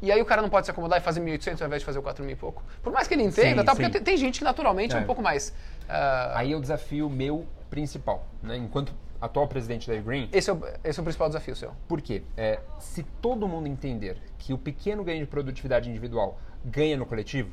e 0.00 0.10
aí 0.10 0.20
o 0.20 0.24
cara 0.24 0.42
não 0.42 0.48
pode 0.50 0.66
se 0.66 0.70
acomodar 0.70 0.98
e 0.98 1.02
fazer 1.02 1.20
1.800 1.20 1.60
ao 1.62 1.66
invés 1.68 1.82
de 1.82 1.86
fazer 1.86 1.98
o 1.98 2.02
4.000 2.02 2.30
e 2.30 2.36
pouco. 2.36 2.62
Por 2.82 2.92
mais 2.92 3.06
que 3.06 3.14
ele 3.14 3.22
entenda, 3.22 3.60
Sim, 3.60 3.66
tá? 3.66 3.74
porque 3.74 3.88
tem, 3.90 4.02
tem 4.02 4.16
gente 4.16 4.38
que 4.38 4.44
naturalmente 4.44 4.94
é, 4.94 4.98
um 4.98 5.02
É. 5.02 5.04
pouco 5.04 5.22
mais... 5.22 5.54
ah, 5.88 6.32
Aí 6.34 6.52
é 6.52 6.56
o 6.56 6.60
desafio 6.60 7.08
meu 7.08 7.46
principal, 7.70 8.26
né? 8.42 8.56
enquanto 8.56 8.92
atual 9.20 9.46
presidente 9.46 9.88
da 9.88 9.96
Green. 10.00 10.28
esse, 10.32 10.50
é 10.50 10.52
o, 10.52 10.60
esse 10.82 10.98
é 10.98 11.00
o 11.00 11.04
principal 11.04 11.28
desafio 11.28 11.54
seu. 11.54 11.70
Por 11.86 12.02
quê? 12.02 12.24
É, 12.36 12.58
se 12.80 13.04
todo 13.22 13.46
mundo 13.46 13.68
entender 13.68 14.16
que 14.36 14.52
o 14.52 14.58
pequeno 14.58 15.04
ganho 15.04 15.20
de 15.20 15.26
produtividade 15.26 15.88
individual 15.88 16.38
ganha 16.64 16.96
no 16.96 17.06
coletivo, 17.06 17.52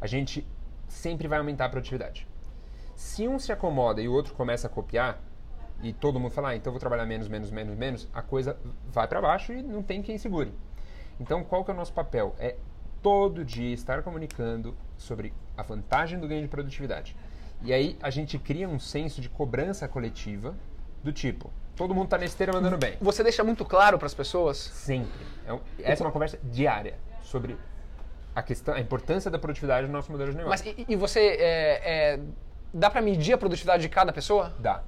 a 0.00 0.06
gente 0.08 0.44
sempre 0.88 1.28
vai 1.28 1.38
aumentar 1.38 1.66
a 1.66 1.68
produtividade. 1.68 2.26
Se 2.96 3.28
um 3.28 3.38
se 3.38 3.52
acomoda 3.52 4.02
e 4.02 4.08
o 4.08 4.12
outro 4.12 4.34
começa 4.34 4.66
a 4.66 4.70
copiar, 4.70 5.20
e 5.82 5.92
todo 5.92 6.18
mundo 6.18 6.32
fala, 6.32 6.50
ah, 6.50 6.56
então 6.56 6.72
vou 6.72 6.80
trabalhar 6.80 7.06
menos, 7.06 7.28
menos, 7.28 7.50
menos, 7.50 7.76
menos, 7.76 8.08
a 8.12 8.22
coisa 8.22 8.56
vai 8.90 9.06
para 9.06 9.20
baixo 9.20 9.52
e 9.52 9.62
não 9.62 9.82
tem 9.82 10.02
quem 10.02 10.18
segure. 10.18 10.52
Então, 11.20 11.42
qual 11.44 11.64
que 11.64 11.70
é 11.70 11.74
o 11.74 11.76
nosso 11.76 11.92
papel? 11.92 12.34
É 12.38 12.56
todo 13.02 13.44
dia 13.44 13.72
estar 13.72 14.02
comunicando 14.02 14.76
sobre 14.96 15.32
a 15.56 15.62
vantagem 15.62 16.18
do 16.18 16.26
ganho 16.26 16.42
de 16.42 16.48
produtividade. 16.48 17.16
E 17.62 17.72
aí 17.72 17.96
a 18.02 18.10
gente 18.10 18.38
cria 18.38 18.68
um 18.68 18.78
senso 18.78 19.20
de 19.20 19.28
cobrança 19.28 19.86
coletiva 19.88 20.54
do 21.02 21.12
tipo, 21.12 21.50
todo 21.76 21.94
mundo 21.94 22.04
está 22.06 22.18
na 22.18 22.24
esteira 22.24 22.52
mandando 22.52 22.76
bem. 22.76 22.96
Você 23.00 23.22
deixa 23.22 23.42
muito 23.44 23.64
claro 23.64 23.98
para 23.98 24.06
as 24.06 24.14
pessoas 24.14 24.56
Sempre. 24.58 25.24
É 25.46 25.52
um- 25.52 25.60
essa 25.78 26.02
é 26.02 26.06
uma 26.06 26.12
conversa 26.12 26.38
diária 26.42 26.98
sobre 27.22 27.56
a 28.34 28.42
questão, 28.42 28.74
a 28.74 28.80
importância 28.80 29.30
da 29.30 29.38
produtividade 29.38 29.86
no 29.86 29.92
nosso 29.92 30.10
modelo 30.10 30.30
de 30.30 30.36
negócio. 30.36 30.64
Mas 30.66 30.76
e, 30.78 30.86
e 30.88 30.96
você 30.96 31.20
é, 31.20 32.14
é, 32.14 32.20
dá 32.74 32.90
para 32.90 33.00
medir 33.00 33.32
a 33.32 33.38
produtividade 33.38 33.82
de 33.82 33.88
cada 33.88 34.12
pessoa? 34.12 34.52
Dá. 34.58 34.82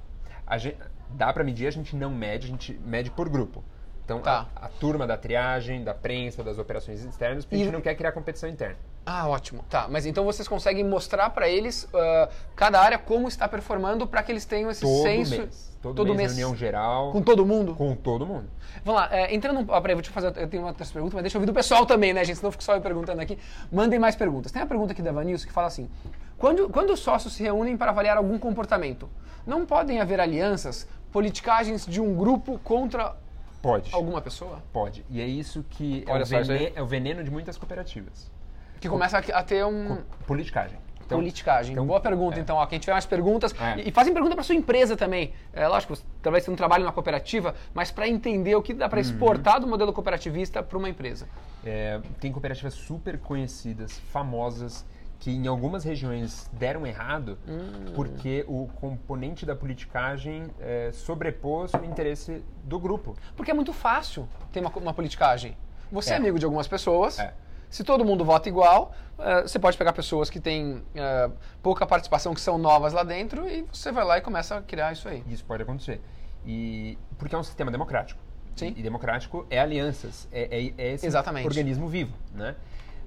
A 0.51 0.57
gente, 0.57 0.77
dá 1.11 1.31
para 1.31 1.43
medir, 1.45 1.65
a 1.65 1.71
gente 1.71 1.95
não 1.95 2.09
mede, 2.09 2.45
a 2.47 2.49
gente 2.49 2.73
mede 2.85 3.09
por 3.09 3.29
grupo. 3.29 3.63
Então, 4.03 4.19
Tá. 4.19 4.47
a, 4.53 4.65
a 4.65 4.67
turma 4.67 5.07
da 5.07 5.15
triagem, 5.15 5.81
da 5.83 5.93
prensa, 5.93 6.43
das 6.43 6.57
operações 6.57 7.01
externas, 7.05 7.45
porque 7.45 7.55
a 7.55 7.59
E- 7.59 7.63
gente 7.63 7.73
não 7.73 7.79
quer 7.79 7.95
criar 7.95 8.11
competição 8.11 8.49
interna. 8.49 8.75
Ah, 9.05 9.27
ótimo. 9.29 9.63
Tá, 9.69 9.87
mas 9.89 10.05
então 10.05 10.25
vocês 10.25 10.47
conseguem 10.47 10.83
mostrar 10.83 11.29
para 11.29 11.47
eles 11.49 11.87
ah, 11.93 12.29
cada 12.55 12.79
área 12.81 12.97
como 12.99 13.27
está 13.29 13.47
performando 13.47 14.05
para 14.05 14.21
que 14.21 14.31
eles 14.31 14.43
tenham 14.45 14.69
esse 14.69 14.81
Todo 14.81 15.01
senso 15.03 15.37
mês. 15.39 15.71
Todo, 15.81 16.13
mês, 16.13 16.31
reunião 16.33 16.55
geral. 16.55 17.11
com 17.11 17.21
todo 17.23 17.43
mundo? 17.45 17.73
com 17.73 17.95
todo 17.95 18.25
mundo. 18.27 18.47
Vamos 18.85 19.01
lá, 19.01 19.09
é, 19.11 19.33
entrando. 19.33 19.73
Ah, 19.73 19.81
peraí, 19.81 19.95
vou 19.95 20.03
te 20.03 20.09
fazer. 20.11 20.31
Eu 20.37 20.47
tenho 20.47 20.63
outras 20.65 20.91
perguntas, 20.91 21.13
mas 21.15 21.23
deixa 21.23 21.37
eu 21.37 21.39
ouvir 21.39 21.47
do 21.51 21.55
pessoal 21.55 21.85
também, 21.85 22.13
né, 22.13 22.23
gente? 22.25 22.35
Senão 22.35 22.49
eu 22.49 22.51
fico 22.51 22.63
só 22.63 22.75
eu 22.75 22.81
perguntando 22.81 23.19
aqui. 23.21 23.39
Mandem 23.71 23.97
mais 23.97 24.15
perguntas. 24.15 24.51
Tem 24.51 24.61
uma 24.61 24.67
pergunta 24.67 24.91
aqui 24.91 25.01
da 25.01 25.11
Vanilson 25.11 25.47
que 25.47 25.53
fala 25.53 25.67
assim: 25.67 25.89
quando, 26.37 26.69
quando 26.69 26.91
os 26.93 26.99
sócios 26.99 27.33
se 27.33 27.41
reúnem 27.41 27.75
para 27.77 27.89
avaliar 27.91 28.17
algum 28.17 28.37
comportamento, 28.37 29.09
não 29.45 29.65
podem 29.65 29.99
haver 29.99 30.19
alianças, 30.19 30.87
politicagens 31.11 31.85
de 31.85 31.99
um 32.01 32.15
grupo 32.15 32.59
contra 32.63 33.15
Pode. 33.61 33.93
alguma 33.93 34.21
pessoa? 34.21 34.61
Pode. 34.71 35.05
E 35.09 35.21
é 35.21 35.25
isso 35.25 35.63
que 35.69 36.03
é 36.07 36.13
o, 36.13 36.25
só, 36.25 36.39
isso 36.39 36.51
aí. 36.51 36.57
vene- 36.57 36.73
é 36.75 36.81
o 36.81 36.85
veneno 36.85 37.23
de 37.23 37.29
muitas 37.31 37.57
cooperativas. 37.57 38.31
Que 38.79 38.89
começa 38.89 39.17
a, 39.19 39.43
ter 39.43 39.63
um. 39.65 39.99
Politicagem. 40.25 40.79
Então, 41.05 41.19
politicagem. 41.19 41.73
então, 41.73 41.85
Boa 41.85 41.99
pergunta, 41.99 42.39
é. 42.39 42.41
então. 42.41 42.55
Ó, 42.55 42.65
quem 42.65 42.79
tiver 42.79 42.93
mais 42.93 43.05
perguntas. 43.05 43.53
É. 43.59 43.81
E, 43.81 43.89
e 43.89 43.91
fazem 43.91 44.13
pergunta 44.13 44.33
para 44.33 44.43
sua 44.43 44.55
empresa 44.55 44.95
também. 44.95 45.33
É 45.51 45.67
lógico, 45.67 45.93
talvez 46.21 46.45
você 46.45 46.49
não 46.49 46.55
trabalhe 46.57 46.83
numa 46.83 46.93
cooperativa, 46.93 47.53
mas 47.73 47.91
para 47.91 48.07
entender 48.07 48.55
o 48.55 48.61
que 48.61 48.73
dá 48.73 48.87
para 48.87 48.97
Uhum. 48.97 49.01
exportar 49.01 49.59
do 49.59 49.67
modelo 49.67 49.91
cooperativista 49.93 50.63
para 50.63 50.77
uma 50.77 50.89
empresa. 50.89 51.27
É, 51.65 51.99
tem 52.19 52.31
cooperativas 52.31 52.73
super 52.73 53.19
conhecidas, 53.19 53.99
famosas, 54.11 54.85
que 55.21 55.29
em 55.31 55.45
algumas 55.47 55.83
regiões 55.83 56.49
deram 56.51 56.85
errado 56.85 57.37
Hum. 57.47 57.93
porque 57.95 58.43
o 58.47 58.67
componente 58.81 59.45
da 59.45 59.55
politicagem 59.55 60.47
é, 60.59 60.89
sobrepôs 60.91 61.71
o 61.73 61.85
interesse 61.85 62.43
do 62.63 62.79
grupo. 62.79 63.15
Porque 63.37 63.51
é 63.51 63.53
muito 63.53 63.71
fácil 63.71 64.27
ter 64.51 64.59
uma, 64.61 64.69
uma 64.71 64.93
politicagem. 64.93 65.55
Você 65.91 66.09
é. 66.11 66.13
É. 66.13 66.17
amigo 66.17 66.39
de 66.39 66.43
algumas 66.45 66.67
pessoas. 66.67 67.19
É. 67.19 67.33
Se 67.69 67.83
todo 67.85 68.03
mundo 68.03 68.25
vota 68.25 68.49
igual, 68.49 68.93
eh, 69.17 69.43
você 69.43 69.57
pode 69.57 69.77
pegar 69.77 69.93
pessoas 69.93 70.29
que 70.29 70.41
têm 70.41 70.83
eh, 70.93 71.29
pouca 71.63 71.85
participação, 71.87 72.33
que 72.33 72.41
são 72.41 72.57
novas 72.57 72.91
lá 72.91 73.01
dentro, 73.01 73.47
e 73.47 73.61
você 73.71 73.93
vai 73.93 74.03
lá 74.03 74.17
e 74.17 74.21
começa 74.21 74.57
a 74.57 74.61
criar 74.61 74.91
isso 74.91 75.07
aí. 75.07 75.23
Isso 75.29 75.45
pode 75.45 75.63
acontecer. 75.63 76.01
E 76.45 76.97
porque 77.17 77.33
é 77.33 77.37
um 77.37 77.43
sistema 77.43 77.71
democrático. 77.71 78.19
Sim. 78.57 78.73
E, 78.75 78.79
e 78.81 78.83
democrático 78.83 79.45
é 79.49 79.57
alianças, 79.57 80.27
é, 80.33 80.49
é- 80.51 80.73
é 80.77 80.93
esse 80.95 81.05
Exatamente. 81.05 81.47
organismo 81.47 81.87
vivo, 81.87 82.13
né? 82.33 82.55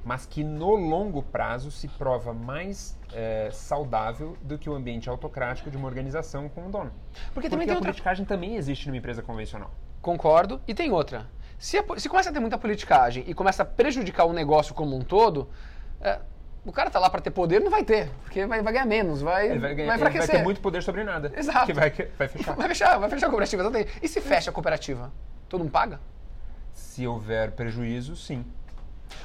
Mas 0.04 0.26
que 0.26 0.44
no 0.44 0.74
longo 0.74 1.22
prazo 1.22 1.70
se 1.70 1.88
prova 1.88 2.34
mais 2.34 2.98
é, 3.12 3.48
saudável 3.50 4.36
do 4.42 4.58
que 4.58 4.68
o 4.68 4.74
ambiente 4.74 5.08
autocrático 5.08 5.70
de 5.70 5.76
uma 5.76 5.86
organização 5.88 6.48
com 6.48 6.66
um 6.66 6.70
dono. 6.70 6.90
Porque 6.90 7.30
Porque 7.32 7.48
também 7.50 7.66
tem 7.66 7.74
a 7.74 7.78
outra. 7.78 7.90
politicagem 7.90 8.24
também 8.26 8.56
existe 8.56 8.86
numa 8.86 8.98
empresa 8.98 9.22
convencional. 9.22 9.70
Concordo. 10.02 10.60
E 10.68 10.74
tem 10.74 10.92
outra. 10.92 11.26
Se, 11.58 11.78
a 11.78 11.84
se 11.96 12.08
começa 12.08 12.28
a 12.28 12.32
ter 12.32 12.40
muita 12.40 12.58
politicagem 12.58 13.24
e 13.26 13.32
começa 13.32 13.62
a 13.62 13.66
prejudicar 13.66 14.26
o 14.26 14.32
negócio 14.34 14.74
como 14.74 14.94
um 14.94 15.00
todo, 15.00 15.48
eh, 16.02 16.18
o 16.66 16.72
cara 16.72 16.90
tá 16.90 16.98
lá 16.98 17.08
para 17.08 17.22
ter 17.22 17.30
poder, 17.30 17.60
não 17.60 17.70
vai 17.70 17.84
ter, 17.84 18.10
porque 18.22 18.44
vai, 18.46 18.60
vai 18.60 18.72
ganhar 18.74 18.84
menos, 18.86 19.22
vai, 19.22 19.50
Ele 19.50 19.58
vai, 19.58 19.60
vai, 19.60 19.74
ganhar, 19.74 19.86
vai 19.88 19.96
enfraquecer. 19.96 20.36
ter 20.36 20.42
muito 20.42 20.60
poder 20.60 20.82
sobre 20.82 21.04
nada. 21.04 21.32
Exato. 21.34 21.66
Que 21.66 21.72
vai, 21.72 21.90
que 21.90 22.04
vai 22.18 22.28
fechar. 22.28 22.54
Vai 22.56 22.68
fechar, 22.68 22.98
vai 22.98 23.08
fechar 23.08 23.26
a 23.26 23.30
cooperativa. 23.30 23.86
E 24.02 24.08
se 24.08 24.20
fecha 24.20 24.50
a 24.50 24.52
cooperativa? 24.52 25.10
Todo 25.48 25.60
mundo 25.60 25.70
paga? 25.70 26.00
Se 26.72 27.06
houver 27.06 27.52
prejuízo, 27.52 28.16
sim. 28.16 28.44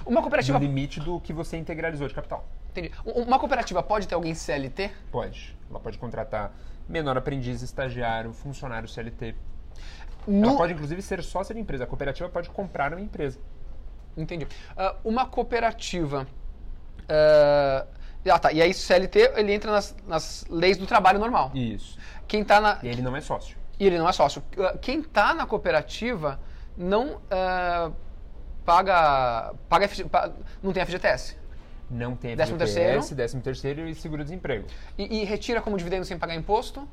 Uma 0.05 0.15
No 0.15 0.21
cooperativa. 0.21 0.57
limite 0.59 0.99
do 0.99 1.19
que 1.19 1.31
você 1.33 1.57
integralizou 1.57 2.07
de 2.07 2.13
capital. 2.13 2.45
Entendi. 2.71 2.91
Um- 3.05 3.23
Uma 3.23 3.39
cooperativa 3.39 3.81
pode 3.81 4.07
ter 4.07 4.15
alguém 4.15 4.33
CLT? 4.35 4.91
Pode. 5.11 5.57
Ela 5.69 5.79
pode 5.79 5.97
contratar 5.97 6.51
menor 6.87 7.17
aprendiz, 7.17 7.61
estagiário, 7.61 8.33
funcionário 8.33 8.87
CLT. 8.87 9.35
No- 10.27 10.49
Ela 10.49 10.57
pode, 10.57 10.73
inclusive, 10.73 11.01
ser 11.01 11.23
sócia 11.23 11.53
de 11.55 11.61
empresa. 11.61 11.83
A 11.83 11.87
cooperativa 11.87 12.29
pode 12.29 12.49
comprar 12.49 12.91
uma 12.93 13.01
empresa. 13.01 13.39
Entendi. 14.17 14.47
Ah, 14.77 14.95
uma 15.03 15.25
cooperativa. 15.25 16.27
ah, 17.07 17.85
ah, 18.29 18.39
tá. 18.39 18.51
E 18.51 18.61
aí, 18.61 18.73
CLT, 18.73 19.34
ele 19.36 19.53
entra 19.53 19.71
nas, 19.71 19.95
nas 20.07 20.45
leis 20.49 20.77
do 20.77 20.86
trabalho 20.86 21.19
normal. 21.19 21.51
Isso. 21.53 21.97
Quem 22.27 22.43
tá 22.43 22.59
na. 22.61 22.80
E 22.84 22.88
ele 22.88 23.01
não 23.01 23.15
é 23.15 23.21
sócio. 23.21 23.57
E 23.80 23.86
ele 23.88 23.97
não 23.97 24.07
é 24.07 24.11
sócio. 24.11 24.43
Ah, 24.59 24.77
Quem 24.80 25.01
tá 25.01 25.34
na 25.34 25.45
cooperativa 25.45 26.39
não 26.77 27.21
ah, 27.32 27.91
paga. 28.70 29.53
paga 29.67 29.89
não 30.61 30.72
tem 30.72 30.86
FGTS. 30.86 31.36
Não 31.89 32.15
tem 32.15 32.36
Décimo 32.36 32.57
FGTS, 32.59 32.76
terceiro. 32.76 33.15
décimo 33.15 33.41
terceiro 33.41 33.89
e 33.89 33.95
seguro-desemprego. 33.95 34.67
E, 34.95 35.22
e 35.22 35.26
retira 35.26 35.59
como 35.59 35.76
dividendo 35.76 36.05
sem 36.05 36.17
pagar 36.20 36.36
imposto, 36.36 36.88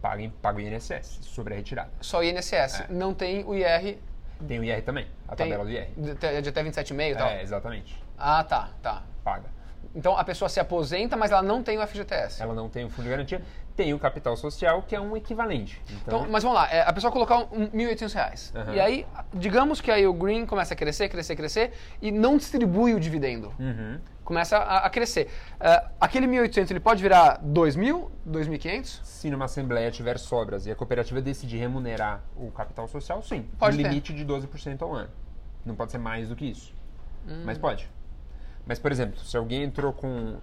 Paga, 0.00 0.30
paga 0.40 0.58
o 0.58 0.60
INSS 0.60 1.18
sobre 1.22 1.54
a 1.54 1.56
retirada. 1.56 1.90
só 2.00 2.22
INSS. 2.22 2.80
É. 2.80 2.86
Não 2.88 3.12
tem 3.12 3.44
o 3.44 3.54
IR. 3.54 3.98
Tem 4.46 4.58
o 4.60 4.64
IR 4.64 4.82
também, 4.82 5.06
a 5.26 5.34
Tem, 5.34 5.48
tabela 5.50 5.64
do 5.64 5.70
IR. 5.70 5.88
de, 5.96 6.42
de 6.42 6.48
até 6.48 6.62
27,5 6.62 7.10
e 7.12 7.16
tal. 7.16 7.28
É, 7.28 7.42
exatamente. 7.42 8.02
Ah, 8.16 8.42
tá, 8.44 8.70
tá. 8.80 9.02
Paga. 9.24 9.46
Então 9.94 10.16
a 10.16 10.22
pessoa 10.24 10.48
se 10.48 10.60
aposenta, 10.60 11.16
mas 11.16 11.30
ela 11.32 11.42
não 11.42 11.62
tem 11.62 11.76
o 11.78 11.86
FGTS. 11.86 12.40
Ela 12.40 12.54
não 12.54 12.68
tem 12.68 12.84
o 12.84 12.90
fundo 12.90 13.04
de 13.04 13.10
garantia, 13.10 13.42
tem 13.78 13.94
o 13.94 13.98
capital 13.98 14.36
social, 14.36 14.82
que 14.82 14.96
é 14.96 15.00
um 15.00 15.16
equivalente. 15.16 15.80
Então, 16.02 16.26
mas 16.28 16.42
vamos 16.42 16.58
lá, 16.58 16.68
é, 16.68 16.80
a 16.80 16.92
pessoa 16.92 17.12
colocar 17.12 17.38
um, 17.38 17.68
1.800 17.68 18.12
reais. 18.12 18.52
Aham. 18.52 18.74
E 18.74 18.80
aí, 18.80 19.06
digamos 19.32 19.80
que 19.80 19.88
aí 19.88 20.04
o 20.04 20.12
Green 20.12 20.44
começa 20.44 20.74
a 20.74 20.76
crescer, 20.76 21.08
crescer, 21.08 21.36
crescer 21.36 21.72
e 22.02 22.10
não 22.10 22.36
distribui 22.36 22.92
o 22.92 22.98
dividendo. 22.98 23.54
Uhum. 23.56 24.00
Começa 24.24 24.58
a, 24.58 24.78
a 24.78 24.90
crescer. 24.90 25.30
É, 25.60 25.84
aquele 26.00 26.26
1.800 26.26 26.72
ele 26.72 26.80
pode 26.80 27.00
virar 27.00 27.40
2.000, 27.40 28.10
2.500? 28.28 29.00
Se 29.04 29.30
numa 29.30 29.44
assembleia 29.44 29.92
tiver 29.92 30.18
sobras 30.18 30.66
e 30.66 30.72
a 30.72 30.74
cooperativa 30.74 31.22
decidir 31.22 31.58
remunerar 31.58 32.24
o 32.36 32.50
capital 32.50 32.88
social, 32.88 33.22
sim. 33.22 33.48
Pode 33.60 33.76
ter. 33.76 33.84
limite 33.84 34.12
de 34.12 34.26
12% 34.26 34.82
ao 34.82 34.92
ano. 34.92 35.10
Não 35.64 35.76
pode 35.76 35.92
ser 35.92 35.98
mais 35.98 36.28
do 36.28 36.34
que 36.34 36.46
isso. 36.46 36.74
Hum. 37.28 37.42
Mas 37.44 37.56
pode. 37.56 37.88
Mas, 38.66 38.80
por 38.80 38.90
exemplo, 38.90 39.20
se 39.20 39.36
alguém 39.36 39.62
entrou 39.62 39.92
com... 39.92 40.36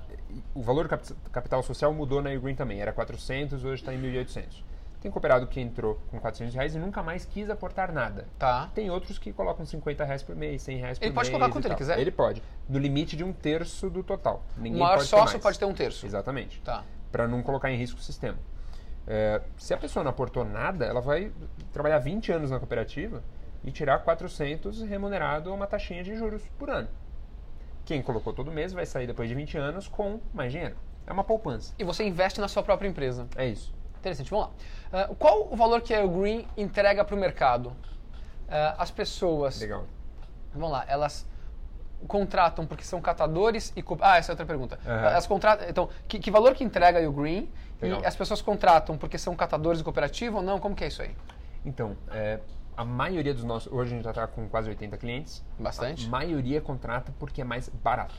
O 0.54 0.62
valor 0.62 0.84
do 0.84 0.90
capi- 0.90 1.14
capital 1.32 1.64
social 1.64 1.94
mudou 1.94 2.22
na 2.22 2.34
Green 2.36 2.56
também. 2.56 2.80
Era 2.82 2.92
400, 2.92 3.64
hoje 3.64 3.82
está 3.82 3.94
em 3.94 4.02
1.800. 4.02 4.64
Tem 5.02 5.12
cooperado 5.12 5.46
que 5.46 5.62
entrou 5.62 6.00
com 6.10 6.20
400 6.20 6.56
reais 6.56 6.74
e 6.76 6.80
nunca 6.80 7.04
mais 7.04 7.26
quis 7.26 7.48
aportar 7.50 7.92
nada. 7.94 8.28
Tá. 8.40 8.70
Tem 8.74 8.90
outros 8.90 9.20
que 9.20 9.32
colocam 9.32 9.64
50 9.66 10.04
reais 10.04 10.24
por 10.24 10.36
mês, 10.36 10.64
100 10.64 10.78
reais 10.78 10.98
por 10.98 11.06
Ele 11.06 11.12
mês. 11.12 11.16
pode 11.16 11.30
colocar 11.32 11.54
quanto 11.54 11.66
ele 11.68 11.76
quiser? 11.76 12.00
Ele 12.00 12.10
pode. 12.12 12.42
No 12.68 12.80
limite 12.80 13.16
de 13.16 13.24
um 13.24 13.32
terço 13.32 13.88
do 13.90 14.02
total. 14.04 14.44
O 14.58 14.62
Ninguém 14.62 14.80
maior 14.80 14.96
pode 14.98 15.04
ter 15.04 15.10
sócio 15.16 15.34
mais. 15.34 15.44
pode 15.44 15.60
ter 15.60 15.66
um 15.66 15.74
terço. 15.74 16.06
Exatamente 16.08 16.60
Tá. 16.62 16.84
para 17.12 17.28
não 17.28 17.44
colocar 17.44 17.70
em 17.72 17.78
risco 17.78 18.00
o 18.00 18.04
sistema. 18.04 18.38
É, 19.08 19.40
se 19.58 19.72
a 19.74 19.78
pessoa 19.78 20.04
não 20.04 20.10
aportou 20.10 20.44
nada, 20.44 20.86
ela 20.86 21.02
vai 21.02 21.32
trabalhar 21.72 22.00
20 22.00 22.32
anos 22.32 22.50
na 22.50 22.58
cooperativa 22.58 23.24
e 23.64 23.72
tirar 23.72 24.00
400 24.00 24.82
remunerado 24.82 25.52
a 25.52 25.54
uma 25.54 25.68
taxinha 25.68 26.04
de 26.04 26.16
juros 26.16 26.42
por 26.58 26.72
ano. 26.72 26.88
Quem 27.86 28.02
colocou 28.02 28.34
todo 28.34 28.52
mês 28.52 28.74
vai 28.74 28.86
sair 28.86 29.06
depois 29.06 29.30
de 29.30 29.36
20 29.36 29.58
anos 29.58 29.88
com 29.88 30.20
mais 30.34 30.52
dinheiro. 30.52 30.76
É 31.06 31.14
uma 31.14 31.24
poupança. 31.24 31.74
E 31.78 31.84
você 31.84 32.04
investe 32.04 32.42
na 32.42 32.48
sua 32.48 32.64
própria 32.64 32.88
empresa. 32.88 33.28
É 33.36 33.48
isso. 33.48 33.72
Interessante, 34.00 34.30
vamos 34.30 34.48
lá. 34.48 34.52
Ah, 34.92 35.10
qual 35.18 35.48
o 35.52 35.56
valor 35.56 35.82
que 35.82 35.94
a 35.94 36.06
Green 36.06 36.48
entrega 36.58 37.06
para 37.06 37.16
o 37.16 37.18
mercado? 37.18 37.74
Ah, 38.50 38.76
as 38.80 38.90
pessoas, 38.90 39.60
Legal. 39.60 39.86
vamos 40.54 40.72
lá, 40.72 40.84
elas 40.88 41.28
contratam 42.08 42.66
porque 42.66 42.84
são 42.84 43.02
catadores 43.02 43.72
e... 43.76 43.84
Ah, 44.02 44.18
essa 44.18 44.32
é 44.32 44.34
outra 44.34 44.46
pergunta. 44.46 44.80
Aham. 44.86 45.10
Elas 45.10 45.28
contratam, 45.28 45.70
então, 45.70 45.90
que, 46.08 46.20
que 46.20 46.32
valor 46.32 46.54
que 46.56 46.64
entrega 46.64 47.00
a 47.00 47.10
Green? 47.10 47.50
Legal. 47.82 48.02
E 48.02 48.06
as 48.06 48.16
pessoas 48.16 48.42
contratam 48.42 48.98
porque 48.98 49.18
são 49.18 49.36
catadores 49.36 49.78
de 49.80 49.84
cooperativa 49.84 50.38
ou 50.38 50.44
não? 50.44 50.60
Como 50.60 50.76
que 50.76 50.84
é 50.84 50.88
isso 50.88 51.02
aí? 51.02 51.16
Então, 51.64 51.96
é, 52.12 52.40
a 52.76 52.84
maioria 52.84 53.34
dos 53.34 53.44
nossos. 53.44 53.72
Hoje 53.72 53.94
a 53.94 53.96
gente 53.96 54.04
já 54.04 54.12
está 54.12 54.28
com 54.28 54.48
quase 54.48 54.70
80 54.70 54.98
clientes. 54.98 55.44
Bastante. 55.60 56.06
A 56.06 56.10
maioria 56.10 56.62
contrata 56.62 57.14
porque 57.20 57.42
é 57.42 57.44
mais 57.44 57.70
barato. 57.70 58.16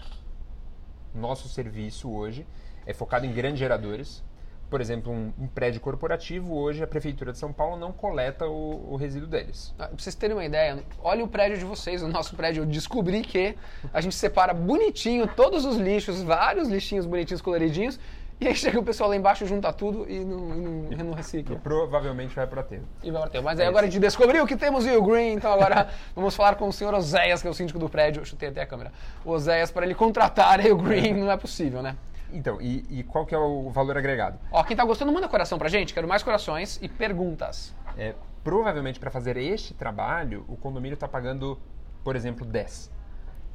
Nosso 1.14 1.48
serviço 1.48 2.10
hoje 2.10 2.46
é 2.84 2.92
focado 2.92 3.26
em 3.26 3.32
grandes 3.32 3.58
geradores. 3.58 4.22
Por 4.68 4.80
exemplo, 4.80 5.12
um, 5.12 5.32
um 5.38 5.46
prédio 5.46 5.80
corporativo, 5.80 6.52
hoje 6.52 6.82
a 6.82 6.88
Prefeitura 6.88 7.30
de 7.30 7.38
São 7.38 7.52
Paulo 7.52 7.76
não 7.76 7.92
coleta 7.92 8.46
o, 8.46 8.94
o 8.94 8.96
resíduo 8.96 9.28
deles. 9.28 9.72
Ah, 9.78 9.86
Pra 9.86 9.96
vocês 9.96 10.14
terem 10.16 10.34
uma 10.34 10.44
ideia, 10.44 10.82
olha 11.00 11.24
o 11.24 11.28
prédio 11.28 11.56
de 11.56 11.64
vocês, 11.64 12.02
o 12.02 12.08
nosso 12.08 12.34
prédio. 12.34 12.62
Eu 12.62 12.66
descobri 12.66 13.22
que 13.22 13.56
a 13.94 14.00
gente 14.00 14.16
separa 14.16 14.52
bonitinho 14.52 15.28
todos 15.28 15.64
os 15.64 15.76
lixos, 15.76 16.20
vários 16.20 16.68
lixinhos 16.68 17.06
bonitinhos, 17.06 17.40
coloridinhos, 17.40 18.00
e 18.40 18.46
aí 18.46 18.54
chega 18.54 18.78
o 18.78 18.82
pessoal 18.82 19.08
lá 19.10 19.16
embaixo, 19.16 19.46
junta 19.46 19.72
tudo 19.72 20.06
e 20.10 20.24
não, 20.24 20.36
não, 20.38 20.82
não 21.04 21.12
E 21.12 21.14
recicla. 21.16 21.56
provavelmente 21.56 22.34
vai 22.34 22.46
para 22.46 22.60
aterro. 22.60 22.84
E 23.02 23.10
vai 23.10 23.22
bater. 23.22 23.42
Mas 23.42 23.58
aí 23.58 23.64
É 23.66 23.68
agora 23.68 23.86
a 23.86 23.90
gente 23.90 24.00
descobriu 24.00 24.46
que 24.46 24.56
temos 24.56 24.84
o 24.86 25.02
Green, 25.02 25.32
então 25.32 25.52
agora 25.52 25.88
vamos 26.14 26.36
falar 26.36 26.54
com 26.56 26.68
o 26.68 26.72
senhor 26.72 26.92
Oséias, 26.94 27.40
que 27.40 27.48
é 27.48 27.50
o 27.50 27.54
síndico 27.54 27.78
do 27.78 27.88
prédio. 27.88 28.20
Eu 28.20 28.24
chutei 28.24 28.48
até 28.48 28.62
a 28.62 28.66
câmera. 28.66 28.92
O 29.24 29.30
Oséias, 29.30 29.70
para 29.70 29.86
ele 29.86 29.94
contratar 29.94 30.60
aí 30.60 30.70
o 30.70 30.76
Green, 30.76 31.14
não 31.14 31.30
é 31.30 31.36
possível, 31.36 31.82
né? 31.82 31.96
Então, 32.32 32.60
e, 32.60 32.84
e 32.90 33.02
qual 33.04 33.24
que 33.24 33.34
é 33.34 33.38
o 33.38 33.70
valor 33.70 33.96
agregado? 33.96 34.38
Ó, 34.50 34.62
quem 34.64 34.76
tá 34.76 34.84
gostando, 34.84 35.12
manda 35.12 35.28
coração 35.28 35.58
pra 35.58 35.68
gente. 35.68 35.94
Quero 35.94 36.08
mais 36.08 36.22
corações 36.22 36.78
e 36.82 36.88
perguntas. 36.88 37.72
É, 37.96 38.14
provavelmente 38.44 38.98
para 39.00 39.10
fazer 39.10 39.36
este 39.36 39.72
trabalho, 39.74 40.44
o 40.48 40.56
condomínio 40.56 40.94
está 40.94 41.06
pagando, 41.08 41.58
por 42.04 42.16
exemplo, 42.16 42.44
10. 42.44 42.90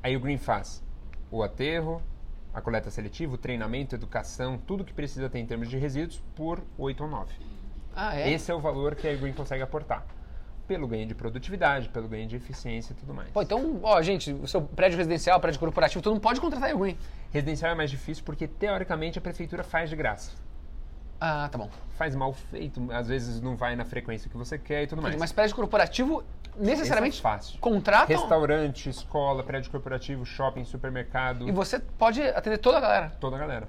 Aí 0.01 0.15
o 0.15 0.19
Green 0.19 0.37
faz 0.37 0.81
o 1.29 1.43
aterro, 1.43 2.01
a 2.53 2.61
coleta 2.61 2.91
seletiva, 2.91 3.35
o 3.35 3.37
treinamento, 3.37 3.95
educação, 3.95 4.57
tudo 4.57 4.83
que 4.83 4.93
precisa 4.93 5.29
ter 5.29 5.39
em 5.39 5.45
termos 5.45 5.69
de 5.69 5.77
resíduos 5.77 6.21
por 6.35 6.61
8 6.77 7.03
ou 7.03 7.09
9. 7.09 7.33
Ah, 7.95 8.15
é? 8.17 8.31
Esse 8.31 8.51
é 8.51 8.53
o 8.53 8.59
valor 8.59 8.95
que 8.95 9.07
a 9.07 9.15
Green 9.15 9.33
consegue 9.33 9.63
aportar. 9.63 10.05
Pelo 10.67 10.87
ganho 10.87 11.05
de 11.05 11.13
produtividade, 11.13 11.89
pelo 11.89 12.07
ganho 12.07 12.27
de 12.27 12.35
eficiência 12.35 12.93
e 12.93 12.95
tudo 12.95 13.13
mais. 13.13 13.29
Pô, 13.31 13.41
então, 13.41 13.79
ó, 13.83 14.01
gente, 14.01 14.31
o 14.31 14.47
seu 14.47 14.61
prédio 14.61 14.97
residencial, 14.97 15.39
prédio 15.39 15.59
corporativo, 15.59 16.01
todo 16.01 16.13
mundo 16.13 16.21
pode 16.21 16.39
contratar 16.39 16.73
o 16.73 16.79
Green. 16.79 16.97
Residencial 17.31 17.71
é 17.71 17.75
mais 17.75 17.89
difícil 17.89 18.23
porque, 18.23 18.47
teoricamente, 18.47 19.17
a 19.17 19.21
prefeitura 19.21 19.63
faz 19.63 19.89
de 19.89 19.95
graça. 19.95 20.31
Ah, 21.19 21.47
tá 21.51 21.57
bom. 21.57 21.69
Faz 21.97 22.15
mal 22.15 22.33
feito, 22.33 22.91
às 22.91 23.07
vezes 23.07 23.39
não 23.41 23.55
vai 23.55 23.75
na 23.75 23.85
frequência 23.85 24.29
que 24.29 24.35
você 24.35 24.57
quer 24.57 24.83
e 24.83 24.87
tudo 24.87 25.01
mais. 25.01 25.15
Mas 25.17 25.31
prédio 25.31 25.55
corporativo, 25.55 26.23
necessariamente, 26.57 27.15
Esse 27.17 27.19
é 27.19 27.29
fácil. 27.29 27.59
contratam 27.59 28.15
Restaurante, 28.15 28.89
escola, 28.89 29.43
prédio 29.43 29.71
corporativo, 29.71 30.25
shopping, 30.25 30.63
supermercado, 30.65 31.47
e 31.47 31.51
você 31.51 31.79
pode 31.79 32.21
atender 32.21 32.57
toda 32.57 32.77
a 32.77 32.81
galera. 32.81 33.11
toda 33.19 33.35
a 33.35 33.39
galera. 33.39 33.67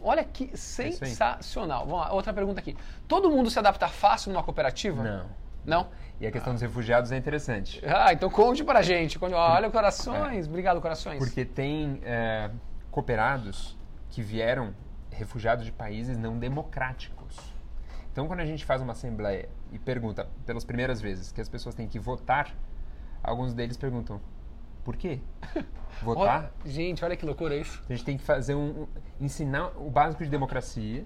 Olha 0.00 0.22
que 0.22 0.50
É 0.52 0.56
sensacional. 0.56 1.84
Vamos 1.84 2.00
lá, 2.00 2.12
outra 2.12 2.32
pergunta 2.32 2.60
aqui. 2.60 2.76
Todo 3.08 3.28
mundo 3.30 3.50
se 3.50 3.58
adapta 3.58 3.88
fácil 3.88 4.32
numa 4.32 4.44
cooperativa? 4.44 5.02
Não. 5.02 5.26
Não? 5.64 5.88
E 6.20 6.26
a 6.26 6.30
questão 6.32 6.52
dos 6.52 6.62
refugiados 6.62 7.10
é 7.12 7.16
interessante. 7.16 7.82
Ah, 7.84 8.12
então 8.12 8.30
conte 8.30 8.62
pra 8.64 8.80
gente. 8.80 9.18
Conte- 9.18 9.34
Olha, 9.34 9.70
corações. 9.70 10.46
Obrigado, 10.46 10.80
corações. 10.80 11.18
Porque 11.18 11.44
tem 11.44 12.00
é, 12.04 12.50
cooperados 12.90 13.76
que 14.10 14.22
vieram 14.22 14.72
refugiados 15.10 15.64
de 15.64 15.72
países 15.72 16.16
não 16.16 16.38
democráticos. 16.38 17.36
Então, 18.18 18.26
quando 18.26 18.40
a 18.40 18.44
gente 18.44 18.64
faz 18.64 18.82
uma 18.82 18.94
assembleia 18.94 19.48
e 19.70 19.78
pergunta 19.78 20.26
pelas 20.44 20.64
primeiras 20.64 21.00
vezes 21.00 21.30
que 21.30 21.40
as 21.40 21.48
pessoas 21.48 21.72
têm 21.76 21.86
que 21.86 22.00
votar, 22.00 22.52
alguns 23.22 23.54
deles 23.54 23.76
perguntam: 23.76 24.20
por 24.82 24.96
quê? 24.96 25.20
Votar? 26.02 26.50
Olha- 26.64 26.68
gente, 26.68 27.04
olha 27.04 27.16
que 27.16 27.24
loucura 27.24 27.54
isso. 27.54 27.80
A 27.88 27.92
gente 27.92 28.04
tem 28.04 28.18
que 28.18 28.24
fazer 28.24 28.56
um, 28.56 28.88
ensinar 29.20 29.70
o 29.76 29.88
básico 29.88 30.24
de 30.24 30.30
democracia, 30.30 31.04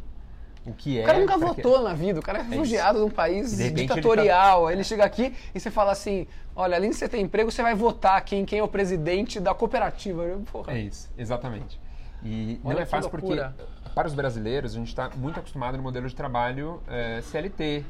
o 0.67 0.73
que 0.73 0.99
é. 0.99 1.03
O 1.03 1.05
cara 1.07 1.19
nunca 1.19 1.39
pra 1.39 1.55
que- 1.55 1.63
votou 1.63 1.83
na 1.83 1.93
vida, 1.93 2.19
o 2.19 2.23
cara 2.23 2.39
é 2.39 2.43
refugiado 2.45 2.99
de 3.01 3.05
um 3.05 3.11
país 3.11 3.55
de 3.59 3.63
repente 3.65 3.79
ele 3.81 3.89
tá- 3.89 3.95
ditatorial. 3.97 4.71
Ele, 4.71 4.83
chega 4.83 5.05
aqui 5.05 5.35
e 5.55 5.61
você 5.61 5.71
fala 5.71 5.93
assim: 5.93 6.27
olha, 6.57 6.77
além 6.77 6.89
de 6.89 6.97
você 6.97 7.07
ter 7.11 7.19
emprego, 7.21 7.51
você 7.53 7.61
vai 7.63 7.75
votar 7.75 8.17
aqui 8.17 8.37
em 8.37 8.47
quem 8.47 8.59
é 8.59 8.63
o 8.63 8.69
presidente 8.69 9.39
da 9.39 9.53
cooperativa. 9.53 10.23
Porra. 10.51 10.73
É 10.73 10.79
isso, 10.81 11.11
exatamente. 11.19 11.79
E 12.25 12.61
Olha 12.65 12.75
não 12.77 12.83
é 12.83 12.87
fácil 12.87 13.11
porque, 13.11 13.27
loucura. 13.27 13.55
para 13.95 14.07
os 14.09 14.15
brasileiros, 14.15 14.73
a 14.75 14.79
gente 14.79 14.89
está 14.89 15.11
muito 15.17 15.39
acostumado 15.41 15.77
no 15.77 15.83
modelo 15.83 16.09
de 16.09 16.15
trabalho 16.15 16.81
eh, 16.89 17.21
CLT, 17.23 17.85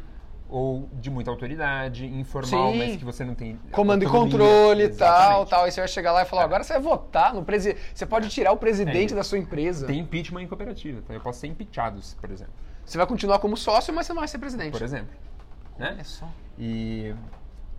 ou 0.48 0.86
de 0.92 1.10
muita 1.10 1.30
autoridade, 1.30 2.04
informal, 2.06 2.72
Sim. 2.72 2.78
mas 2.78 2.96
que 2.96 3.04
você 3.04 3.24
não 3.24 3.34
tem. 3.34 3.58
Comando 3.70 4.02
e 4.02 4.06
autonomia. 4.06 4.30
controle 4.38 4.82
e 4.84 4.88
tal, 4.90 5.16
Exatamente. 5.18 5.50
tal. 5.50 5.64
Aí 5.64 5.72
você 5.72 5.80
vai 5.80 5.88
chegar 5.88 6.12
lá 6.12 6.22
e 6.22 6.24
falar: 6.26 6.42
É. 6.42 6.44
agora 6.44 6.62
você 6.62 6.72
vai 6.74 6.82
votar 6.82 7.32
no 7.34 7.42
presidente. 7.44 7.80
Você 7.94 8.04
pode 8.04 8.28
tirar 8.28 8.52
o 8.52 8.56
presidente 8.58 9.12
É. 9.12 9.16
da 9.16 9.22
sua 9.24 9.38
empresa. 9.38 9.86
Tem 9.86 9.98
impeachment 9.98 10.42
em 10.42 10.46
cooperativa, 10.48 10.98
então 10.98 11.14
eu 11.16 11.22
posso 11.22 11.40
ser 11.40 11.46
impeachado, 11.46 12.00
por 12.20 12.30
exemplo. 12.30 12.52
Você 12.84 12.98
vai 12.98 13.06
continuar 13.06 13.38
como 13.38 13.56
sócio, 13.56 13.94
mas 13.94 14.06
você 14.06 14.12
não 14.12 14.20
vai 14.20 14.28
ser 14.28 14.38
presidente. 14.38 14.72
Por 14.72 14.82
exemplo. 14.82 15.14
Né? 15.78 15.90
Olha 15.94 16.04
só. 16.04 16.28
E, 16.58 17.14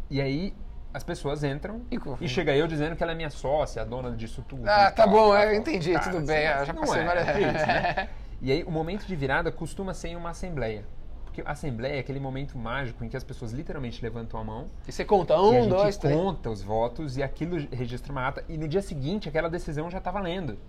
e 0.09 0.19
aí 0.21 0.53
as 0.93 1.03
pessoas 1.03 1.43
entram 1.43 1.81
E 1.91 1.97
e 2.21 2.27
chega 2.29 2.55
eu 2.55 2.67
dizendo 2.67 2.95
que 2.95 3.01
ela 3.01 3.11
é 3.13 3.15
minha 3.15 3.29
sócia, 3.29 3.81
a 3.81 3.85
dona 3.85 4.11
disso 4.11 4.43
tudo. 4.47 4.67
Ah, 4.67 4.91
tá 4.91 5.03
tal, 5.03 5.09
bom, 5.09 5.29
tal, 5.31 5.37
eu 5.37 5.45
tal. 5.49 5.53
entendi, 5.55 5.93
Cara, 5.93 6.11
tudo 6.11 6.25
bem. 6.25 6.47
assim, 6.47 6.59
eu 6.59 6.65
já 6.67 6.73
passei 6.73 7.01
é, 7.01 7.05
várias 7.05 7.27
é 7.27 7.39
isso, 7.39 7.67
né? 7.67 8.09
E 8.41 8.51
aí 8.51 8.63
o 8.63 8.69
momento 8.71 9.05
de 9.07 9.15
virada 9.15 9.51
costuma 9.51 9.93
ser 9.93 10.09
em 10.09 10.15
uma 10.15 10.29
assembleia. 10.31 10.85
Porque 11.23 11.41
a 11.41 11.51
assembleia 11.51 11.95
é 11.95 11.99
aquele 11.99 12.19
momento 12.19 12.55
mágico 12.57 13.03
em 13.03 13.09
que 13.09 13.17
as 13.17 13.23
pessoas 13.23 13.51
literalmente 13.51 14.03
levantam 14.03 14.39
a 14.39 14.43
mão 14.43 14.69
E 14.87 14.91
você 14.91 15.03
conta 15.03 15.33
e 15.33 15.37
a 15.37 15.41
um, 15.41 15.51
gente 15.63 15.69
dois, 15.69 15.97
três. 15.97 16.15
conta 16.15 16.49
os 16.51 16.61
votos 16.61 17.17
e 17.17 17.23
aquilo 17.23 17.57
registra 17.71 18.11
uma 18.11 18.27
ata 18.27 18.43
e 18.47 18.55
no 18.55 18.67
dia 18.67 18.83
seguinte 18.83 19.27
aquela 19.27 19.49
decisão 19.49 19.89
já 19.89 19.97
está 19.97 20.11
valendo. 20.11 20.59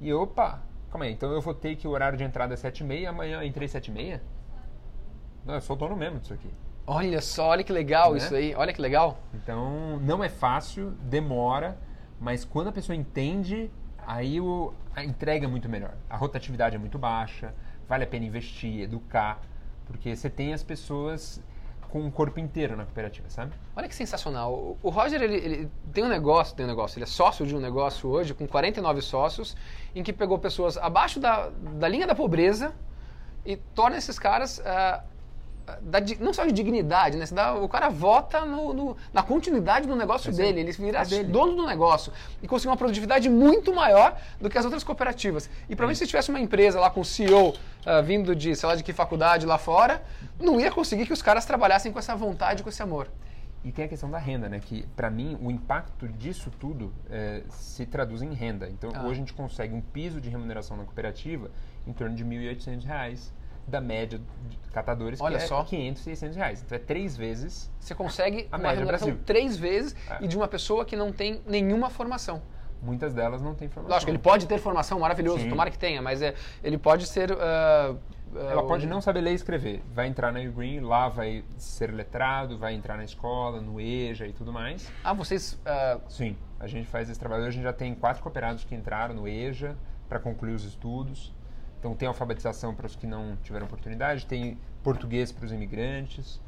E 0.00 0.12
opa, 0.12 0.62
calma 0.92 1.06
aí, 1.06 1.12
então 1.12 1.32
eu 1.32 1.40
votei 1.40 1.74
que 1.74 1.88
o 1.88 1.90
horário 1.90 2.16
de 2.16 2.22
entrada 2.22 2.54
é 2.54 2.56
7h30, 2.56 3.06
amanhã 3.08 3.40
eu 3.40 3.42
entrei 3.46 3.66
7h30? 3.66 4.20
Não, 5.44 5.54
eu 5.54 5.60
sou 5.60 5.74
dono 5.74 5.96
mesmo 5.96 6.20
disso 6.20 6.34
aqui. 6.34 6.50
Olha 6.86 7.20
só, 7.20 7.48
olha 7.48 7.64
que 7.64 7.72
legal 7.72 8.12
Né? 8.12 8.18
isso 8.18 8.34
aí. 8.34 8.54
Olha 8.54 8.72
que 8.72 8.80
legal. 8.80 9.18
Então, 9.34 9.98
não 10.00 10.22
é 10.22 10.28
fácil, 10.28 10.90
demora, 11.02 11.76
mas 12.20 12.44
quando 12.44 12.68
a 12.68 12.72
pessoa 12.72 12.94
entende, 12.94 13.70
aí 14.06 14.40
o, 14.40 14.72
a 14.94 15.02
entrega 15.04 15.46
é 15.46 15.48
muito 15.48 15.68
melhor. 15.68 15.94
A 16.08 16.16
rotatividade 16.16 16.76
é 16.76 16.78
muito 16.78 16.98
baixa, 16.98 17.52
vale 17.88 18.04
a 18.04 18.06
pena 18.06 18.24
investir, 18.24 18.80
educar, 18.82 19.40
porque 19.86 20.14
você 20.14 20.30
tem 20.30 20.52
as 20.54 20.62
pessoas 20.62 21.42
com 21.88 22.04
o 22.06 22.10
corpo 22.10 22.38
inteiro 22.40 22.76
na 22.76 22.84
cooperativa, 22.84 23.28
sabe? 23.30 23.52
Olha 23.74 23.88
que 23.88 23.94
sensacional. 23.94 24.52
O- 24.52 24.78
O 24.82 24.90
Roger, 24.90 25.22
ele, 25.22 25.36
ele 25.36 25.70
tem 25.92 26.04
um 26.04 26.08
negócio, 26.08 26.54
tem 26.54 26.66
um 26.66 26.68
negócio, 26.68 26.98
ele 26.98 27.04
é 27.04 27.06
sócio 27.06 27.46
de 27.46 27.54
um 27.56 27.60
negócio 27.60 28.08
hoje, 28.08 28.34
com 28.34 28.46
49 28.46 29.00
sócios, 29.02 29.56
em 29.94 30.02
que 30.02 30.12
pegou 30.12 30.38
pessoas 30.38 30.76
abaixo 30.76 31.18
da, 31.20 31.48
da 31.48 31.88
linha 31.88 32.06
da 32.06 32.14
pobreza 32.14 32.72
e 33.44 33.56
torna 33.56 33.96
esses 33.96 34.18
caras 34.18 34.60
ah, 34.66 35.04
da 35.82 35.98
não 36.20 36.32
só 36.32 36.44
de 36.46 36.52
dignidade, 36.52 37.16
né? 37.16 37.24
Dá- 37.32 37.54
o 37.54 37.68
cara 37.68 37.88
vota 37.88 38.44
no- 38.44 38.72
no- 38.72 38.96
na 39.12 39.22
continuidade 39.22 39.88
do 39.88 39.96
negócio 39.96 40.30
aí. 40.30 40.36
dele, 40.36 40.60
ele 40.60 40.72
vira 40.72 41.00
É 41.02 41.24
dono 41.24 41.56
do 41.56 41.66
negócio 41.66 42.12
e 42.40 42.46
conseguir 42.46 42.68
uma 42.70 42.76
produtividade 42.76 43.28
muito 43.28 43.74
maior 43.74 44.16
do 44.40 44.48
que 44.48 44.56
as 44.56 44.64
outras 44.64 44.84
cooperativas. 44.84 45.50
E 45.68 45.74
provavelmente 45.74 45.98
se 45.98 46.06
tivesse 46.06 46.30
uma 46.30 46.38
empresa 46.40 46.78
lá 46.78 46.88
com 46.90 47.00
o 47.00 47.04
CEO 47.04 47.54
ah, 47.84 48.00
vindo 48.00 48.34
de, 48.34 48.54
sei 48.54 48.68
lá, 48.68 48.74
de 48.76 48.82
que 48.82 48.92
faculdade 48.92 49.44
lá 49.46 49.58
fora, 49.58 50.02
não 50.40 50.60
ia 50.60 50.70
conseguir 50.70 51.06
que 51.06 51.12
os 51.12 51.22
caras 51.22 51.44
trabalhassem 51.44 51.92
com 51.92 51.98
essa 51.98 52.14
vontade, 52.14 52.62
com 52.62 52.68
esse 52.68 52.82
amor. 52.82 53.08
E 53.64 53.72
tem 53.72 53.84
a 53.84 53.88
questão 53.88 54.08
da 54.08 54.18
renda, 54.18 54.48
né? 54.48 54.60
Que 54.60 54.86
para 54.94 55.10
mim 55.10 55.36
o 55.42 55.50
impacto 55.50 56.06
disso 56.06 56.52
tudo 56.60 56.92
é, 57.10 57.42
se 57.50 57.84
traduz 57.86 58.22
em 58.22 58.32
renda. 58.32 58.68
Então 58.68 58.90
Ah. 58.94 59.02
hoje 59.02 59.12
a 59.12 59.14
gente 59.14 59.32
consegue 59.32 59.74
um 59.74 59.80
piso 59.80 60.20
de 60.20 60.28
remuneração 60.30 60.76
na 60.76 60.84
cooperativa 60.84 61.50
em 61.86 61.92
torno 61.92 62.14
de 62.14 62.24
1.800 62.24 62.84
reais 62.84 63.32
da 63.66 63.80
média 63.80 64.20
de 64.48 64.56
catadores 64.70 65.20
Olha 65.20 65.38
que 65.38 65.44
é 65.44 65.46
só. 65.46 65.64
500, 65.64 66.02
600 66.02 66.36
reais. 66.36 66.62
Então 66.64 66.76
é 66.76 66.78
três 66.78 67.16
vezes. 67.16 67.70
Você 67.80 67.94
consegue 67.94 68.46
A 68.52 68.56
uma 68.56 68.62
média 68.64 68.74
remuneração 68.78 69.16
três 69.24 69.56
vezes 69.56 69.96
É. 70.10 70.18
e 70.24 70.28
de 70.28 70.36
uma 70.36 70.46
pessoa 70.48 70.84
que 70.84 70.94
não 70.96 71.12
tem 71.12 71.40
nenhuma 71.46 71.90
formação. 71.90 72.42
Muitas 72.82 73.14
delas 73.14 73.40
não 73.42 73.54
têm 73.54 73.68
formação. 73.68 73.94
Lógico, 73.94 74.10
ele 74.10 74.18
pode 74.18 74.46
ter 74.46 74.58
formação, 74.58 75.00
maravilhoso, 75.00 75.40
Sim. 75.42 75.48
tomara 75.48 75.70
que 75.70 75.78
tenha, 75.78 76.02
mas 76.02 76.20
é, 76.22 76.34
ele 76.62 76.76
pode 76.78 77.06
ser. 77.06 77.32
ah, 77.32 77.94
Ela 78.34 78.62
pode 78.66 78.86
não 78.86 79.00
saber 79.00 79.22
ler 79.22 79.32
e 79.32 79.34
escrever. 79.34 79.82
Vai 79.94 80.08
entrar 80.08 80.30
na 80.30 80.40
Green, 80.44 80.80
lá 80.80 81.08
vai 81.08 81.42
ser 81.56 81.90
letrado, 81.90 82.58
vai 82.58 82.74
entrar 82.74 82.96
na 82.98 83.04
escola, 83.04 83.60
no 83.62 83.80
EJA 83.80 84.26
e 84.26 84.32
tudo 84.32 84.52
mais. 84.52 84.92
Ah, 85.02 85.14
vocês. 85.14 85.58
ah, 85.64 85.98
Sim, 86.08 86.36
a 86.60 86.66
gente 86.66 86.86
faz 86.86 87.08
esse 87.08 87.18
trabalho. 87.18 87.42
Hoje 87.42 87.48
a 87.48 87.52
gente 87.52 87.62
já 87.64 87.72
tem 87.72 87.94
quatro 87.94 88.22
cooperados 88.22 88.62
que 88.62 88.74
entraram 88.74 89.14
no 89.14 89.26
EJA 89.26 89.74
para 90.08 90.18
concluir 90.20 90.52
os 90.52 90.64
estudos. 90.64 91.32
Então 91.78 91.94
tem 91.94 92.08
alfabetização 92.08 92.74
para 92.74 92.86
os 92.86 92.96
que 92.96 93.06
não 93.06 93.36
tiveram 93.42 93.66
oportunidade, 93.66 94.26
tem 94.26 94.58
português 94.82 95.30
para 95.32 95.44
os 95.44 95.52
imigrantes. 95.52 96.40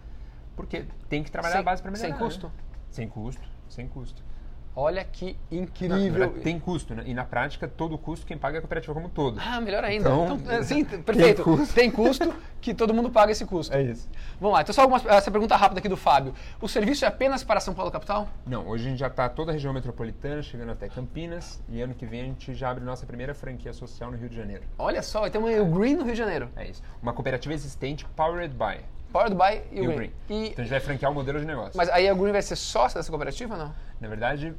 Porque 0.57 0.87
tem 1.09 1.23
que 1.23 1.31
trabalhar 1.31 1.53
Sem- 1.55 1.61
a 1.61 1.65
base 1.65 1.83
para 1.83 1.91
melhorar. 1.91 2.09
sem 2.11 2.19
custo? 2.19 2.47
né? 2.47 2.53
Sem 2.91 3.09
custo, 3.09 3.49
sem 3.69 3.89
custo. 3.89 4.23
Olha 4.79 5.05
que 5.05 5.37
na 5.51 5.57
incrível. 5.59 6.11
verdade, 6.11 6.41
tem 6.41 6.59
custo, 6.59 6.95
né? 6.95 7.03
E 7.07 7.13
na 7.13 7.25
prática, 7.25 7.67
todo 7.67 7.95
o 7.95 7.99
custo 7.99 8.25
quem 8.25 8.39
paga 8.39 8.57
é 8.57 8.59
a 8.59 8.61
cooperativa 8.61 8.95
como 8.95 9.07
um 9.07 9.11
todo. 9.11 9.41
Ah, 9.45 9.61
melhor 9.61 9.83
ainda. 9.85 10.09
Então, 10.09 10.37
Então, 10.37 10.53
é, 10.53 10.63
sim, 10.63 10.85
perfeito. 11.03 11.43
custo. 11.43 11.75
Tem 11.75 11.91
custo 11.91 12.33
que 12.61 12.73
todo 12.73 12.95
mundo 12.95 13.11
paga 13.11 13.33
esse 13.33 13.45
custo. 13.45 13.75
É 13.75 13.83
isso. 13.83 14.09
Vamos 14.41 14.55
lá, 14.55 14.63
então 14.63 14.73
só 14.73 14.83
algumas, 14.83 15.05
essa 15.07 15.31
pergunta 15.31 15.57
rápida 15.57 15.81
aqui 15.81 15.89
do 15.89 15.97
Fábio. 15.97 16.33
O 16.61 16.69
serviço 16.69 17.05
é 17.05 17.09
apenas 17.09 17.43
para 17.43 17.59
São 17.61 17.75
Paulo 17.75 17.91
capital? 17.91 18.29
Não, 18.47 18.67
hoje 18.69 18.87
a 18.87 18.91
gente 18.91 18.99
já 19.01 19.09
está 19.09 19.29
toda 19.29 19.51
a 19.51 19.55
região 19.55 19.73
metropolitana, 19.73 20.43
chegando 20.43 20.71
até 20.73 20.89
Campinas, 20.89 21.61
e 21.69 21.81
ano 21.81 21.95
que 21.95 22.07
vem 22.07 22.21
a 22.21 22.25
gente 22.25 22.55
já 22.55 22.71
abre 22.71 22.85
nossa 22.85 23.05
primeira 23.05 23.35
franquia 23.35 23.73
social 23.73 24.11
no 24.11 24.17
Rio 24.17 24.29
de 24.29 24.37
Janeiro. 24.37 24.63
Olha 24.79 25.03
só, 25.03 25.29
ter 25.29 25.39
uma 25.39 25.51
o 25.51 25.67
Green 25.67 25.97
no 25.97 26.05
Rio 26.05 26.13
de 26.13 26.19
Janeiro. 26.19 26.49
É 26.57 26.69
isso. 26.69 26.83
Uma 27.03 27.13
cooperativa 27.13 27.53
existente, 27.55 28.05
Powered 28.17 28.55
by 28.55 28.85
Powered 29.13 29.35
by 29.35 29.63
e 29.73 29.81
o 29.87 29.95
Green. 29.95 30.13
E- 30.29 30.49
Então 30.49 30.57
a 30.59 30.63
gente 30.65 30.71
vai 30.71 30.81
franquear 30.81 31.11
o 31.11 31.15
modelo 31.15 31.41
de 31.41 31.47
negócio. 31.47 31.73
mas 31.77 31.89
aí 31.89 32.09
a 32.09 32.15
Green 32.15 32.33
vai 32.33 32.43
ser 32.43 32.57
sócia 32.57 32.99
dessa 32.99 33.11
cooperativa 33.11 33.55
ou 33.55 33.61
não? 33.61 33.75
Na 34.01 34.09
verdade, 34.09 34.55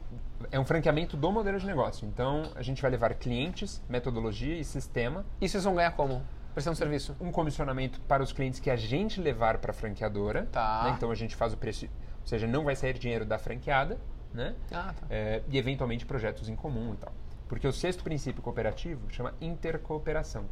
é 0.51 0.59
um 0.59 0.65
franqueamento 0.65 1.15
do 1.15 1.31
modelo 1.31 1.59
de 1.59 1.65
negócio. 1.65 2.07
Então 2.07 2.43
a 2.55 2.61
gente 2.61 2.81
vai 2.81 2.89
levar 2.91 3.13
clientes, 3.13 3.81
metodologia 3.87 4.55
e 4.55 4.63
sistema, 4.63 5.25
E 5.39 5.47
vocês 5.47 5.63
vão 5.63 5.75
ganhar 5.75 5.91
como? 5.91 6.21
Prestando 6.53 6.75
serviço? 6.75 7.15
um 7.21 7.31
comissionamento 7.31 8.01
para 8.01 8.23
os 8.23 8.33
clientes 8.33 8.59
que 8.59 8.69
a 8.71 8.75
gente 8.75 9.21
levar 9.21 9.59
para 9.59 9.71
a 9.71 9.73
franqueadora. 9.73 10.47
Tá. 10.51 10.83
né? 10.85 10.93
Então 10.97 11.11
a 11.11 11.15
gente 11.15 11.35
faz 11.35 11.53
o 11.53 11.57
preço, 11.57 11.85
ou 11.85 12.27
seja, 12.27 12.47
não 12.47 12.63
vai 12.63 12.75
sair 12.75 12.97
dinheiro 12.97 13.23
da 13.25 13.37
franqueada, 13.37 13.97
né? 14.33 14.55
Ah, 14.71 14.93
tá. 14.99 15.05
É, 15.09 15.41
e 15.47 15.57
eventualmente 15.57 16.05
projetos 16.05 16.49
em 16.49 16.55
comum 16.55 16.93
e 16.93 16.97
tal. 16.97 17.13
Porque 17.47 17.67
o 17.67 17.71
sexto 17.71 18.03
princípio 18.03 18.41
cooperativo 18.41 19.01
chama 19.09 19.33
intercooperação. 19.39 20.45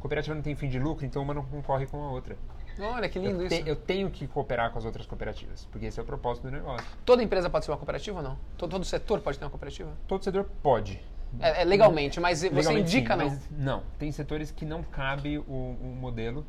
Cooperativa 0.00 0.34
não 0.34 0.42
tem 0.42 0.54
fim 0.54 0.68
de 0.68 0.78
lucro, 0.78 1.04
então 1.04 1.22
uma 1.22 1.34
não 1.34 1.44
concorre 1.44 1.86
com 1.86 2.02
a 2.02 2.10
outra. 2.10 2.36
Olha 2.78 3.08
que 3.08 3.18
lindo 3.18 3.40
eu, 3.42 3.46
isso. 3.46 3.62
te- 3.62 3.68
eu 3.68 3.76
tenho 3.76 4.10
que 4.10 4.26
cooperar 4.26 4.70
com 4.70 4.78
as 4.78 4.84
outras 4.84 5.06
cooperativas, 5.06 5.66
porque 5.70 5.86
esse 5.86 5.98
é 5.98 6.02
o 6.02 6.06
propósito 6.06 6.44
do 6.44 6.50
negócio. 6.50 6.86
Toda 7.04 7.22
empresa 7.22 7.48
pode 7.48 7.64
ser 7.64 7.70
uma 7.70 7.76
cooperativa 7.76 8.18
ou 8.18 8.22
não? 8.22 8.38
Todo, 8.56 8.70
todo 8.70 8.84
setor 8.84 9.20
pode 9.20 9.38
ter 9.38 9.44
uma 9.44 9.50
cooperativa? 9.50 9.92
Todo 10.06 10.22
setor 10.22 10.44
pode. 10.62 11.00
É, 11.40 11.62
é 11.62 11.64
legalmente, 11.64 12.20
mas 12.20 12.38
você 12.38 12.48
Legalmente, 12.48 12.90
sim, 12.90 12.96
indica 12.98 13.16
não? 13.16 13.38
não. 13.50 13.82
Tem 13.98 14.10
setores 14.12 14.50
que 14.50 14.64
não 14.64 14.82
cabe 14.82 15.38
o, 15.38 15.42
o 15.42 15.96
modelo. 15.98 16.46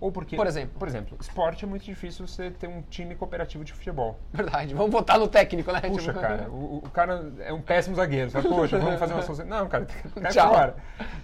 Ou 0.00 0.10
porque. 0.10 0.34
Por 0.34 0.46
exemplo? 0.46 0.78
Por 0.78 0.88
exemplo, 0.88 1.16
esporte 1.20 1.64
é 1.64 1.68
muito 1.68 1.84
difícil 1.84 2.26
você 2.26 2.50
ter 2.50 2.66
um 2.66 2.82
time 2.82 3.14
cooperativo 3.14 3.64
de 3.64 3.72
futebol. 3.72 4.18
Verdade, 4.32 4.74
vamos 4.74 4.90
botar 4.90 5.18
no 5.18 5.28
técnico, 5.28 5.70
né? 5.72 5.80
Puxa, 5.82 6.08
Tipo, 6.12 6.20
cara, 6.20 6.48
o, 6.50 6.78
o 6.78 6.90
cara 6.90 7.32
é 7.40 7.52
um 7.52 7.60
péssimo 7.62 7.94
zagueiro. 7.94 8.30
Você 8.30 8.42
fala, 8.42 8.54
poxa, 8.54 8.78
vamos 8.78 8.98
fazer 8.98 9.12
uma 9.12 9.22
solução. 9.22 9.46
Não, 9.46 9.68
cara, 9.68 9.86
cai 10.20 10.32
Tchau. 10.32 10.52
fora. 10.52 10.76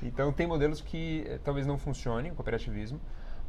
Então 0.03 0.33
tem 0.33 0.47
modelos 0.47 0.81
que 0.81 1.25
eh, 1.27 1.39
talvez 1.43 1.67
não 1.67 1.77
funcionem, 1.79 2.31
o 2.31 2.35
cooperativismo, 2.35 3.01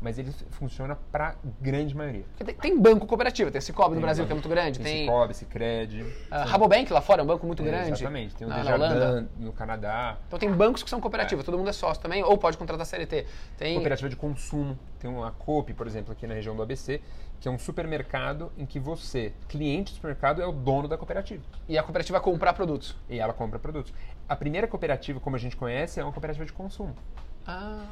mas 0.02 0.18
ele 0.18 0.32
funciona 0.50 0.98
para 1.12 1.36
grande 1.62 1.96
maioria. 1.96 2.26
Tem, 2.44 2.56
tem 2.56 2.80
banco 2.80 3.06
cooperativo, 3.06 3.52
tem 3.52 3.60
a 3.60 3.62
Cicobi 3.62 3.90
no 3.90 3.96
Tem 3.96 4.02
Brasil, 4.02 4.24
banco. 4.24 4.28
que 4.28 4.32
é 4.34 4.36
muito 4.36 4.50
grande, 4.50 4.80
Tem 4.80 4.86
tem 4.94 5.06
Cicobi, 5.06 5.34
Cicred. 5.36 6.06
a 6.32 6.44
Rabobank 6.44 6.92
lá 6.92 7.02
fora, 7.02 7.22
é 7.22 7.24
um 7.24 7.28
banco 7.28 7.46
muito 7.46 7.62
É, 7.62 7.66
grande. 7.66 7.92
Exatamente. 7.92 8.36
Tem 8.36 8.48
o 8.48 8.50
na, 8.50 8.64
na. 8.64 8.78
Desjardins 8.78 9.30
no 9.38 9.54
Canadá. 9.54 10.18
Então 10.28 10.40
tem 10.40 10.52
bancos 10.52 10.82
que 10.82 10.90
são 10.90 11.00
cooperativas, 11.00 11.46
todo 11.46 11.58
mundo 11.58 11.70
é 11.70 11.74
sócio 11.74 12.02
também, 12.02 12.24
ou 12.24 12.38
pode 12.38 12.58
contratar 12.58 12.86
CLT. 12.86 13.28
Tem 13.58 13.76
Cooperativa 13.76 14.10
de 14.10 14.16
consumo. 14.16 14.78
Tem 15.00 15.10
uma 15.10 15.32
Coop, 15.32 15.72
por 15.74 15.86
exemplo, 15.86 16.12
aqui 16.12 16.26
na 16.26 16.34
região 16.34 16.56
do 16.56 16.62
ABC, 16.64 17.00
que 17.40 17.48
é 17.48 17.52
um 17.52 17.58
supermercado 17.60 18.52
em 18.58 18.66
que 18.66 18.80
você, 18.80 19.34
cliente 19.48 19.92
do 19.92 19.96
supermercado, 19.96 20.42
é 20.42 20.46
o 20.48 20.52
dono 20.52 20.88
da 20.88 20.98
cooperativa. 20.98 21.44
E 21.70 21.78
a 21.78 21.84
cooperativa 21.84 22.20
vai 22.20 22.24
comprar 22.24 22.54
produtos. 22.54 22.96
E 23.10 23.20
ela 23.20 23.34
compra 23.34 23.58
produtos. 23.60 23.94
A 24.28 24.36
primeira 24.36 24.68
cooperativa, 24.68 25.20
como 25.20 25.36
a 25.36 25.40
gente 25.40 25.56
conhece, 25.56 26.00
é 26.00 26.04
uma 26.04 26.12
cooperativa 26.12 26.46
de 26.46 26.54
consumo. 26.54 26.96
Ah. 27.46 27.84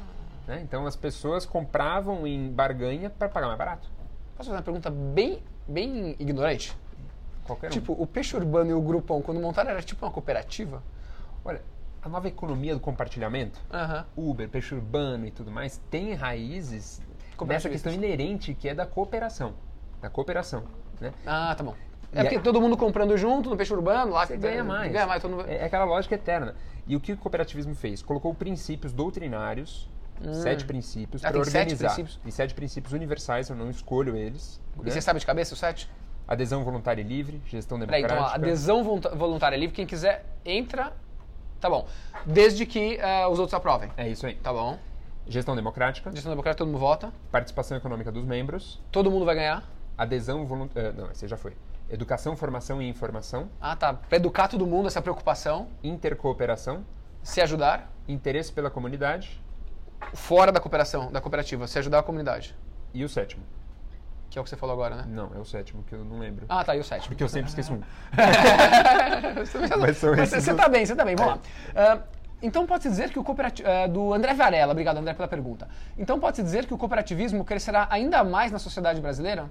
Né? 0.50 0.60
Então 0.62 0.84
as 0.84 0.96
pessoas 0.96 1.46
compravam 1.46 2.26
em 2.26 2.50
barganha 2.50 3.08
para 3.08 3.28
pagar 3.28 3.46
mais 3.46 3.58
barato. 3.58 3.88
Posso 4.36 4.48
fazer 4.50 4.56
uma 4.58 4.62
pergunta 4.62 4.90
bem, 4.90 5.42
bem 5.66 6.16
ignorante? 6.18 6.76
Qualquer 7.44 7.68
um. 7.68 7.70
Tipo, 7.70 7.92
o 7.96 8.04
Peixe 8.06 8.36
Urbano 8.36 8.70
e 8.70 8.74
o 8.74 8.80
Grupão, 8.80 9.22
quando 9.22 9.40
montaram, 9.40 9.70
era 9.70 9.80
tipo 9.80 10.04
uma 10.04 10.10
cooperativa? 10.10 10.82
Olha, 11.44 11.62
a 12.02 12.08
nova 12.08 12.26
economia 12.26 12.74
do 12.74 12.80
compartilhamento, 12.80 13.60
Aham. 13.72 14.04
Uber, 14.16 14.48
peixe 14.48 14.74
urbano 14.74 15.24
e 15.26 15.30
tudo 15.30 15.50
mais, 15.50 15.78
tem 15.90 16.14
raízes 16.14 17.00
nessa 17.46 17.70
questão 17.70 17.92
inerente 17.92 18.52
que 18.52 18.68
é 18.68 18.74
da 18.74 18.84
cooperação. 18.86 19.54
Da 20.00 20.10
cooperação. 20.10 20.64
Né? 21.00 21.12
Ah, 21.24 21.54
tá 21.56 21.62
bom. 21.62 21.74
É 22.12 22.20
E 22.20 22.22
porque 22.24 22.36
aí- 22.36 22.42
todo 22.42 22.60
mundo 22.60 22.76
comprando 22.76 23.16
junto 23.16 23.48
no 23.48 23.56
Peixe 23.56 23.72
Urbano, 23.72 24.12
lá 24.12 24.26
Você 24.26 24.36
ganha 24.36 24.64
mais. 24.64 24.90
Ganha 24.92 25.06
mais, 25.06 25.22
mundo... 25.22 25.44
É 25.46 25.58
é 25.58 25.64
aquela 25.64 25.84
lógica 25.84 26.16
eterna. 26.16 26.56
E 26.86 26.96
o 26.96 27.00
que 27.00 27.12
o 27.12 27.16
cooperativismo 27.16 27.74
fez? 27.74 28.02
Colocou 28.02 28.34
princípios 28.34 28.92
doutrinários, 28.92 29.88
sete 30.34 30.64
princípios, 30.64 31.24
Ah, 31.24 31.28
para 31.30 31.40
tem 31.42 31.44
sete 31.44 31.56
organizar. 31.72 31.94
princípios? 31.94 32.20
E 32.24 32.32
sete 32.32 32.54
princípios 32.54 32.92
universais, 32.92 33.48
eu 33.48 33.56
não 33.56 33.70
escolho 33.70 34.16
eles. 34.16 34.60
E 34.80 34.84
né? 34.84 34.90
você 34.90 35.00
sabe 35.00 35.18
de 35.20 35.26
cabeça 35.26 35.54
o 35.54 35.56
sete? 35.56 35.90
Adesão 36.28 36.62
voluntária 36.62 37.00
e 37.02 37.04
livre, 37.04 37.42
gestão 37.46 37.78
Peraí, 37.78 38.02
democrática. 38.02 38.28
então, 38.28 38.32
a 38.32 38.48
adesão 38.48 38.84
voluntária 38.84 39.56
livre, 39.56 39.74
quem 39.74 39.86
quiser, 39.86 40.24
entra. 40.44 40.92
Tá 41.60 41.68
bom. 41.68 41.86
Desde 42.24 42.64
que 42.64 42.98
ah, 43.00 43.28
os 43.28 43.38
outros 43.38 43.54
aprovem. 43.54 43.90
É 43.96 44.08
isso 44.08 44.26
aí. 44.26 44.34
Tá 44.36 44.52
bom. 44.52 44.78
Gestão 45.26 45.54
democrática, 45.54 46.10
Gestão 46.12 46.30
democrática, 46.32 46.58
todo 46.58 46.68
mundo 46.72 46.80
vota. 46.80 47.12
participação 47.30 47.76
econômica 47.76 48.10
dos 48.10 48.24
membros, 48.24 48.80
Todo 48.90 49.10
mundo 49.10 49.24
vai 49.24 49.34
ganhar. 49.34 49.62
adesão 49.98 50.44
voluntária. 50.46 50.92
Não, 50.92 51.10
esse 51.10 51.26
já 51.28 51.36
foi. 51.36 51.52
Educação, 51.88 52.36
formação 52.36 52.80
e 52.80 52.88
informação, 52.88 53.48
Ah, 53.60 53.74
tá. 53.76 53.92
Pra 53.94 54.16
educar 54.16 54.46
todo 54.48 54.64
mundo, 54.66 54.86
essa 54.86 55.02
preocupação. 55.02 55.68
intercooperação, 55.82 56.84
Se 57.22 57.40
ajudar. 57.40 57.92
interesse 58.08 58.52
pela 58.52 58.70
comunidade 58.70 59.40
Fora 60.14 60.50
da 60.50 60.60
cooperação, 60.60 61.10
da 61.10 61.20
cooperativa. 61.20 61.66
Se 61.66 61.78
ajudar 61.78 62.00
a 62.00 62.02
comunidade. 62.02 62.56
e 62.92 63.04
o 63.04 63.08
sétimo. 63.08 63.42
Que 64.28 64.38
é 64.38 64.40
o 64.40 64.44
que 64.44 64.50
você 64.50 64.56
falou 64.56 64.74
agora, 64.74 64.94
né? 64.94 65.04
Não, 65.08 65.32
é 65.34 65.38
o 65.38 65.44
sétimo, 65.44 65.82
que 65.82 65.92
eu 65.92 66.04
não 66.04 66.20
lembro. 66.20 66.46
Ah, 66.48 66.62
tá. 66.62 66.76
E 66.76 66.78
o 66.78 66.84
sétimo. 66.84 67.08
Porque 67.08 67.24
eu 67.24 67.28
sempre 67.28 67.48
esqueço 67.48 67.74
um. 67.74 67.80
Mas 69.80 69.96
são 69.96 70.14
esses 70.14 70.30
você, 70.30 70.40
você 70.40 70.54
tá 70.54 70.68
bem, 70.68 70.86
você 70.86 70.94
tá 70.94 71.04
bem. 71.04 71.16
Vamos 71.16 71.34
lá. 71.34 71.40
Ah, 71.74 71.98
então 72.40 72.64
pode-se 72.64 72.88
dizer 72.88 73.10
que 73.10 73.18
o 73.18 73.24
cooperativismo... 73.24 73.88
do 73.92 74.14
André 74.14 74.32
Varela, 74.32 74.70
obrigado 74.70 74.98
André 74.98 75.14
pela 75.14 75.26
pergunta. 75.26 75.68
Então 75.98 76.20
pode-se 76.20 76.44
dizer 76.44 76.64
que 76.64 76.72
o 76.72 76.78
cooperativismo 76.78 77.44
crescerá 77.44 77.88
ainda 77.90 78.22
mais 78.22 78.52
na 78.52 78.60
sociedade 78.60 79.00
brasileira? 79.00 79.50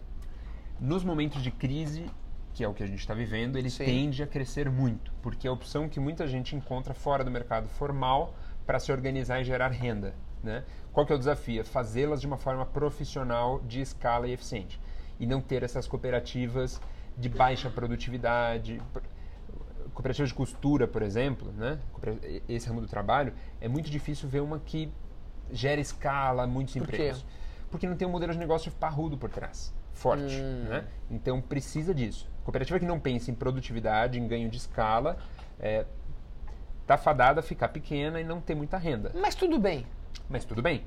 Nos 0.79 1.03
momentos 1.03 1.43
de 1.43 1.51
crise, 1.51 2.09
que 2.53 2.63
é 2.63 2.67
o 2.67 2.73
que 2.73 2.81
a 2.81 2.87
gente 2.87 2.99
está 2.99 3.13
vivendo, 3.13 3.57
ele 3.57 3.69
Sim. 3.69 3.83
tende 3.83 4.23
a 4.23 4.27
crescer 4.27 4.69
muito, 4.69 5.11
porque 5.21 5.45
é 5.45 5.49
a 5.49 5.53
opção 5.53 5.89
que 5.89 5.99
muita 5.99 6.25
gente 6.25 6.55
encontra 6.55 6.93
fora 6.93 7.23
do 7.23 7.29
mercado 7.29 7.67
formal 7.67 8.33
para 8.65 8.79
se 8.79 8.91
organizar 8.91 9.41
e 9.41 9.43
gerar 9.43 9.71
renda. 9.71 10.13
Né? 10.43 10.63
Qual 10.93 11.05
que 11.05 11.11
é 11.11 11.15
o 11.15 11.19
desafio? 11.19 11.61
É 11.61 11.63
Fazê-las 11.63 12.21
de 12.21 12.27
uma 12.27 12.37
forma 12.37 12.65
profissional, 12.65 13.59
de 13.61 13.81
escala 13.81 14.27
e 14.27 14.31
eficiente. 14.31 14.79
E 15.19 15.25
não 15.25 15.41
ter 15.41 15.63
essas 15.63 15.87
cooperativas 15.87 16.81
de 17.17 17.27
baixa 17.27 17.69
produtividade. 17.69 18.81
Cooperativas 19.93 20.29
de 20.29 20.35
costura, 20.35 20.87
por 20.87 21.01
exemplo, 21.01 21.51
né? 21.51 21.79
Esse 22.47 22.67
ramo 22.67 22.79
do 22.79 22.87
trabalho, 22.87 23.33
é 23.59 23.67
muito 23.67 23.89
difícil 23.89 24.29
ver 24.29 24.39
uma 24.39 24.59
que 24.59 24.91
gera 25.51 25.81
escala, 25.81 26.47
muitos 26.47 26.73
Por 26.75 26.87
quê? 26.87 26.95
empregos. 26.95 27.25
Porque 27.69 27.87
não 27.87 27.97
tem 27.97 28.07
um 28.07 28.11
modelo 28.11 28.31
de 28.31 28.39
negócio 28.39 28.71
parrudo 28.71 29.17
por 29.17 29.29
trás, 29.29 29.73
forte. 29.93 30.35
Hum. 30.41 30.65
Né? 30.69 30.85
Então 31.11 31.41
precisa 31.41 31.93
disso. 31.93 32.29
Cooperativa 32.43 32.79
que 32.79 32.85
não 32.85 32.99
pensa 32.99 33.29
em 33.29 33.35
produtividade, 33.35 34.17
em 34.17 34.27
ganho 34.27 34.49
de 34.49 34.57
escala, 34.57 35.17
está 36.81 36.97
fadada 36.97 37.41
a 37.41 37.43
ficar 37.43 37.69
pequena 37.69 38.19
e 38.19 38.23
não 38.23 38.39
ter 38.41 38.55
muita 38.55 38.77
renda. 38.77 39.11
Mas 39.13 39.35
tudo 39.35 39.59
bem. 39.59 39.85
Mas 40.29 40.45
tudo 40.45 40.61
bem. 40.61 40.83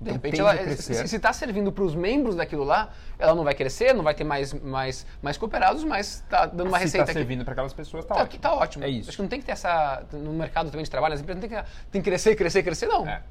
De 0.00 0.10
Então, 0.10 0.14
repente, 0.14 0.40
ela, 0.40 0.56
se 0.76 1.14
está 1.16 1.32
servindo 1.32 1.70
para 1.70 1.84
os 1.84 1.94
membros 1.94 2.34
daquilo 2.34 2.64
lá, 2.64 2.90
ela 3.18 3.34
não 3.36 3.44
vai 3.44 3.54
crescer, 3.54 3.94
não 3.94 4.02
vai 4.02 4.14
ter 4.14 4.24
mais, 4.24 4.52
mais, 4.52 5.06
mais 5.22 5.36
cooperados, 5.38 5.84
mas 5.84 6.14
está 6.16 6.46
dando 6.46 6.66
uma 6.68 6.78
Se 6.78 6.84
receita 6.84 7.04
está 7.04 7.12
aqui. 7.12 7.20
servindo 7.20 7.44
para 7.44 7.52
aquelas 7.52 7.72
pessoas, 7.72 8.04
tá, 8.04 8.16
Tá, 8.16 8.22
ótimo. 8.22 8.42
tá 8.42 8.52
ótimo. 8.54 8.84
É 8.84 8.88
isso. 8.88 9.10
Acho 9.10 9.16
que 9.18 9.22
não 9.22 9.28
tem 9.28 9.38
que 9.38 9.46
ter 9.46 9.52
essa. 9.52 10.04
No 10.12 10.32
mercado 10.32 10.70
também 10.70 10.82
de 10.82 10.90
trabalho, 10.90 11.14
as 11.14 11.20
empresas 11.20 11.40
não 11.40 11.48
tem 11.48 11.56
que, 11.58 11.64
tem 11.92 12.02
que 12.02 12.10
crescer, 12.10 12.34
crescer, 12.34 12.62
crescer, 12.64 12.86
não. 12.88 13.06
É. 13.06 13.22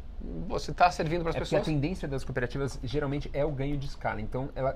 Você 0.48 0.72
está 0.72 0.90
servindo 0.92 1.22
para 1.24 1.32
as 1.32 1.36
É 1.36 1.40
porque 1.40 1.56
a 1.56 1.60
pessoas. 1.60 1.76
tendência 1.76 2.08
das 2.08 2.24
cooperativas 2.24 2.80
geralmente 2.84 3.30
é 3.34 3.44
o 3.44 3.52
ganho 3.52 3.76
de 3.76 3.88
escala. 3.88 4.22
Então, 4.22 4.48
ela 4.56 4.76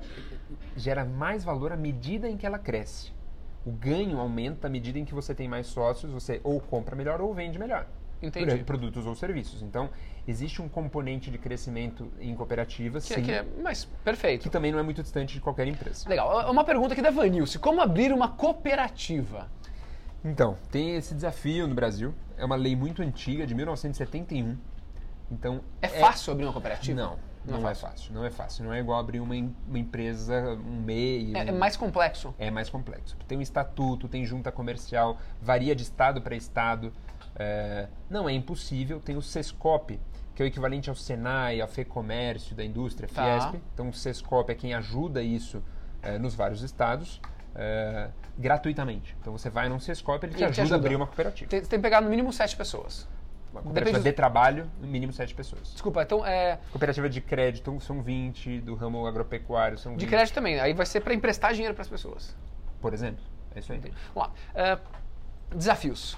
gera 0.75 1.05
mais 1.05 1.45
valor 1.45 1.71
à 1.71 1.77
medida 1.77 2.27
em 2.27 2.35
que 2.35 2.45
ela 2.45 2.59
cresce. 2.59 3.13
O 3.65 3.71
ganho 3.71 4.19
aumenta 4.19 4.67
à 4.67 4.69
medida 4.69 4.99
em 4.99 5.05
que 5.05 5.13
você 5.13 5.33
tem 5.33 5.47
mais 5.47 5.67
sócios, 5.67 6.11
você 6.11 6.41
ou 6.43 6.59
compra 6.59 6.93
melhor 6.95 7.21
ou 7.21 7.33
vende 7.33 7.57
melhor. 7.57 7.85
Entendi. 8.21 8.63
Produtos 8.63 9.05
ou 9.05 9.13
serviços. 9.15 9.61
Então, 9.61 9.89
existe 10.27 10.61
um 10.61 10.67
componente 10.69 11.29
de 11.29 11.37
crescimento 11.37 12.11
em 12.19 12.33
cooperativas, 12.35 13.05
Que, 13.05 13.13
sim, 13.15 13.23
que 13.23 13.31
é, 13.31 13.45
mas 13.61 13.85
perfeito. 14.03 14.43
que 14.43 14.49
também 14.49 14.71
não 14.71 14.79
é 14.79 14.83
muito 14.83 15.01
distante 15.03 15.33
de 15.33 15.41
qualquer 15.41 15.67
empresa. 15.67 16.07
Legal. 16.09 16.49
Uma 16.51 16.63
pergunta 16.63 16.93
aqui 16.93 17.01
da 17.01 17.11
Vanilce. 17.11 17.59
Como 17.59 17.81
abrir 17.81 18.11
uma 18.11 18.29
cooperativa? 18.29 19.47
Então, 20.23 20.57
tem 20.71 20.95
esse 20.95 21.13
desafio 21.13 21.67
no 21.67 21.75
Brasil. 21.75 22.13
É 22.37 22.43
uma 22.43 22.55
lei 22.55 22.75
muito 22.75 23.01
antiga, 23.01 23.45
de 23.45 23.53
1971. 23.53 24.57
Então, 25.31 25.61
É 25.81 25.87
fácil 25.87 26.33
abrir 26.33 26.45
uma 26.45 26.53
cooperativa? 26.53 26.99
Não, 26.99 27.17
Não 27.45 27.59
não, 27.61 27.67
é 27.69 27.71
é 27.71 27.75
fácil. 27.75 28.13
Não 28.13 28.25
é 28.25 28.31
fácil. 28.31 28.63
Não 28.63 28.73
é 28.73 28.79
igual 28.79 28.99
abrir 28.99 29.19
uma, 29.19 29.35
uma 29.67 29.77
empresa, 29.79 30.53
um 30.65 30.81
MEI. 30.81 31.33
É, 31.35 31.37
um- 31.43 31.47
é 31.47 31.51
mais 31.51 31.77
complexo. 31.77 32.33
é 32.39 32.49
mais 32.49 32.69
complexo. 32.69 33.15
Tem 33.27 33.37
um 33.37 33.41
estatuto, 33.41 34.07
tem 34.07 34.25
junta 34.25 34.51
comercial, 34.51 35.17
varia 35.41 35.75
de 35.75 35.83
estado 35.83 36.21
para 36.21 36.35
estado. 36.35 36.91
É, 37.37 37.87
não 38.09 38.27
é 38.29 38.33
impossível. 38.33 38.99
Tem 38.99 39.15
o 39.17 39.21
SESCOP, 39.21 39.99
que 40.33 40.41
é 40.41 40.45
o 40.45 40.47
equivalente 40.47 40.89
ao 40.89 40.95
SENAI, 40.95 41.61
ao 41.61 41.67
FEComércio 41.67 42.55
da 42.55 42.63
indústria, 42.63 43.07
Tá. 43.13 43.23
Fiesp. 43.23 43.55
Então 43.73 43.89
o 43.89 43.93
SESCOP 43.93 44.51
é 44.51 44.55
quem 44.55 44.73
ajuda 44.73 45.21
isso 45.21 45.61
é, 46.01 46.17
nos 46.17 46.35
vários 46.35 46.61
estados. 46.61 47.21
é, 47.57 48.09
gratuitamente. 48.37 49.15
Então 49.21 49.31
você 49.31 49.49
vai 49.49 49.69
num 49.69 49.79
SESCOP, 49.79 50.25
ele 50.25 50.33
te 50.35 50.41
E 50.41 50.43
ele 50.43 50.51
te 50.51 50.59
ajuda 50.59 50.61
a 50.61 50.63
ajuda. 50.75 50.87
abrir 50.87 50.95
uma 50.97 51.07
cooperativa. 51.07 51.49
Tem, 51.49 51.61
tem 51.61 51.69
que 51.69 51.81
pegar 51.81 52.01
no 52.01 52.09
mínimo 52.09 52.33
sete 52.33 52.53
pessoas. 52.53 53.07
Uma 53.49 53.61
Depende 53.61 53.63
cooperativa 53.63 53.97
dos- 53.99 54.03
de 54.03 54.11
trabalho, 54.11 54.69
no 54.81 54.87
mínimo 54.87 55.13
sete 55.13 55.33
pessoas. 55.33 55.71
Desculpa, 55.71 56.03
então 56.03 56.25
é. 56.25 56.59
Cooperativa 56.71 57.07
de 57.09 57.21
crédito 57.21 57.79
são 57.79 58.01
20, 58.03 58.59
do 58.59 58.75
ramo 58.75 59.07
agropecuário 59.07 59.77
são 59.77 59.93
20. 59.93 60.01
De 60.01 60.05
crédito 60.07 60.35
também. 60.35 60.59
Aí 60.59 60.73
vai 60.73 60.85
ser 60.85 60.99
para 60.99 61.13
emprestar 61.13 61.53
dinheiro 61.53 61.73
para 61.73 61.83
as 61.83 61.87
pessoas. 61.87 62.35
Por 62.81 62.93
exemplo. 62.93 63.23
É 63.55 63.59
isso 63.59 63.71
aí. 63.71 63.79
Vamos 63.79 63.93
lá. 64.15 64.31
É, 64.53 64.77
desafios. 65.55 66.17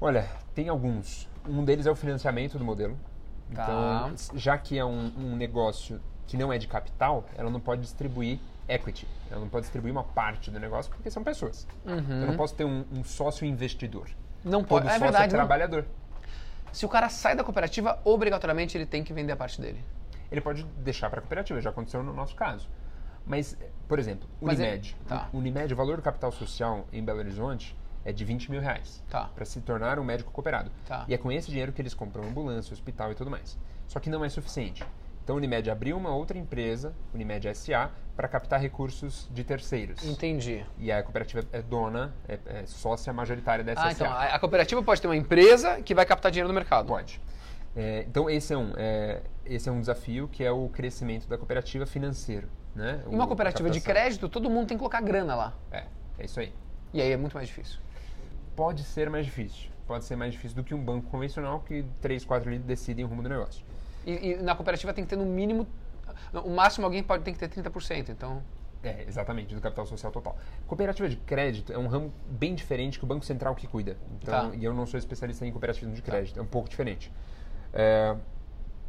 Olha, 0.00 0.28
tem 0.54 0.68
alguns. 0.68 1.28
Um 1.48 1.64
deles 1.64 1.86
é 1.86 1.90
o 1.90 1.96
financiamento 1.96 2.58
do 2.58 2.64
modelo. 2.64 2.96
Tá. 3.54 3.62
Então, 4.12 4.38
já 4.38 4.56
que 4.58 4.78
é 4.78 4.84
um, 4.84 5.12
um 5.16 5.36
negócio 5.36 6.00
que 6.26 6.36
não 6.36 6.52
é 6.52 6.58
de 6.58 6.68
capital, 6.68 7.24
ela 7.36 7.50
não 7.50 7.60
pode 7.60 7.80
distribuir 7.82 8.38
equity. 8.68 9.08
Ela 9.30 9.40
não 9.40 9.48
pode 9.48 9.62
distribuir 9.64 9.90
uma 9.92 10.04
parte 10.04 10.50
do 10.50 10.60
negócio 10.60 10.90
porque 10.92 11.10
são 11.10 11.24
pessoas. 11.24 11.66
Eu 11.86 12.26
não 12.26 12.36
posso 12.36 12.54
ter 12.54 12.64
um, 12.64 12.84
um 12.92 13.02
sócio 13.02 13.46
investidor. 13.46 14.08
Uhum. 14.44 14.50
Não 14.50 14.60
Todo 14.60 14.68
pode. 14.68 14.86
É 14.86 14.90
sócio 14.90 15.04
verdade. 15.04 15.24
é 15.24 15.26
não. 15.38 15.46
trabalhador. 15.46 15.86
Se 16.70 16.84
o 16.84 16.88
cara 16.88 17.08
sai 17.08 17.34
da 17.34 17.42
cooperativa, 17.42 17.98
obrigatoriamente 18.04 18.76
ele 18.76 18.84
tem 18.84 19.02
que 19.02 19.12
vender 19.12 19.32
a 19.32 19.36
parte 19.36 19.60
dele. 19.60 19.82
Ele 20.30 20.40
pode 20.42 20.64
deixar 20.64 21.08
para 21.08 21.18
a 21.18 21.22
cooperativa, 21.22 21.60
já 21.62 21.70
aconteceu 21.70 22.02
no 22.02 22.12
nosso 22.12 22.36
caso. 22.36 22.68
Mas, 23.26 23.56
por 23.88 23.98
exemplo, 23.98 24.28
Mas 24.40 24.58
Unimed. 24.58 24.94
ele- 24.98 25.08
tá. 25.08 25.28
Unimed, 25.32 25.72
o 25.72 25.76
valor 25.76 25.96
do 25.96 26.02
capital 26.02 26.30
social 26.30 26.86
em 26.92 27.02
Belo 27.02 27.18
Horizonte 27.18 27.74
é 28.04 28.12
de 28.12 28.24
20 28.24 28.50
mil 28.50 28.60
reais. 28.60 29.02
Tá. 29.08 29.30
Para 29.34 29.44
se 29.44 29.60
tornar 29.60 29.98
um 29.98 30.04
médico 30.04 30.30
cooperado. 30.30 30.70
Tá. 30.86 31.04
E 31.08 31.14
é 31.14 31.18
com 31.18 31.30
esse 31.30 31.48
dinheiro 31.48 31.72
que 31.72 31.82
eles 31.82 31.94
compram 31.94 32.24
ambulância, 32.24 32.72
hospital 32.72 33.12
e 33.12 33.14
tudo 33.14 33.30
mais. 33.30 33.58
Só 33.86 34.00
que 34.00 34.10
não 34.10 34.24
é 34.24 34.28
suficiente. 34.28 34.84
Então, 35.28 35.36
a 35.36 35.38
Unimed 35.38 35.70
abriu 35.70 35.94
uma 35.94 36.14
outra 36.14 36.38
empresa, 36.38 36.94
Unimed 37.12 37.54
SA, 37.54 37.90
para 38.16 38.26
captar 38.26 38.58
recursos 38.58 39.28
de 39.30 39.44
terceiros. 39.44 40.02
Entendi. 40.02 40.64
E 40.78 40.90
a 40.90 41.02
cooperativa 41.02 41.46
é 41.52 41.60
dona, 41.60 42.14
é, 42.26 42.38
é 42.46 42.66
sócia 42.66 43.12
majoritária 43.12 43.62
dessa 43.62 43.82
Ah, 43.82 43.94
SA. 43.94 44.04
então 44.06 44.10
a, 44.10 44.38
cooperativa 44.38 44.82
pode 44.82 45.02
ter 45.02 45.06
uma 45.06 45.16
empresa 45.16 45.82
que 45.82 45.94
vai 45.94 46.06
captar 46.06 46.32
dinheiro 46.32 46.48
no 46.48 46.54
mercado. 46.54 46.86
Pode. 46.86 47.20
É, 47.76 48.06
então, 48.08 48.30
esse 48.30 48.54
é, 48.54 48.56
um, 48.56 48.72
é, 48.74 49.20
esse 49.44 49.68
é 49.68 49.72
um 49.72 49.80
desafio 49.80 50.28
que 50.28 50.42
é 50.42 50.50
o 50.50 50.68
crescimento 50.70 51.28
da 51.28 51.36
cooperativa 51.36 51.84
financeiro. 51.84 52.48
Né? 52.74 53.02
Uma 53.06 53.26
cooperativa 53.26 53.68
de 53.68 53.82
crédito, 53.82 54.30
todo 54.30 54.48
mundo 54.48 54.68
tem 54.68 54.76
que 54.76 54.80
colocar 54.80 55.02
grana 55.02 55.34
lá. 55.34 55.54
É, 55.70 55.84
é 56.18 56.24
isso 56.24 56.40
aí. 56.40 56.54
E 56.94 57.02
aí 57.02 57.12
é 57.12 57.16
muito 57.18 57.34
mais 57.34 57.48
difícil. 57.48 57.78
Pode 58.58 58.82
ser 58.82 59.08
mais 59.08 59.24
difícil. 59.24 59.70
Pode 59.86 60.04
ser 60.04 60.16
mais 60.16 60.32
difícil 60.32 60.56
do 60.56 60.64
que 60.64 60.74
um 60.74 60.84
banco 60.84 61.08
convencional 61.08 61.60
que 61.60 61.84
três, 62.00 62.24
quatro 62.24 62.50
líderes 62.50 62.66
decidem 62.66 63.04
o 63.04 63.08
rumo 63.08 63.22
do 63.22 63.28
negócio. 63.28 63.64
E, 64.04 64.32
e 64.32 64.36
na 64.42 64.56
cooperativa 64.56 64.92
tem 64.92 65.04
que 65.04 65.10
ter 65.10 65.14
no 65.14 65.24
mínimo. 65.24 65.64
O 66.44 66.50
máximo 66.50 66.84
alguém 66.84 67.00
pode 67.00 67.22
ter 67.22 67.32
que 67.32 67.38
ter 67.38 67.48
30%. 67.48 68.08
Então. 68.08 68.42
É, 68.82 69.04
exatamente, 69.06 69.54
do 69.54 69.60
capital 69.60 69.86
social 69.86 70.10
total. 70.10 70.36
Cooperativa 70.66 71.08
de 71.08 71.14
crédito 71.18 71.72
é 71.72 71.78
um 71.78 71.86
ramo 71.86 72.12
bem 72.28 72.52
diferente 72.52 72.98
que 72.98 73.04
o 73.04 73.06
Banco 73.06 73.24
Central 73.24 73.54
que 73.54 73.68
cuida. 73.68 73.96
Então, 74.20 74.50
Tá. 74.50 74.56
E 74.56 74.64
eu 74.64 74.74
não 74.74 74.86
sou 74.86 74.98
especialista 74.98 75.46
em 75.46 75.52
cooperativismo 75.52 75.94
de 75.94 76.02
crédito, 76.02 76.40
é 76.40 76.42
um 76.42 76.46
pouco 76.46 76.68
diferente. 76.68 77.12
É, 77.72 78.16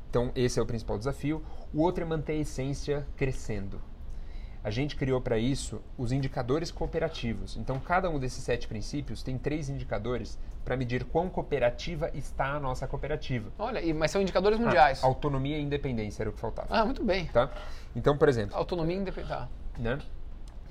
então, 0.09 0.31
esse 0.35 0.59
é 0.59 0.63
o 0.63 0.65
principal 0.65 0.97
desafio. 0.97 1.43
O 1.71 1.83
outro 1.83 2.03
é 2.03 2.07
manter 2.07 2.33
a 2.33 2.37
essência 2.37 3.05
crescendo. 3.15 3.79
A 4.61 4.69
gente 4.69 4.95
criou 4.95 5.21
para 5.21 5.37
isso 5.37 5.81
os 5.97 6.11
indicadores 6.11 6.69
cooperativos. 6.69 7.55
Então, 7.55 7.79
cada 7.79 8.09
um 8.09 8.19
desses 8.19 8.43
sete 8.43 8.67
princípios 8.67 9.23
tem 9.23 9.37
três 9.37 9.69
indicadores 9.69 10.37
para 10.65 10.75
medir 10.75 11.05
quão 11.05 11.29
cooperativa 11.29 12.11
está 12.13 12.55
a 12.55 12.59
nossa 12.59 12.85
cooperativa. 12.85 13.49
Olha, 13.57 13.81
e- 13.81 13.93
mas 13.93 14.11
são 14.11 14.21
indicadores 14.21 14.59
mundiais. 14.59 15.01
Ah, 15.01 15.07
autonomia 15.07 15.57
e 15.57 15.61
independência 15.61 16.23
era 16.23 16.29
o 16.29 16.33
que 16.33 16.39
faltava. 16.39 16.67
Ah, 16.69 16.83
muito 16.83 17.03
bem. 17.03 17.25
Tá? 17.27 17.49
Então, 17.95 18.17
por 18.17 18.27
exemplo, 18.27 18.55
Autonomia 18.55 18.97
independente. 18.97 19.29
Tá. 19.29 19.47
né? 19.77 19.97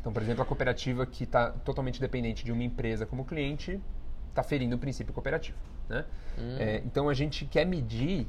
Então, 0.01 0.13
por 0.13 0.23
exemplo, 0.23 0.43
a 0.43 0.47
cooperativa 0.47 1.07
que 1.07 1.25
está 1.25 1.51
totalmente 1.51 1.99
dependente 2.01 2.45
de 2.45 2.53
uma 2.53 2.63
empresa 2.63 3.07
como 3.07 3.25
cliente 3.25 3.81
está 4.29 4.43
ferindo 4.43 4.77
o 4.77 4.79
princípio 4.79 5.13
cooperativo. 5.15 5.57
Né? 5.89 6.05
Hum. 6.39 6.57
É, 6.59 6.83
então, 6.85 7.09
a 7.09 7.15
gente 7.15 7.47
quer 7.47 7.65
medir 7.65 8.27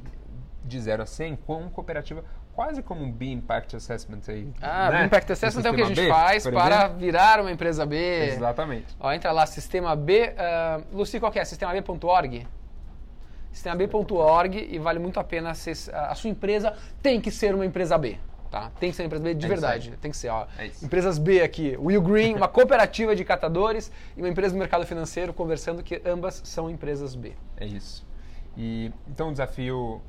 de 0.64 0.80
0 0.80 1.02
a 1.02 1.06
100 1.06 1.36
quão 1.36 1.68
cooperativa, 1.70 2.24
quase 2.54 2.82
como 2.82 3.02
um 3.02 3.10
B-Impact 3.10 3.76
Assessment 3.76 4.20
aí. 4.28 4.52
Ah, 4.60 4.90
né? 4.90 5.04
Impact 5.06 5.28
Do 5.28 5.32
Assessment 5.32 5.64
é 5.64 5.70
o 5.70 5.74
que 5.74 5.82
a 5.82 5.84
gente 5.86 5.96
sistema 5.96 6.18
B, 6.18 6.22
faz 6.22 6.46
para 6.46 6.88
virar 6.88 7.40
uma 7.40 7.50
empresa 7.50 7.86
B. 7.86 7.96
Exatamente. 8.26 8.96
Ó, 8.98 9.12
entra 9.12 9.32
lá, 9.32 9.46
sistema 9.46 9.96
B. 9.96 10.34
ah, 10.36 10.80
Luci, 10.92 11.18
qual 11.18 11.32
que 11.32 11.38
é? 11.38 11.44
Sistemab.org? 11.44 12.46
Sistemab.org 13.52 14.68
e 14.70 14.78
vale 14.78 14.98
muito 14.98 15.18
a 15.18 15.24
pena. 15.24 15.54
Ser, 15.54 15.74
a 15.94 16.14
sua 16.14 16.30
empresa 16.30 16.76
tem 17.02 17.20
que 17.20 17.30
ser 17.30 17.54
uma 17.54 17.66
empresa 17.66 17.96
B. 17.98 18.18
Tá? 18.50 18.70
Tem 18.80 18.90
que 18.90 18.96
ser 18.96 19.02
uma 19.02 19.06
empresa 19.06 19.24
B 19.24 19.34
de 19.34 19.46
É 19.46 19.48
verdade. 19.48 19.96
Tem 20.00 20.10
que 20.10 20.16
ser, 20.16 20.28
ó. 20.28 20.46
É. 20.58 20.70
Empresas 20.82 21.18
B 21.18 21.40
aqui. 21.40 21.76
Will 21.78 22.02
Green, 22.02 22.34
uma 22.34 22.48
cooperativa 22.48 23.14
de 23.14 23.24
catadores 23.24 23.92
e 24.16 24.20
uma 24.20 24.28
empresa 24.28 24.52
do 24.54 24.58
mercado 24.58 24.84
financeiro 24.84 25.32
conversando 25.32 25.84
que 25.84 26.02
ambas 26.04 26.42
são 26.44 26.68
empresas 26.68 27.14
B. 27.14 27.32
É 27.56 27.64
isso. 27.64 28.04
E, 28.56 28.92
então, 29.06 29.28
o 29.28 29.32
desafio 29.32 30.02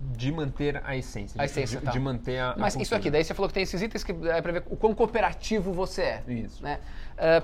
de 0.00 0.30
manter 0.32 0.80
a 0.84 0.96
essência. 0.96 1.40
A 1.40 1.44
de- 1.44 1.50
essência, 1.50 1.80
de, 1.80 1.84
tá. 1.86 1.90
de 1.90 1.98
manter 2.00 2.38
a, 2.38 2.52
a 2.52 2.56
Mas 2.56 2.74
isso 2.74 2.78
cultura. 2.78 2.98
aqui, 2.98 3.10
daí 3.10 3.24
você 3.24 3.34
falou 3.34 3.48
que 3.48 3.54
tem 3.54 3.62
esses 3.62 3.80
itens 3.82 4.04
que 4.04 4.12
é 4.12 4.40
para 4.40 4.52
ver 4.52 4.64
o 4.70 4.76
quão 4.76 4.94
cooperativo 4.94 5.72
você 5.72 6.02
é. 6.02 6.22
Isso. 6.28 6.62
Né? 6.62 6.78
Ah, 7.16 7.42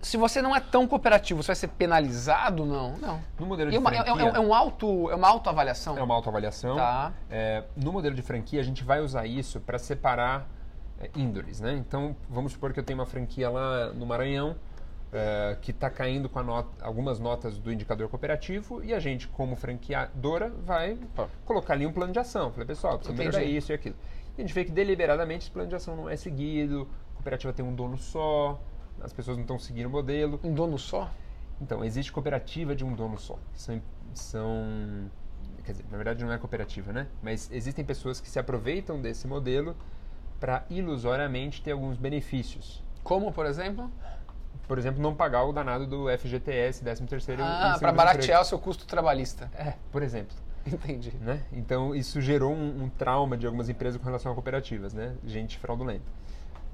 se 0.00 0.16
você 0.16 0.40
não 0.40 0.54
é 0.54 0.60
tão 0.60 0.86
cooperativo, 0.86 1.42
você 1.42 1.48
vai 1.48 1.56
ser 1.56 1.68
penalizado? 1.68 2.64
Não, 2.64 2.96
não. 2.98 3.20
No 3.38 3.46
modelo 3.46 3.70
de 3.70 3.76
é, 3.76 3.78
uma, 3.80 3.90
é- 3.90 4.04
franquia... 4.04 4.24
é- 4.24 4.36
é 4.36 4.40
um 4.40 4.54
auto, 4.54 5.10
é 5.10 5.14
uma 5.14 5.28
autoavaliação? 5.28 5.98
É 5.98 6.02
uma 6.02 6.14
autoavaliação. 6.14 6.76
Tá. 6.76 7.12
É, 7.30 7.64
no 7.76 7.92
modelo 7.92 8.14
de 8.14 8.22
franquia, 8.22 8.60
a 8.60 8.64
gente 8.64 8.84
vai 8.84 9.00
usar 9.00 9.26
isso 9.26 9.60
para 9.60 9.78
separar 9.78 10.48
é, 11.00 11.10
índoles, 11.16 11.60
né? 11.60 11.72
Então, 11.74 12.14
vamos 12.28 12.52
supor 12.52 12.72
que 12.72 12.80
eu 12.80 12.84
tenho 12.84 12.98
uma 12.98 13.06
franquia 13.06 13.50
lá 13.50 13.92
no 13.92 14.06
Maranhão 14.06 14.56
é, 15.12 15.56
que 15.62 15.70
está 15.70 15.88
caindo 15.88 16.28
com 16.28 16.38
a 16.38 16.42
nota- 16.42 16.84
algumas 16.84 17.18
notas 17.18 17.58
do 17.58 17.72
indicador 17.72 18.08
cooperativo 18.08 18.82
e 18.84 18.92
a 18.92 18.98
gente, 19.00 19.26
como 19.28 19.56
franqueadora, 19.56 20.50
vai 20.64 20.98
colocar 21.44 21.74
ali 21.74 21.86
um 21.86 21.92
plano 21.92 22.12
de 22.12 22.18
ação. 22.18 22.50
Falei, 22.52 22.66
pessoal, 22.66 22.98
precisa 22.98 23.16
melhorar 23.16 23.38
isso 23.58 23.72
e 23.72 23.74
aquilo. 23.74 23.96
E 24.36 24.40
a 24.42 24.44
gente 24.44 24.54
vê 24.54 24.64
que 24.64 24.70
deliberadamente 24.70 25.44
esse 25.44 25.50
plano 25.50 25.68
de 25.68 25.74
ação 25.74 25.96
não 25.96 26.08
é 26.08 26.16
seguido, 26.16 26.88
a 27.12 27.14
cooperativa 27.14 27.52
tem 27.52 27.64
um 27.64 27.74
dono 27.74 27.96
só, 27.96 28.60
as 29.00 29.12
pessoas 29.12 29.36
não 29.36 29.42
estão 29.44 29.58
seguindo 29.58 29.86
o 29.86 29.90
modelo. 29.90 30.38
Um 30.44 30.52
dono 30.54 30.78
só? 30.78 31.10
Então, 31.60 31.84
existe 31.84 32.12
cooperativa 32.12 32.74
de 32.76 32.84
um 32.84 32.94
dono 32.94 33.18
só. 33.18 33.38
São, 33.54 33.82
são. 34.14 35.10
Quer 35.64 35.72
dizer, 35.72 35.84
na 35.90 35.96
verdade 35.96 36.24
não 36.24 36.32
é 36.32 36.38
cooperativa, 36.38 36.92
né? 36.92 37.08
Mas 37.22 37.50
existem 37.52 37.84
pessoas 37.84 38.20
que 38.20 38.28
se 38.28 38.38
aproveitam 38.38 39.00
desse 39.00 39.26
modelo 39.26 39.76
para 40.38 40.64
ilusoriamente 40.70 41.60
ter 41.62 41.72
alguns 41.72 41.96
benefícios. 41.96 42.82
Como, 43.02 43.32
por 43.32 43.44
exemplo? 43.44 43.90
Por 44.68 44.78
exemplo, 44.78 45.02
não 45.02 45.14
pagar 45.14 45.44
o 45.44 45.52
danado 45.52 45.86
do 45.86 46.06
FGTS, 46.16 46.84
13º. 46.84 47.38
Ah, 47.40 47.74
e 47.74 47.80
para 47.80 47.90
baratear 47.90 48.42
o 48.42 48.44
seu 48.44 48.58
custo 48.58 48.86
trabalhista. 48.86 49.50
É, 49.56 49.72
por 49.90 50.02
exemplo. 50.02 50.36
Entendi. 50.66 51.12
Né? 51.20 51.42
Então, 51.50 51.94
isso 51.94 52.20
gerou 52.20 52.52
um, 52.52 52.84
um 52.84 52.88
trauma 52.90 53.36
de 53.36 53.46
algumas 53.46 53.70
empresas 53.70 53.98
com 53.98 54.04
relação 54.04 54.30
a 54.30 54.34
cooperativas, 54.34 54.92
né? 54.92 55.14
Gente 55.24 55.56
fraudulenta. 55.56 56.04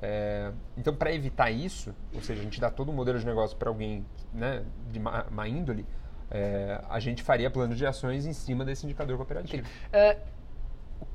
É, 0.03 0.51
então, 0.77 0.95
para 0.95 1.13
evitar 1.13 1.51
isso, 1.51 1.95
ou 2.13 2.21
seja, 2.21 2.41
a 2.41 2.45
gente 2.45 2.61
dá 2.61 2.69
todo 2.69 2.91
um 2.91 2.95
modelo 2.95 3.19
de 3.19 3.25
negócio 3.25 3.57
para 3.57 3.69
alguém 3.69 4.05
né, 4.33 4.65
de 4.91 4.99
má, 4.99 5.27
má 5.31 5.49
índole, 5.49 5.87
é, 6.31 6.81
a 6.91 6.99
gente 6.99 7.23
faria 7.23 7.49
plano 7.49 7.77
de 7.77 7.87
ações 7.87 8.27
em 8.27 8.33
cima 8.33 8.65
desse 8.65 8.85
indicador 8.85 9.17
cooperativo. 9.17 9.67
É, 9.93 10.19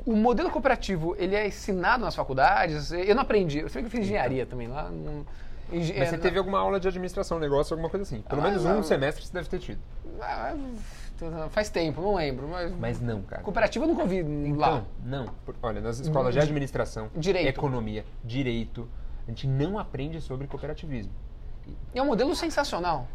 o 0.05 0.15
modelo 0.15 0.49
cooperativo, 0.49 1.15
ele 1.19 1.36
é 1.36 1.47
ensinado 1.47 2.03
nas 2.03 2.15
faculdades? 2.15 2.91
Eu 2.91 3.13
não 3.13 3.23
aprendi, 3.23 3.59
eu 3.59 3.69
sei 3.69 3.82
que 3.82 3.88
eu 3.88 3.91
fiz 3.91 4.01
engenharia 4.01 4.45
também 4.45 4.67
lá. 4.67 4.89
Não, 4.89 5.25
Mas 5.72 6.09
você 6.09 6.17
teve 6.17 6.38
alguma 6.38 6.59
aula 6.59 6.80
de 6.80 6.88
administração, 6.88 7.39
negócio, 7.39 7.74
alguma 7.74 7.89
coisa 7.89 8.03
assim? 8.03 8.22
Pelo 8.22 8.41
ah, 8.41 8.43
menos 8.45 8.65
um 8.65 8.76
não. 8.76 8.84
semestre 8.84 9.26
você 9.26 9.34
deve 9.34 9.49
ter 9.49 9.59
tido. 9.59 9.80
Ah, 10.22 10.55
faz 11.49 11.70
tempo, 11.70 12.01
não 12.01 12.15
lembro. 12.15 12.47
Mas, 12.47 12.72
mas 12.78 13.01
não, 13.01 13.22
cara. 13.22 13.41
Cooperativa 13.41 13.86
eu 13.86 13.89
nunca 13.89 14.01
ouvi 14.03 14.17
então, 14.17 14.57
lá. 14.57 14.84
Não, 15.03 15.30
olha, 15.61 15.82
nas 15.82 15.99
escolas 15.99 16.34
de 16.34 16.39
administração, 16.39 17.09
direito. 17.15 17.47
economia, 17.47 18.05
direito, 18.24 18.88
a 19.28 19.30
gente 19.30 19.47
não 19.47 19.78
aprende 19.78 20.20
sobre 20.22 20.47
cooperativismo. 20.47 21.11
É 21.93 22.01
um 22.01 22.05
modelo 22.05 22.36
sensacional. 22.36 23.07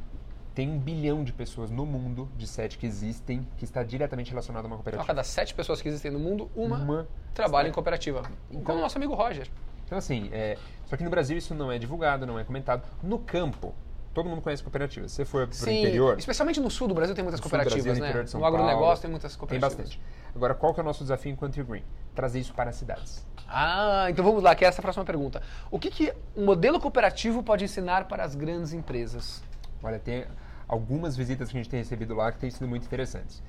Tem 0.55 0.71
um 0.71 0.79
bilhão 0.79 1.25
de 1.25 1.33
pessoas 1.33 1.69
no 1.69 1.85
mundo, 1.85 2.29
de 2.37 2.47
sete 2.47 2.79
que 2.79 2.87
existem, 2.87 3.45
que 3.57 3.65
está 3.65 3.83
diretamente 3.83 4.31
relacionado 4.31 4.67
a 4.67 4.69
uma 4.69 4.77
cooperativa. 4.77 5.03
A 5.03 5.07
cada 5.07 5.25
sete 5.25 5.53
pessoas 5.53 5.83
que 5.83 5.89
existem 5.89 6.13
no 6.13 6.21
mundo, 6.21 6.49
uma, 6.55 6.77
uma 6.77 7.09
trabalha 7.35 7.69
em 7.69 7.73
cooperativa. 7.73 8.23
Então, 8.49 8.63
Como 8.63 8.79
o 8.79 8.83
nosso 8.83 8.97
amigo 8.97 9.15
Roger. 9.15 9.51
Então, 9.85 9.99
assim, 9.99 10.29
é, 10.33 10.57
só 10.87 10.97
que 10.97 11.05
no 11.05 11.11
Brasil 11.11 11.37
isso 11.37 11.55
não 11.55 11.71
é 11.71 11.79
divulgado, 11.79 12.27
não 12.27 12.39
é 12.39 12.45
comentado. 12.45 12.83
No 13.03 13.19
campo, 13.19 13.75
todo 14.15 14.29
mundo 14.29 14.41
conhece 14.41 14.63
cooperativas. 14.63 15.13
Você 15.13 15.25
for 15.25 15.47
para 15.47 15.57
o 15.57 15.71
interior... 15.71 16.19
especialmente 16.19 16.61
no 16.61 16.71
sul 16.71 16.89
do 16.89 16.95
Brasil 16.95 17.15
tem 17.15 17.25
muitas 17.25 17.41
cooperativas, 17.41 17.99
Brasil, 17.99 18.23
né? 18.23 18.25
No 18.35 18.45
agronegócio 18.45 19.03
tem 19.03 19.11
muitas 19.11 19.37
cooperativas. 19.37 19.75
Tem 19.75 19.85
bastante. 19.85 20.01
Agora, 20.35 20.55
qual 20.55 20.73
que 20.73 20.81
é 20.81 20.83
o 20.83 20.87
nosso 20.87 21.03
desafio 21.03 21.33
enquanto 21.33 21.63
Green? 21.65 21.85
Trazer 22.15 22.41
isso 22.41 22.55
para 22.55 22.71
as 22.71 22.77
cidades. 22.77 23.27
Ah, 23.49 24.07
então 24.09 24.25
vamos 24.25 24.43
lá, 24.43 24.55
que 24.55 24.65
é 24.65 24.69
essa 24.69 24.81
a 24.81 24.83
próxima 24.83 25.05
pergunta. 25.05 25.43
O 25.71 25.79
que, 25.79 25.91
que 25.91 26.13
um 26.37 26.45
modelo 26.45 26.81
cooperativo 26.81 27.43
pode 27.43 27.65
ensinar 27.65 28.07
para 28.09 28.25
as 28.25 28.35
grandes 28.35 28.73
empresas? 28.73 29.43
Olha, 29.83 29.99
tem 29.99 30.25
algumas 30.67 31.17
visitas 31.17 31.51
que 31.51 31.57
a 31.57 31.61
gente 31.61 31.71
tem 31.71 31.81
recebido 31.81 32.15
lá 32.15 32.33
que 32.33 32.39
têm 32.39 32.51
sido 32.51 32.67
muito 32.67 32.85
interessantes. 32.87 33.43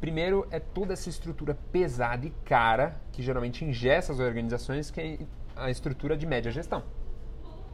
Primeiro 0.00 0.46
é 0.50 0.58
toda 0.58 0.94
essa 0.94 1.08
estrutura 1.08 1.56
pesada 1.70 2.26
e 2.26 2.30
cara 2.44 2.96
que 3.12 3.22
geralmente 3.22 3.64
ingessa 3.64 4.12
as 4.12 4.18
organizações, 4.18 4.90
que 4.90 5.00
é 5.00 5.18
a 5.56 5.70
estrutura 5.70 6.16
de 6.16 6.26
média 6.26 6.50
gestão. 6.50 6.82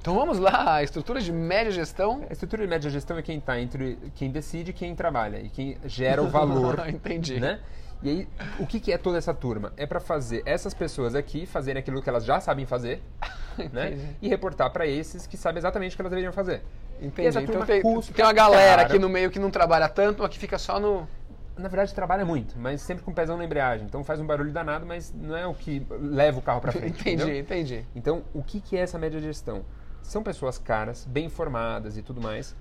Então 0.01 0.15
vamos 0.15 0.39
lá, 0.39 0.77
a 0.77 0.83
estrutura 0.83 1.21
de 1.21 1.33
média 1.33 1.73
gestão. 1.73 2.25
A 2.29 2.33
estrutura 2.33 2.63
de 2.63 2.69
média 2.69 2.91
gestão 2.91 3.19
é 3.19 3.23
quem 3.23 3.39
está 3.39 3.61
entre 3.61 3.99
quem 4.15 4.31
decide 4.31 4.71
e 4.71 4.75
quem 4.75 4.95
trabalha 4.95 5.41
e 5.41 5.49
quem 5.49 5.77
gera 5.85 6.23
o 6.23 6.29
valor. 6.29 6.85
Entendi. 6.89 7.41
Né? 7.41 7.61
E 8.03 8.09
aí, 8.09 8.29
o 8.61 8.67
que, 8.67 8.79
que 8.79 8.93
é 8.93 8.99
toda 8.99 9.19
essa 9.19 9.35
turma? 9.35 9.73
É 9.77 9.85
para 9.85 9.99
fazer 9.99 10.43
essas 10.47 10.73
pessoas 10.73 11.17
aqui 11.17 11.47
fazerem 11.47 11.81
aquilo 11.81 12.01
que 12.01 12.09
elas 12.09 12.25
já 12.25 12.41
sabem 12.41 12.65
fazer, 12.65 13.03
né? 13.73 14.15
E 14.23 14.29
reportar 14.29 14.71
para 14.71 14.87
esses 14.87 15.27
que 15.27 15.37
sabem 15.37 15.59
exatamente 15.59 15.95
o 15.95 15.97
que 15.97 16.03
elas 16.03 16.11
deveriam 16.11 16.33
fazer. 16.33 16.63
Entendi. 17.01 17.39
Então 17.39 17.67
tem, 17.67 17.83
tem 17.83 18.25
uma 18.25 18.33
galera 18.33 18.83
aqui 18.83 18.99
no 18.99 19.09
meio 19.09 19.31
que 19.31 19.39
não 19.39 19.51
trabalha 19.51 19.89
tanto, 19.89 20.23
mas 20.23 20.31
que 20.31 20.39
fica 20.39 20.59
só 20.59 20.79
no. 20.79 21.09
Na 21.59 21.69
verdade, 21.69 21.93
trabalha 21.93 22.25
muito, 22.25 22.57
mas 22.59 22.81
sempre 22.81 23.05
com 23.05 23.11
o 23.11 23.15
pezão 23.15 23.37
na 23.37 23.45
embreagem. 23.45 23.85
Então 23.87 24.05
faz 24.05 24.21
um 24.21 24.27
barulho 24.27 24.53
danado, 24.53 24.87
mas 24.87 25.13
não 25.13 25.37
é 25.37 25.47
o 25.47 25.53
que 25.53 25.85
leva 25.91 26.39
o 26.39 26.43
carro 26.43 26.61
para 26.61 26.71
frente. 26.73 27.01
entendi, 27.01 27.23
entendeu? 27.23 27.41
entendi. 27.41 27.87
Então, 27.95 28.23
o 28.33 28.43
que, 28.43 28.61
que 28.61 28.77
é 28.77 28.81
essa 28.81 28.99
média 28.99 29.21
de 29.21 29.27
gestão? 29.27 29.65
São 30.03 30.23
pessoas 30.23 30.57
caras, 30.57 31.05
bem 31.05 31.29
formadas 31.29 31.97
e 31.97 32.03
tudo 32.03 32.21
mais, 32.21 32.55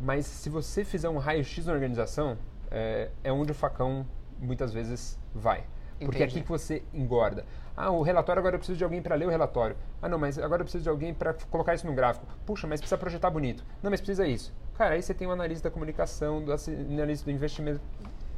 mas 0.00 0.26
se 0.26 0.48
você 0.48 0.84
fizer 0.84 1.08
um 1.08 1.18
raio-x 1.18 1.66
na 1.66 1.72
organização, 1.72 2.38
é, 2.70 3.10
é 3.22 3.30
onde 3.30 3.52
o 3.52 3.54
facão 3.54 4.06
muitas 4.40 4.72
vezes 4.72 5.18
vai. 5.34 5.64
Porque 6.04 6.22
é 6.22 6.26
aqui 6.26 6.40
que 6.40 6.48
você 6.48 6.82
engorda. 6.94 7.44
Ah, 7.76 7.90
o 7.90 8.02
relatório 8.02 8.40
agora 8.40 8.54
eu 8.54 8.58
preciso 8.58 8.78
de 8.78 8.84
alguém 8.84 9.02
para 9.02 9.14
ler 9.14 9.26
o 9.26 9.30
relatório. 9.30 9.76
Ah, 10.00 10.08
não, 10.08 10.18
mas 10.18 10.38
agora 10.38 10.62
eu 10.62 10.64
preciso 10.64 10.82
de 10.82 10.88
alguém 10.88 11.12
para 11.12 11.34
colocar 11.50 11.74
isso 11.74 11.86
no 11.86 11.92
gráfico. 11.92 12.26
Puxa, 12.46 12.66
mas 12.66 12.80
precisa 12.80 12.96
projetar 12.96 13.28
bonito. 13.28 13.64
Não, 13.82 13.90
mas 13.90 14.00
precisa 14.00 14.26
isso. 14.26 14.52
Cara, 14.76 14.94
aí 14.94 15.02
você 15.02 15.12
tem 15.12 15.28
o 15.28 15.30
analista 15.30 15.68
da 15.68 15.72
comunicação, 15.72 16.42
do 16.42 16.52
analista 16.52 17.26
do 17.26 17.30
investimento. 17.30 17.80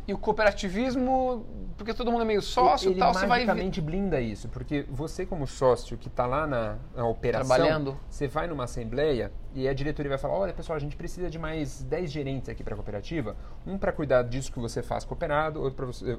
E 0.07 0.13
o 0.13 0.19
cooperativismo, 0.19 1.47
porque 1.77 1.95
todo 1.95 2.11
mundo 2.11 2.23
é 2.23 2.25
meio 2.25 2.43
sócio 2.43 2.91
ele 2.91 2.99
tal, 2.99 3.15
você 3.15 3.27
vai... 3.27 3.43
Ele 3.43 3.81
blinda 3.81 4.21
isso, 4.21 4.49
porque 4.49 4.85
você 4.91 5.25
como 5.25 5.47
sócio 5.47 5.97
que 5.97 6.09
está 6.09 6.27
lá 6.27 6.47
na, 6.47 6.77
na, 6.95 7.07
operação... 7.07 7.57
Trabalhando. 7.57 7.97
Você 8.11 8.27
vai 8.27 8.49
numa 8.49 8.65
assembleia 8.65 9.33
e 9.55 9.69
a 9.69 9.73
diretoria 9.73 10.11
vai 10.11 10.19
falar, 10.19 10.35
olha 10.35 10.53
pessoal, 10.53 10.77
a 10.77 10.81
gente 10.81 10.97
precisa 10.97 11.31
de 11.31 11.39
mais 11.39 11.83
10 11.85 12.11
gerentes 12.11 12.49
aqui 12.49 12.65
para 12.65 12.75
a 12.75 12.77
cooperativa, 12.77 13.37
um 13.65 13.79
para 13.79 13.93
cuidar 13.93 14.25
disso 14.25 14.51
que 14.53 14.59
você 14.59 14.83
faz 14.83 15.05
cooperado, 15.05 15.61
outro 15.61 15.77
para 15.77 15.87
você... 15.87 16.19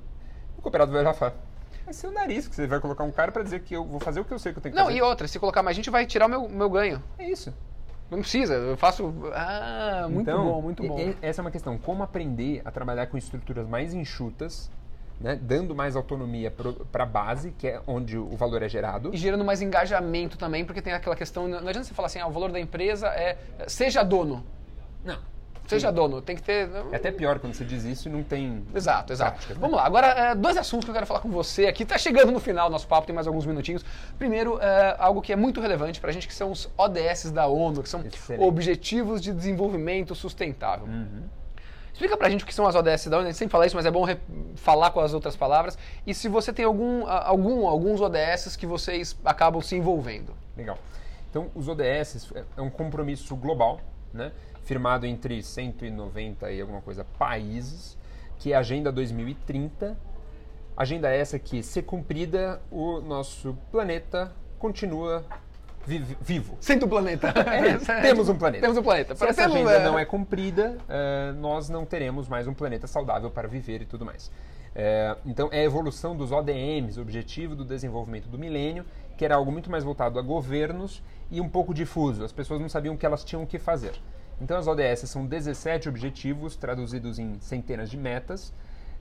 O 0.57 0.61
cooperado 0.61 0.91
vai 0.91 1.03
lá 1.03 1.13
falar, 1.13 1.35
é 1.85 1.91
seu 1.91 2.11
nariz 2.11 2.47
que 2.47 2.55
você 2.55 2.65
vai 2.65 2.79
colocar 2.79 3.03
um 3.03 3.11
cara 3.11 3.31
para 3.31 3.43
dizer 3.43 3.61
que 3.61 3.75
eu 3.75 3.83
vou 3.83 3.99
fazer 3.99 4.21
o 4.21 4.25
que 4.25 4.33
eu 4.33 4.39
sei 4.39 4.53
que 4.53 4.59
eu 4.59 4.63
tenho 4.63 4.73
que 4.73 4.79
Não, 4.79 4.85
fazer. 4.85 4.99
Não, 4.99 5.05
e 5.05 5.09
outra, 5.09 5.27
se 5.27 5.37
colocar 5.37 5.61
mais 5.61 5.75
gente 5.75 5.89
vai 5.89 6.05
tirar 6.05 6.27
o 6.27 6.29
meu, 6.29 6.47
meu 6.47 6.69
ganho. 6.69 7.03
É 7.17 7.29
isso. 7.29 7.53
Não 8.15 8.21
precisa, 8.21 8.53
eu 8.55 8.77
faço. 8.77 9.13
Ah, 9.33 10.07
muito 10.09 10.21
então, 10.21 10.45
bom, 10.45 10.61
muito 10.61 10.87
bom. 10.87 11.13
essa 11.21 11.41
é 11.41 11.43
uma 11.43 11.51
questão. 11.51 11.77
Como 11.77 12.03
aprender 12.03 12.61
a 12.63 12.71
trabalhar 12.71 13.07
com 13.07 13.17
estruturas 13.17 13.67
mais 13.67 13.93
enxutas, 13.93 14.69
né, 15.19 15.39
dando 15.41 15.73
mais 15.75 15.95
autonomia 15.95 16.51
para 16.91 17.03
a 17.03 17.05
base, 17.05 17.51
que 17.51 17.67
é 17.67 17.81
onde 17.87 18.17
o 18.17 18.35
valor 18.35 18.61
é 18.61 18.69
gerado. 18.69 19.11
E 19.13 19.17
gerando 19.17 19.45
mais 19.45 19.61
engajamento 19.61 20.37
também, 20.37 20.65
porque 20.65 20.81
tem 20.81 20.93
aquela 20.93 21.15
questão. 21.15 21.47
Não 21.47 21.57
adianta 21.59 21.83
você 21.83 21.93
falar 21.93 22.07
assim, 22.07 22.19
ah, 22.19 22.27
o 22.27 22.31
valor 22.31 22.51
da 22.51 22.59
empresa 22.59 23.07
é. 23.07 23.37
Seja 23.67 24.03
dono. 24.03 24.43
Não. 25.03 25.32
Seja 25.73 25.91
dono, 25.91 26.21
tem 26.21 26.35
que 26.35 26.41
ter. 26.41 26.69
É 26.91 26.95
até 26.95 27.11
pior 27.11 27.39
quando 27.39 27.53
você 27.53 27.65
diz 27.65 27.83
isso 27.83 28.07
e 28.07 28.11
não 28.11 28.23
tem. 28.23 28.63
Exato, 28.73 29.13
exato. 29.13 29.33
Prática, 29.33 29.53
né? 29.53 29.59
Vamos 29.59 29.75
lá, 29.75 29.85
agora 29.85 30.07
é, 30.07 30.35
dois 30.35 30.57
assuntos 30.57 30.85
que 30.85 30.91
eu 30.91 30.93
quero 30.93 31.05
falar 31.05 31.19
com 31.19 31.29
você 31.29 31.67
aqui. 31.67 31.83
Está 31.83 31.97
chegando 31.97 32.31
no 32.31 32.39
final 32.39 32.69
do 32.69 32.71
nosso 32.71 32.87
papo, 32.87 33.05
tem 33.07 33.15
mais 33.15 33.27
alguns 33.27 33.45
minutinhos. 33.45 33.83
Primeiro, 34.17 34.59
é, 34.61 34.95
algo 34.99 35.21
que 35.21 35.33
é 35.33 35.35
muito 35.35 35.61
relevante 35.61 35.99
para 35.99 36.09
a 36.09 36.13
gente, 36.13 36.27
que 36.27 36.33
são 36.33 36.51
os 36.51 36.69
ODS 36.77 37.31
da 37.31 37.47
ONU, 37.47 37.83
que 37.83 37.89
são 37.89 38.01
Excelente. 38.01 38.43
Objetivos 38.43 39.21
de 39.21 39.33
Desenvolvimento 39.33 40.15
Sustentável. 40.15 40.85
Uhum. 40.87 41.23
Explica 41.91 42.17
pra 42.17 42.27
gente 42.29 42.43
o 42.43 42.47
que 42.47 42.53
são 42.53 42.65
as 42.65 42.75
ODS 42.75 43.07
da 43.07 43.17
ONU, 43.17 43.27
a 43.27 43.29
gente 43.29 43.37
sempre 43.37 43.51
fala 43.51 43.67
isso, 43.67 43.75
mas 43.75 43.85
é 43.85 43.91
bom 43.91 44.03
falar 44.55 44.89
com 44.91 44.99
as 44.99 45.13
outras 45.13 45.35
palavras. 45.35 45.77
E 46.07 46.13
se 46.13 46.27
você 46.27 46.51
tem 46.51 46.65
algum, 46.65 47.07
algum, 47.07 47.67
alguns 47.67 48.01
ODS 48.01 48.55
que 48.55 48.65
vocês 48.65 49.15
acabam 49.23 49.61
se 49.61 49.75
envolvendo. 49.75 50.33
Legal. 50.57 50.77
Então, 51.29 51.49
os 51.55 51.67
ODS 51.67 52.31
é, 52.35 52.43
é 52.57 52.61
um 52.61 52.69
compromisso 52.69 53.35
global, 53.35 53.79
né? 54.13 54.31
Firmado 54.63 55.05
entre 55.05 55.41
190 55.41 56.51
e 56.51 56.61
alguma 56.61 56.81
coisa 56.81 57.03
países, 57.03 57.97
que 58.39 58.53
é 58.53 58.55
a 58.55 58.59
Agenda 58.59 58.91
2030. 58.91 59.97
Agenda 60.75 61.09
essa 61.09 61.37
que, 61.37 61.61
se 61.61 61.81
cumprida, 61.81 62.61
o 62.71 62.99
nosso 62.99 63.55
planeta 63.71 64.31
continua 64.57 65.23
vivo. 65.85 66.57
Sendo 66.59 66.85
o 66.85 66.89
planeta. 66.89 67.33
É, 67.43 68.01
temos 68.01 68.29
um 68.29 68.35
planeta. 68.35 68.61
Temos 68.61 68.77
um 68.77 68.83
planeta. 68.83 69.15
Se 69.15 69.25
essa 69.25 69.45
agenda 69.45 69.71
é... 69.71 69.83
não 69.83 69.99
é 69.99 70.05
cumprida, 70.05 70.77
uh, 70.87 71.33
nós 71.39 71.69
não 71.69 71.85
teremos 71.85 72.27
mais 72.27 72.47
um 72.47 72.53
planeta 72.53 72.87
saudável 72.87 73.29
para 73.29 73.47
viver 73.47 73.81
e 73.81 73.85
tudo 73.85 74.05
mais. 74.05 74.27
Uh, 74.27 75.19
então, 75.25 75.49
é 75.51 75.59
a 75.59 75.63
evolução 75.63 76.15
dos 76.15 76.31
ODMs, 76.31 76.99
Objetivo 76.99 77.55
do 77.55 77.63
Desenvolvimento 77.63 78.27
do 78.27 78.39
Milênio, 78.39 78.85
que 79.17 79.23
era 79.23 79.35
algo 79.35 79.51
muito 79.51 79.69
mais 79.69 79.83
voltado 79.83 80.17
a 80.17 80.21
governos 80.21 81.03
e 81.29 81.39
um 81.39 81.47
pouco 81.47 81.73
difuso. 81.73 82.23
As 82.23 82.31
pessoas 82.31 82.59
não 82.59 82.69
sabiam 82.69 82.95
o 82.95 82.97
que 82.97 83.05
elas 83.05 83.23
tinham 83.23 83.45
que 83.45 83.59
fazer. 83.59 83.93
Então, 84.41 84.57
as 84.57 84.67
ODS 84.67 85.09
são 85.09 85.25
17 85.25 85.87
objetivos 85.89 86.55
traduzidos 86.55 87.19
em 87.19 87.39
centenas 87.39 87.89
de 87.89 87.97
metas 87.97 88.53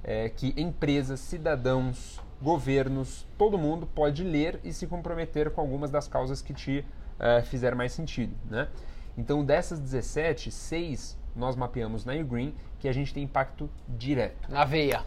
é, 0.05 0.28
que 0.28 0.53
empresas, 0.57 1.20
cidadãos, 1.20 2.20
governos, 2.41 3.26
todo 3.39 3.57
mundo 3.57 3.87
pode 3.87 4.24
ler 4.24 4.59
e 4.64 4.72
se 4.72 4.87
comprometer 4.87 5.51
com 5.51 5.61
algumas 5.61 5.91
das 5.91 6.09
causas 6.09 6.43
que 6.43 6.53
te 6.53 6.85
uh, 7.18 7.45
fizer 7.47 7.74
mais 7.74 7.93
sentido. 7.93 8.35
Né? 8.51 8.68
Então, 9.16 9.45
dessas 9.45 9.78
17, 9.78 10.51
seis 10.51 11.16
nós 11.35 11.57
mapeamos 11.57 12.05
na 12.05 12.12
Ugreen 12.14 12.55
que 12.78 12.89
a 12.89 12.93
gente 12.93 13.14
tem 13.14 13.22
impacto 13.22 13.70
direto. 13.89 14.51
Na 14.51 14.64
veia. 14.64 15.05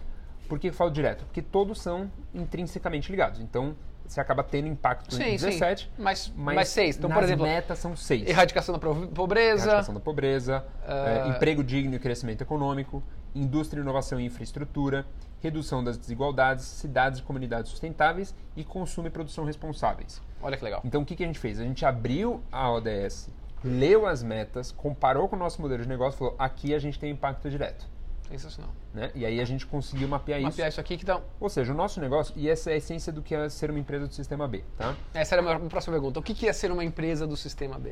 Por 0.48 0.60
que 0.60 0.70
eu 0.70 0.74
falo 0.74 0.92
direto? 0.92 1.26
Porque 1.26 1.42
todos 1.42 1.82
são 1.82 2.10
intrinsecamente 2.34 3.12
ligados. 3.12 3.40
Então, 3.40 3.76
você 4.08 4.22
acaba 4.22 4.44
tendo 4.44 4.68
impacto 4.68 5.16
sim, 5.16 5.24
em 5.24 5.38
17. 5.38 5.84
Sim. 5.84 5.90
Mas, 5.98 6.32
mas, 6.36 6.56
mas 6.56 6.68
seis. 6.70 6.98
Então, 6.98 7.10
por 7.10 7.24
exemplo, 7.24 7.46
metas 7.46 7.80
são 7.80 7.96
seis. 7.96 8.28
Erradicação 8.28 8.78
da 8.78 8.80
pobreza. 8.80 9.64
Erradicação 9.64 9.94
da 9.94 10.00
pobreza, 10.00 10.66
uh... 10.88 11.28
é, 11.28 11.30
emprego 11.30 11.64
digno 11.64 11.96
e 11.96 12.00
crescimento 12.00 12.42
econômico, 12.42 13.04
indústria, 13.34 13.82
inovação 13.82 14.20
e 14.20 14.26
infraestrutura, 14.26 15.06
redução 15.42 15.84
das 15.84 15.98
desigualdades, 15.98 16.66
cidades 16.66 17.20
e 17.20 17.24
comunidades 17.24 17.72
sustentáveis 17.72 18.34
e 18.56 18.64
consumo 18.64 19.08
e 19.08 19.10
produção 19.10 19.44
responsáveis. 19.44 20.22
Olha 20.42 20.58
que 20.58 20.64
legal. 20.64 20.82
Então, 20.84 21.02
o 21.02 21.06
que, 21.06 21.16
que 21.16 21.24
a 21.24 21.28
gente 21.28 21.40
fez? 21.40 21.60
A 21.60 21.64
gente 21.64 21.86
abriu 21.86 22.42
a 22.52 22.72
ODS, 22.72 23.30
leu 23.64 24.06
as 24.06 24.22
metas, 24.22 24.72
comparou 24.72 25.28
com 25.28 25.36
o 25.36 25.40
nosso 25.40 25.62
modelo 25.62 25.82
de 25.82 25.90
negócio 25.90 26.18
e 26.18 26.20
falou, 26.20 26.36
aqui 26.38 26.74
a 26.74 26.80
gente 26.80 27.00
tem 27.00 27.12
impacto 27.12 27.50
direto. 27.50 27.86
Sensacional. 28.30 28.72
Né? 28.94 29.12
E 29.14 29.26
aí 29.26 29.40
a 29.40 29.46
gente 29.46 29.66
conseguiu 29.66 30.08
mapear, 30.08 30.40
mapear 30.40 30.50
isso. 30.50 30.58
Mapear 30.58 30.70
isso 30.70 30.80
aqui 30.80 30.98
que 30.98 31.06
dá... 31.06 31.22
Ou 31.40 31.50
seja, 31.50 31.74
o 31.74 31.76
nosso 31.76 32.00
negócio, 32.02 32.34
e 32.36 32.50
essa 32.50 32.72
é 32.72 32.74
a 32.74 32.78
essência 32.78 33.14
do 33.14 33.22
que 33.22 33.36
é 33.36 33.50
ser 33.50 33.70
uma 33.70 33.80
empresa 33.80 34.08
do 34.08 34.14
Sistema 34.14 34.48
B, 34.48 34.64
tá? 34.78 34.96
Essa 35.14 35.36
era 35.36 35.42
a 35.42 35.58
minha 35.58 35.70
próxima 35.70 35.94
pergunta. 35.94 36.20
O 36.20 36.24
que 36.24 36.48
é 36.48 36.54
ser 36.54 36.72
uma 36.72 36.84
empresa 36.84 37.28
do 37.28 37.38
Sistema 37.38 37.78
B? 37.78 37.92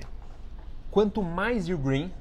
Quanto 0.90 1.22
mais 1.22 1.68
you 1.68 1.78
green, 1.78 2.12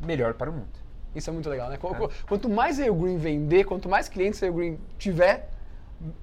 melhor 0.00 0.34
para 0.34 0.50
o 0.50 0.52
mundo. 0.52 0.82
Isso 1.14 1.28
é 1.28 1.32
muito 1.32 1.48
legal, 1.48 1.68
né? 1.68 1.76
É. 1.76 2.26
Quanto 2.26 2.48
mais 2.48 2.80
a 2.80 2.90
Green 2.90 3.18
vender, 3.18 3.64
quanto 3.64 3.88
mais 3.88 4.08
clientes 4.08 4.42
a 4.42 4.50
Green 4.50 4.78
tiver, 4.98 5.50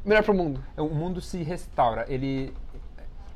melhor 0.04 0.24
para 0.24 0.32
o 0.32 0.36
mundo. 0.36 0.64
É, 0.76 0.82
o 0.82 0.90
mundo 0.90 1.22
se 1.22 1.44
restaura, 1.44 2.06
ele, 2.10 2.54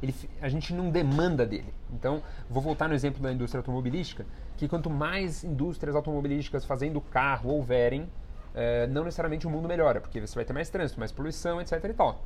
ele, 0.04 0.14
a 0.42 0.50
gente 0.50 0.74
não 0.74 0.90
demanda 0.90 1.46
dele. 1.46 1.74
Então, 1.92 2.22
vou 2.50 2.62
voltar 2.62 2.90
no 2.90 2.94
exemplo 2.94 3.24
da 3.24 3.32
indústria 3.32 3.60
automobilística, 3.60 4.26
que 4.58 4.68
quanto 4.68 4.90
mais 4.90 5.44
indústrias 5.44 5.96
automobilísticas 5.96 6.66
fazendo 6.66 7.00
carro 7.00 7.50
houverem, 7.50 8.10
é, 8.54 8.86
não 8.88 9.06
necessariamente 9.06 9.48
o 9.48 9.50
mundo 9.50 9.68
melhora, 9.68 10.02
porque 10.02 10.20
você 10.20 10.36
vai 10.36 10.44
ter 10.44 10.52
mais 10.52 10.70
trânsito, 10.70 11.00
mais 11.00 11.12
poluição, 11.12 11.62
etc. 11.62 11.82
e 11.86 11.94
tal. 11.94 12.22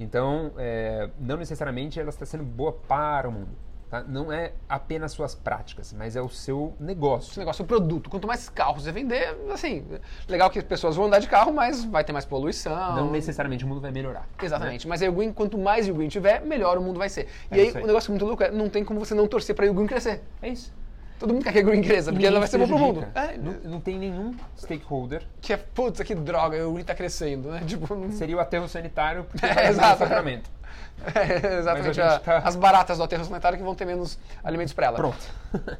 Então, 0.00 0.52
é, 0.56 1.10
não 1.20 1.36
necessariamente 1.36 2.00
ela 2.00 2.08
está 2.08 2.24
sendo 2.24 2.44
boa 2.44 2.72
para 2.72 3.28
o 3.28 3.32
mundo. 3.32 3.50
Tá? 3.92 4.02
Não 4.08 4.32
é 4.32 4.52
apenas 4.66 5.12
suas 5.12 5.34
práticas, 5.34 5.92
mas 5.92 6.16
é 6.16 6.22
o 6.22 6.28
seu 6.30 6.72
negócio. 6.80 7.30
Esse 7.30 7.38
negócio, 7.38 7.62
o 7.62 7.68
produto. 7.68 8.08
Quanto 8.08 8.26
mais 8.26 8.48
carros 8.48 8.84
você 8.84 8.90
vender, 8.90 9.36
assim, 9.52 9.84
legal 10.26 10.48
que 10.48 10.58
as 10.58 10.64
pessoas 10.64 10.96
vão 10.96 11.04
andar 11.04 11.18
de 11.18 11.28
carro, 11.28 11.52
mas 11.52 11.84
vai 11.84 12.02
ter 12.02 12.10
mais 12.10 12.24
poluição. 12.24 12.74
Não 12.96 13.10
necessariamente 13.10 13.66
o 13.66 13.68
mundo 13.68 13.82
vai 13.82 13.90
melhorar. 13.90 14.26
Exatamente. 14.42 14.88
Mas 14.88 15.02
aí 15.02 15.10
o 15.10 15.12
Green, 15.12 15.30
quanto 15.30 15.58
mais 15.58 15.90
o 15.90 15.92
Green 15.92 16.08
tiver, 16.08 16.40
melhor 16.40 16.78
o 16.78 16.80
mundo 16.80 16.98
vai 16.98 17.10
ser. 17.10 17.28
E 17.50 17.58
É 17.58 17.60
aí, 17.60 17.68
isso 17.68 17.76
aí. 17.76 17.84
o 17.84 17.86
negócio 17.86 18.10
muito 18.10 18.24
louco 18.24 18.42
é, 18.42 18.50
não 18.50 18.70
tem 18.70 18.82
como 18.82 18.98
você 18.98 19.12
não 19.14 19.26
torcer 19.28 19.54
para 19.54 19.70
o 19.70 19.74
Green 19.74 19.86
crescer. 19.86 20.22
É 20.40 20.48
isso. 20.48 20.72
Todo 21.18 21.34
mundo 21.34 21.44
quer 21.44 21.52
que 21.52 21.60
o 21.60 21.64
Green 21.66 21.82
cresça, 21.82 22.10
porque 22.12 22.26
ela 22.26 22.38
vai 22.38 22.48
ser 22.48 22.56
bom 22.56 22.66
pro 22.66 22.78
mundo. 22.78 23.06
prejudica. 23.12 23.20
É, 23.20 23.36
Não, 23.36 23.72
não 23.72 23.80
tem 23.80 23.98
nenhum 23.98 24.34
stakeholder. 24.56 25.22
que 25.42 25.52
é, 25.52 25.56
putz, 25.58 26.00
que 26.00 26.14
droga, 26.14 26.66
o 26.66 26.72
Green 26.72 26.84
tá 26.84 26.94
crescendo, 26.94 27.50
né? 27.50 27.60
Tipo, 27.66 27.94
não... 27.94 28.10
Seria 28.10 28.38
o 28.38 28.40
aterro 28.40 28.66
sanitário 28.68 29.24
porque 29.24 29.44
É, 29.46 29.68
exato. 29.68 30.02
o. 30.02 30.61
É, 31.14 31.58
exatamente. 31.58 32.00
A 32.00 32.14
a- 32.14 32.18
tá- 32.20 32.38
As 32.38 32.54
baratas 32.54 32.98
do 32.98 33.02
aterro 33.04 33.24
sanitário 33.24 33.58
que 33.58 33.64
vão 33.64 33.74
ter 33.74 33.84
menos 33.84 34.18
alimentos 34.44 34.72
para 34.72 34.86
ela. 34.86 34.96
Pronto. 34.96 35.18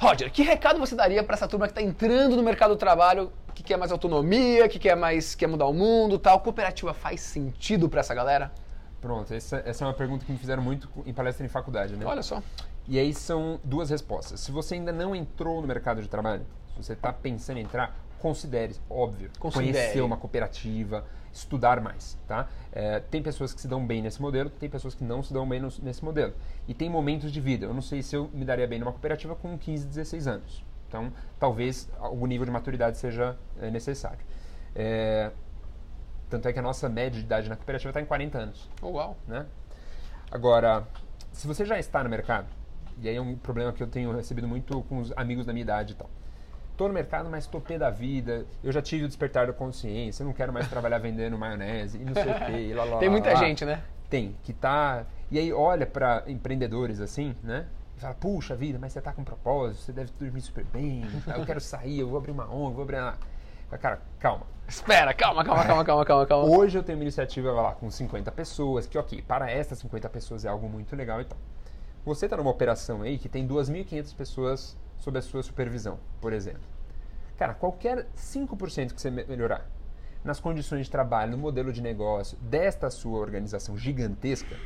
Roger, 0.00 0.30
que 0.32 0.42
recado 0.42 0.78
você 0.80 0.94
daria 0.96 1.22
para 1.22 1.34
essa 1.36 1.46
turma 1.46 1.66
que 1.66 1.72
está 1.72 1.80
entrando 1.82 2.36
no 2.36 2.42
mercado 2.42 2.70
do 2.70 2.76
trabalho, 2.76 3.32
que 3.54 3.62
quer 3.62 3.76
mais 3.76 3.92
autonomia, 3.92 4.68
que 4.68 4.78
quer 4.78 4.96
mais 4.96 5.34
quer 5.34 5.46
mudar 5.46 5.66
o 5.66 5.72
mundo, 5.72 6.18
tal? 6.18 6.40
Cooperativa 6.40 6.92
faz 6.92 7.20
sentido 7.20 7.88
para 7.88 8.00
essa 8.00 8.14
galera? 8.14 8.50
Pronto, 9.00 9.32
essa, 9.32 9.62
essa 9.64 9.84
é 9.84 9.86
uma 9.86 9.94
pergunta 9.94 10.24
que 10.24 10.32
me 10.32 10.38
fizeram 10.38 10.62
muito 10.62 10.88
em 11.06 11.12
palestra 11.14 11.44
em 11.46 11.48
faculdade, 11.48 11.96
né? 11.96 12.04
Olha 12.04 12.22
só. 12.22 12.42
E 12.88 12.98
aí 12.98 13.14
são 13.14 13.60
duas 13.62 13.90
respostas. 13.90 14.40
Se 14.40 14.50
você 14.50 14.74
ainda 14.74 14.92
não 14.92 15.14
entrou 15.14 15.60
no 15.60 15.66
mercado 15.68 16.02
de 16.02 16.08
trabalho, 16.08 16.44
se 16.74 16.82
você 16.82 16.92
está 16.94 17.12
pensando 17.12 17.58
em 17.58 17.62
entrar, 17.62 17.94
considere, 18.18 18.74
óbvio, 18.90 19.30
Considere. 19.38 19.72
conhecer 19.72 20.00
uma 20.00 20.16
cooperativa, 20.16 21.04
estudar 21.34 21.80
mais, 21.80 22.16
tá? 22.28 22.48
É, 22.72 23.00
tem 23.00 23.22
pessoas 23.22 23.52
que 23.52 23.60
se 23.60 23.66
dão 23.68 23.84
bem 23.86 24.00
nesse 24.00 24.22
modelo, 24.22 24.48
tem 24.48 24.70
pessoas 24.70 24.94
que 24.94 25.02
não 25.04 25.22
se 25.22 25.32
dão 25.32 25.46
bem 25.48 25.60
no- 25.60 25.72
nesse 25.82 26.04
modelo. 26.04 26.32
E 26.68 26.72
tem 26.72 26.88
momentos 26.88 27.30
de 27.32 27.40
vida. 27.40 27.66
Eu 27.66 27.74
não 27.74 27.82
sei 27.82 28.02
se 28.02 28.14
eu 28.16 28.30
me 28.32 28.44
daria 28.44 28.66
bem 28.66 28.78
numa 28.78 28.92
cooperativa 28.92 29.34
com 29.34 29.58
15, 29.58 29.86
16 29.86 30.26
anos. 30.26 30.64
Então, 30.88 31.12
talvez 31.40 31.88
algum 31.98 32.26
nível 32.26 32.46
de 32.46 32.52
maturidade 32.52 32.96
seja 32.98 33.36
é, 33.60 33.70
necessário. 33.70 34.20
É, 34.76 35.30
tanto 36.30 36.46
é 36.48 36.52
que 36.52 36.58
a 36.58 36.62
nossa 36.62 36.88
média 36.88 37.18
de 37.18 37.26
idade 37.26 37.48
na 37.48 37.56
cooperativa 37.56 37.90
está 37.90 38.00
em 38.00 38.04
40 38.06 38.38
anos 38.38 38.68
Oh, 38.80 38.90
uau. 38.90 39.16
né? 39.26 39.46
Agora, 40.30 40.86
se 41.32 41.46
você 41.46 41.64
já 41.64 41.78
está 41.78 42.02
no 42.02 42.10
mercado, 42.10 42.46
e 43.00 43.08
aí 43.08 43.16
é 43.16 43.20
um 43.20 43.36
problema 43.36 43.72
que 43.72 43.82
eu 43.82 43.86
tenho 43.88 44.12
recebido 44.14 44.46
muito 44.48 44.82
com 44.84 44.98
os 44.98 45.12
amigos 45.16 45.44
da 45.46 45.52
minha 45.52 45.62
idade 45.62 45.92
e 45.92 45.96
tal. 45.96 46.08
Tô 46.76 46.88
no 46.88 46.94
mercado, 46.94 47.28
mas 47.30 47.46
tô 47.46 47.60
pé 47.60 47.78
da 47.78 47.88
vida, 47.88 48.44
eu 48.62 48.72
já 48.72 48.82
tive 48.82 49.04
o 49.04 49.08
despertar 49.08 49.46
da 49.46 49.52
consciência, 49.52 50.24
não 50.24 50.32
quero 50.32 50.52
mais 50.52 50.68
trabalhar 50.68 50.98
vendendo 50.98 51.38
maionese 51.38 51.98
e 51.98 52.04
não 52.04 52.14
sei 52.14 52.32
o 52.32 52.46
quê, 52.46 52.52
e 52.70 52.74
lá, 52.74 52.84
lá, 52.84 52.98
Tem 52.98 53.08
muita 53.08 53.32
lá. 53.32 53.36
gente, 53.36 53.64
né? 53.64 53.82
Tem, 54.10 54.36
que 54.42 54.52
tá... 54.52 55.04
E 55.30 55.38
aí 55.38 55.52
olha 55.52 55.86
para 55.86 56.24
empreendedores 56.26 57.00
assim, 57.00 57.34
né? 57.42 57.66
E 57.96 58.00
fala, 58.00 58.14
puxa 58.14 58.56
vida, 58.56 58.76
mas 58.80 58.92
você 58.92 59.00
tá 59.00 59.12
com 59.12 59.22
propósito, 59.22 59.82
você 59.82 59.92
deve 59.92 60.10
dormir 60.18 60.40
super 60.40 60.64
bem, 60.64 61.04
tá? 61.24 61.36
eu 61.38 61.46
quero 61.46 61.60
sair, 61.60 62.00
eu 62.00 62.08
vou 62.08 62.18
abrir 62.18 62.32
uma 62.32 62.52
ONG, 62.52 62.74
vou 62.74 62.82
abrir 62.82 62.96
uma... 62.96 63.16
Cara, 63.80 64.00
calma. 64.18 64.46
Espera, 64.68 65.12
calma, 65.14 65.44
calma, 65.44 65.64
calma, 65.64 65.84
calma, 65.84 66.04
calma, 66.04 66.26
calma. 66.26 66.48
Hoje 66.48 66.78
eu 66.78 66.82
tenho 66.82 66.98
uma 66.98 67.04
iniciativa 67.04 67.52
lá, 67.52 67.72
com 67.72 67.90
50 67.90 68.30
pessoas, 68.32 68.86
que 68.86 68.98
ok, 68.98 69.22
para 69.22 69.50
essas 69.50 69.78
50 69.78 70.08
pessoas 70.08 70.44
é 70.44 70.48
algo 70.48 70.68
muito 70.68 70.94
legal 70.96 71.20
e 71.20 71.24
tal. 71.24 71.38
Você 72.04 72.26
está 72.26 72.36
numa 72.36 72.50
operação 72.50 73.02
aí 73.02 73.18
que 73.18 73.28
tem 73.28 73.46
2.500 73.48 74.14
pessoas 74.14 74.76
sob 75.04 75.18
a 75.18 75.22
sua 75.22 75.42
supervisão, 75.42 75.98
por 76.20 76.32
exemplo. 76.32 76.62
Cara, 77.36 77.52
qualquer 77.52 78.06
5% 78.16 78.94
que 78.94 79.00
você 79.00 79.10
me- 79.10 79.24
melhorar 79.24 79.66
nas 80.24 80.40
condições 80.40 80.86
de 80.86 80.90
trabalho, 80.90 81.32
no 81.32 81.38
modelo 81.38 81.70
de 81.72 81.82
negócio 81.82 82.38
desta 82.40 82.88
sua 82.90 83.18
organização 83.18 83.76
gigantesca, 83.76 84.56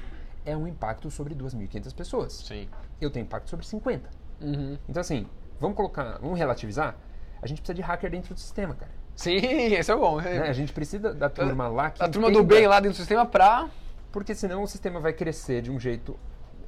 é 0.47 0.57
um 0.57 0.68
impacto 0.68 1.11
sobre 1.11 1.34
2.500 1.34 1.93
pessoas. 1.93 2.32
Sim. 2.34 2.68
Eu 3.01 3.11
tenho 3.11 3.24
impacto 3.24 3.51
sobre 3.51 3.66
50. 3.66 4.09
Uhum. 4.41 4.78
Então 4.89 5.01
assim, 5.01 5.26
vamos 5.59 5.76
colocar, 5.76 6.18
vamos 6.20 6.39
relativizar? 6.39 6.95
A 7.43 7.47
gente 7.47 7.61
precisa 7.61 7.74
de 7.74 7.82
hacker 7.82 8.11
dentro 8.11 8.32
do 8.34 8.39
sistema, 8.41 8.74
cara. 8.74 8.93
Sim, 9.16 9.34
esse 9.74 9.91
é 9.91 9.97
bom. 9.97 10.20
Né? 10.20 10.43
A 10.49 10.53
gente 10.53 10.72
precisa 10.72 11.12
da 11.12 11.28
turma 11.28 11.66
lá 11.66 11.91
que 11.91 12.01
A 12.03 12.09
turma 12.09 12.30
do 12.30 12.45
bem 12.45 12.68
lá 12.68 12.78
dentro 12.78 12.95
do 12.95 13.01
sistema 13.01 13.26
pra... 13.26 13.68
porque 14.12 14.32
senão 14.36 14.62
o 14.62 14.68
sistema 14.68 15.01
vai 15.01 15.12
crescer 15.12 15.62
de 15.62 15.70
um 15.72 15.80
jeito 15.80 16.16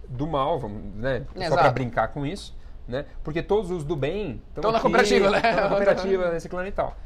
do 0.08 0.26
mal, 0.26 0.58
vamos, 0.58 0.82
né? 0.96 1.24
Só 1.32 1.40
Exato. 1.40 1.62
para 1.62 1.70
brincar 1.70 2.08
com 2.08 2.26
isso, 2.26 2.56
né? 2.90 3.06
Porque 3.24 3.42
todos 3.42 3.70
os 3.70 3.84
do 3.84 3.96
bem 3.96 4.42
Estão 4.54 4.70
na 4.72 4.80
cooperativa, 4.80 5.30
né? 5.30 5.36
Estão 5.38 5.54
na 5.62 5.68
cooperativa, 5.70 6.30
reciclando 6.30 6.68
e 6.68 6.72
tal. 6.72 6.96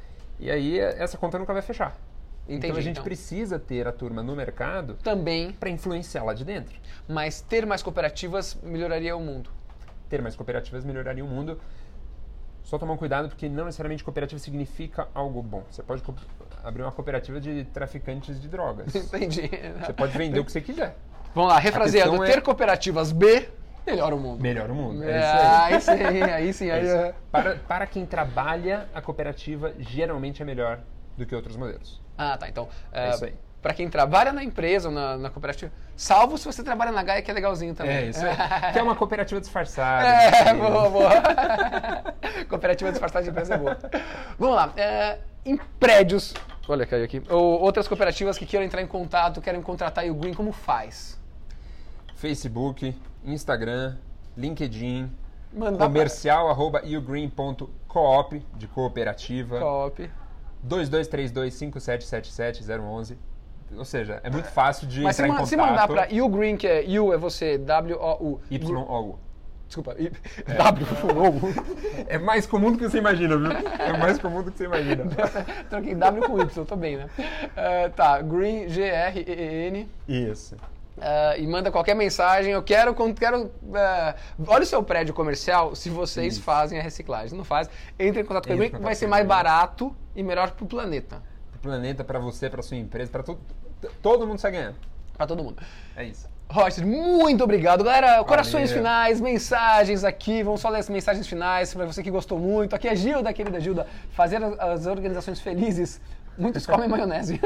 E 0.41 0.51
aí 0.51 0.79
essa 0.79 1.17
conta 1.17 1.39
nunca 1.39 1.53
vai 1.53 1.63
fechar. 1.63 1.97
Entendi, 2.47 2.67
então 2.67 2.77
a 2.77 2.81
gente 2.81 2.93
então. 2.97 3.05
precisa 3.05 3.59
ter 3.59 3.87
a 3.87 3.93
turma 3.93 4.23
no 4.23 4.37
mercado 4.37 4.95
Também, 5.03 5.53
para 5.53 5.71
influenciar 5.71 6.25
lá 6.25 6.35
de 6.35 6.45
dentro. 6.45 6.75
mas 7.09 7.41
ter 7.41 7.65
mais 7.65 7.83
cooperativas 7.83 8.59
melhoraria 8.63 9.17
o 9.17 9.21
mundo. 9.21 9.49
Ter 10.11 10.21
mais 10.21 10.37
cooperativas 10.37 10.85
melhoraria 10.85 11.25
o 11.25 11.29
mundo. 11.29 11.59
Só 12.63 12.79
tomar 12.79 12.97
cuidado 12.97 13.29
porque 13.29 13.49
não 13.49 13.65
necessariamente 13.67 14.03
cooperativa 14.05 14.39
significa 14.39 15.09
algo 15.15 15.43
bom. 15.43 15.63
Você 15.71 15.83
pode 15.83 16.03
abrir 16.63 16.83
uma 16.83 16.93
cooperativa 16.93 17.41
de 17.41 17.65
traficantes 17.73 18.41
de 18.41 18.49
drogas. 18.49 18.93
Entendi. 18.95 19.51
Você 19.81 19.93
pode 19.93 20.17
vender 20.17 20.41
o 20.41 20.45
que 20.45 20.53
você 20.53 20.61
quiser. 20.61 20.97
Vamos 21.35 21.51
lá, 21.53 21.59
refraseando. 21.59 22.23
é- 22.25 22.27
Ter 22.31 22.43
cooperativas 22.43 23.11
B 23.13 23.49
melhora 23.87 24.15
o 24.15 24.19
mundo. 24.19 24.41
Melhora 24.41 24.73
o 24.73 24.75
mundo. 24.77 25.03
É, 25.05 25.71
É, 25.73 25.77
isso 25.77 25.91
aí. 25.91 26.05
aí 26.05 26.21
sim, 26.23 26.23
aí 26.23 26.53
sim. 26.53 26.69
É 26.71 26.75
Aí, 26.75 26.87
é. 26.87 27.15
Para, 27.31 27.57
para 27.57 27.87
quem 27.87 28.05
trabalha, 28.07 28.89
a 28.95 29.01
cooperativa 29.03 29.73
geralmente 29.79 30.41
é 30.43 30.45
melhor 30.45 30.81
do 31.17 31.25
que 31.27 31.35
outros 31.35 31.57
modelos. 31.57 32.01
Ah, 32.17 32.37
tá. 32.37 32.49
Então, 32.49 32.69
É 32.93 33.11
isso 33.11 33.25
aí. 33.25 33.35
para 33.63 33.75
quem 33.75 33.89
trabalha 33.89 34.33
na 34.33 34.43
empresa 34.45 34.89
ou 34.89 34.95
na, 34.95 35.17
na 35.17 35.31
cooperativa, 35.31 35.73
salvo 35.97 36.37
se 36.39 36.45
você 36.45 36.63
trabalha 36.63 36.93
na 36.93 37.03
Gaia, 37.03 37.23
que 37.23 37.31
é 37.31 37.35
legalzinho 37.35 37.75
também. 37.75 37.97
É 37.97 38.07
isso 38.07 38.25
aí. 38.25 38.37
que 38.73 38.79
é 38.79 38.83
uma 38.83 38.95
cooperativa 38.97 39.41
disfarçada. 39.41 40.07
É, 40.07 40.45
né? 40.45 40.55
boa, 40.59 40.91
boa. 40.91 41.11
Cooperativa 42.49 42.91
disfarçada 42.91 43.25
de 43.25 43.31
empresa 43.31 43.55
é 43.55 43.59
boa. 43.59 43.79
Vamos 44.39 44.57
lá. 44.57 44.73
é, 44.77 45.19
em 45.45 45.57
prédios, 45.79 46.35
olha, 46.69 46.87
caiu 46.87 47.05
aqui. 47.05 47.23
Ou 47.29 47.61
outras 47.61 47.87
cooperativas 47.89 48.39
que 48.39 48.47
queiram 48.47 48.65
entrar 48.67 48.81
em 48.83 48.87
contato, 48.87 49.41
querem 49.41 49.61
contratar 49.63 50.05
o 50.07 50.15
Green, 50.15 50.35
como 50.35 50.53
faz? 50.53 51.21
Facebook, 52.17 52.95
Instagram, 53.25 53.97
LinkedIn, 54.37 55.11
Mandar 55.53 55.87
comercial 55.87 56.49
arroba 56.51 56.83
ugreen.coop, 56.85 58.45
de 58.57 58.67
cooperativa, 58.69 59.61
Coop. 59.61 60.11
22325777 60.69 63.17
Ou 63.77 63.85
seja, 63.85 64.21
é 64.23 64.31
muito 64.31 64.47
fácil 64.49 64.87
de 64.87 65.03
Mas 65.03 65.17
se, 65.17 65.23
entrar 65.23 65.29
em 65.29 65.33
ma- 65.33 65.37
contato. 65.39 65.49
se 65.51 65.57
mandar 65.57 65.89
para 65.89 66.09
U 66.23 66.29
Green, 66.29 66.57
que 66.57 66.67
é 66.67 66.85
U 67.01 67.13
é 67.13 67.17
você, 67.19 67.59
W-O-U. 67.59 68.41
YOU. 68.51 69.19
Desculpa, 69.67 69.97
I- 69.99 70.13
W, 70.57 70.87
O. 71.07 72.05
É 72.09 72.19
mais 72.19 72.47
comum 72.47 72.73
do 72.73 72.79
que 72.79 72.89
você 72.89 72.99
imagina, 72.99 73.37
viu? 73.37 73.51
É 73.53 73.97
mais 73.97 74.19
comum 74.19 74.43
do 74.43 74.51
que 74.53 74.59
você 74.59 74.65
imagina. 74.65 75.05
Troquei 75.71 75.95
W 75.95 76.27
com 76.29 76.39
Y, 76.41 76.65
tô 76.65 76.77
bem, 76.77 76.97
né? 76.99 77.09
Eh, 77.57 77.89
tá, 77.91 78.21
Green, 78.21 78.69
G-R-E-E-N. 78.69 79.89
Isso. 80.09 80.57
Eh, 81.01 81.41
e 81.41 81.47
manda 81.47 81.71
qualquer 81.71 81.95
mensagem. 81.95 82.53
Eu 82.53 82.63
quero. 82.63 82.95
quero 83.15 83.51
eh, 83.75 84.15
olha 84.47 84.63
o 84.63 84.67
seu 84.67 84.83
prédio 84.83 85.15
comercial 85.15 85.75
se 85.75 85.91
vocês 85.91 86.35
Isso. 86.35 86.43
fazem 86.43 86.79
a 86.79 86.83
reciclagem. 86.83 87.37
Não 87.37 87.45
faz, 87.45 87.69
entre 87.99 88.23
em 88.23 88.25
contato 88.25 88.47
com 88.47 88.53
o 88.53 88.55
Entre 88.55 88.55
em 88.55 88.59
Green, 88.59 88.69
que 88.69 88.77
contato 88.77 88.87
vai 88.87 88.95
ser 88.95 89.07
o 89.07 89.11
mais 89.11 89.27
barato 89.27 89.95
e 90.15 90.23
melhor 90.23 90.51
pro 90.53 90.67
planeta. 90.67 91.23
Pro 91.51 91.61
planeta, 91.61 92.05
pra 92.05 92.19
você, 92.19 92.49
pra 92.49 92.63
sua 92.63 92.77
empresa, 92.77 93.11
pra 93.11 93.23
todo. 93.23 93.41
Todo 94.01 94.27
mundo 94.27 94.39
sai 94.39 94.53
ganhando. 94.53 94.77
Pra 95.17 95.27
todo 95.27 95.43
mundo. 95.43 95.63
É 95.97 96.05
isso. 96.05 96.29
Roger, 96.49 96.87
muito 96.87 97.43
obrigado. 97.43 97.83
Galera, 97.83 98.23
corações 98.23 98.71
Valeu. 98.71 98.77
finais, 98.77 99.21
mensagens 99.21 100.05
aqui. 100.05 100.43
Vamos 100.43 100.61
só 100.61 100.69
ler 100.69 100.79
as 100.79 100.89
mensagens 100.89 101.27
finais 101.27 101.73
para 101.73 101.87
você 101.87 102.03
que 102.03 102.11
gostou 102.11 102.39
muito. 102.39 102.77
Aqui 102.77 102.87
é 102.87 102.93
a 102.93 102.95
Gilda, 102.95 103.33
querida 103.33 103.59
Gilda. 103.59 103.87
Fazer 104.11 104.43
as 104.59 104.87
organizações 104.87 105.41
felizes. 105.41 106.01
Muitos 106.37 106.67
comem 106.67 106.89
maionese. 106.89 107.41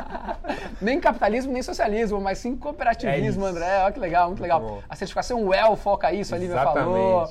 nem 0.80 1.00
capitalismo, 1.00 1.52
nem 1.52 1.62
socialismo, 1.62 2.20
mas 2.20 2.38
sim 2.38 2.56
cooperativismo, 2.56 3.46
É. 3.46 3.50
André. 3.50 3.78
Olha 3.82 3.92
que 3.92 4.00
legal, 4.00 4.28
muito, 4.28 4.42
legal. 4.42 4.60
bom. 4.60 4.82
A 4.88 4.94
certificação 4.96 5.44
WELL 5.46 5.76
foca 5.76 6.12
isso, 6.12 6.34
a 6.34 6.38
Lívia 6.38 6.56
falou. 6.62 7.28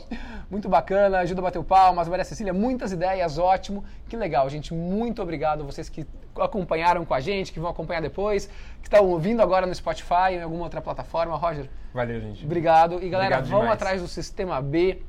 Muito 0.50 0.68
bacana. 0.68 1.26
Gilda 1.26 1.42
bateu 1.42 1.64
palmas, 1.64 2.08
Maria 2.08 2.26
Cecília, 2.26 2.54
muitas 2.54 2.92
ideias, 2.92 3.38
ótimo. 3.38 3.84
Que 4.08 4.18
legal, 4.18 4.50
gente. 4.50 4.74
Muito 4.74 5.22
obrigado 5.22 5.62
a 5.62 5.66
vocês 5.66 5.90
que 5.90 6.06
acompanharam 6.40 7.06
com 7.06 7.14
a 7.14 7.20
gente, 7.20 7.52
que 7.52 7.60
vão 7.60 7.70
acompanhar 7.70 8.02
depois, 8.02 8.48
que 8.82 8.88
estão 8.88 9.06
ouvindo 9.06 9.42
agora 9.42 9.66
no 9.66 9.74
Spotify, 9.76 10.32
em 10.34 10.42
alguma 10.42 10.64
outra 10.64 10.82
plataforma. 10.82 11.36
Roger, 11.36 11.70
Valeu, 11.94 12.20
gente. 12.22 12.46
Obrigado. 12.46 13.04
E 13.04 13.10
galera, 13.10 13.38
Obrigado 13.40 13.62
vão 13.62 13.72
atrás 13.72 14.02
do 14.02 14.08
Sistema 14.08 14.62
B. 14.62 15.02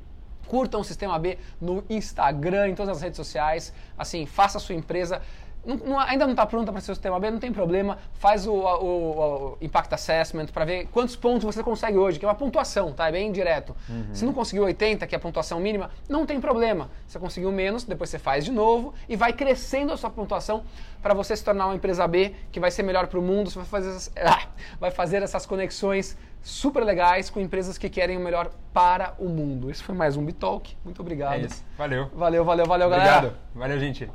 Curtam 0.47 0.81
o 0.81 0.85
Sistema 0.85 1.19
B 1.19 1.39
no 1.61 1.85
Instagram, 1.89 2.69
em 2.69 2.75
todas 2.75 2.97
as 2.97 3.03
redes 3.03 3.17
sociais. 3.17 3.73
Assim, 3.97 4.27
faça 4.27 4.59
a 4.59 4.61
sua 4.61 4.75
empresa 4.75 5.23
não- 5.65 5.77
não- 5.77 5.99
ainda 6.01 6.25
não 6.25 6.33
está 6.33 6.47
pronta 6.47 6.71
para 6.73 6.81
ser 6.81 6.93
o 6.93 6.95
sistema 6.95 7.19
B, 7.21 7.31
não 7.31 7.39
tem 7.39 7.53
problema. 7.53 7.99
Faz 8.15 8.47
o, 8.47 8.53
o- 8.53 9.53
o 9.53 9.59
Impact 9.61 9.95
Assessment 9.95 10.47
para 10.47 10.65
ver 10.65 10.87
quantos 10.93 11.17
pontos 11.17 11.45
você 11.45 11.63
consegue 11.63 11.99
hoje, 11.99 12.19
que 12.19 12.25
é 12.25 12.29
uma 12.29 12.35
pontuação, 12.35 12.93
tá? 12.93 13.09
É 13.09 13.13
bem 13.13 13.31
direto. 13.33 13.75
Se 14.13 14.25
não 14.25 14.33
conseguiu 14.33 14.65
80, 14.65 15.07
que 15.07 15.15
é 15.15 15.19
a 15.19 15.21
pontuação 15.21 15.61
mínima, 15.61 15.91
não 16.09 16.25
tem 16.27 16.41
problema. 16.41 16.91
Você 17.07 17.19
conseguiu 17.19 17.53
menos, 17.53 17.85
depois 17.85 18.11
você 18.11 18.19
faz 18.19 18.45
de 18.45 18.53
novo 18.53 18.95
e 19.09 19.17
vai 19.17 19.33
crescendo 19.33 19.93
a 19.93 19.97
sua 19.97 20.11
pontuação 20.11 20.63
para 21.03 21.15
você 21.15 21.35
se 21.37 21.45
tornar 21.45 21.67
uma 21.67 21.75
empresa 21.75 22.07
B 22.07 22.35
que 22.53 22.61
vai 22.61 22.71
ser 22.71 22.83
melhor 22.83 23.07
para 23.07 23.19
o 23.19 23.23
mundo. 23.23 23.51
Você 23.51 23.59
vai 23.59 23.67
fazer, 23.69 23.89
essas, 23.91 24.11
ah, 24.19 24.47
vai 24.79 24.91
fazer 24.91 25.23
essas 25.23 25.47
conexões 25.47 26.17
super 26.43 26.83
legais 26.83 27.29
com 27.29 27.39
empresas 27.39 27.77
que 27.77 27.91
querem 27.91 28.17
o 28.17 28.21
melhor 28.21 28.51
para 28.73 29.15
o 29.19 29.29
mundo. 29.29 29.71
Esse 29.71 29.83
foi 29.83 29.95
mais 29.95 30.17
um 30.17 30.25
Bitalk. 30.25 30.75
Muito 30.85 31.01
obrigado. 31.01 31.35
É 31.35 31.41
isso. 31.41 31.63
Valeu. 31.77 32.09
Valeu, 32.15 32.45
valeu, 32.45 32.65
valeu, 32.67 32.89
galera. 32.89 33.17
Obrigado. 33.19 33.37
Valeu, 33.55 33.79
gente. 33.79 34.11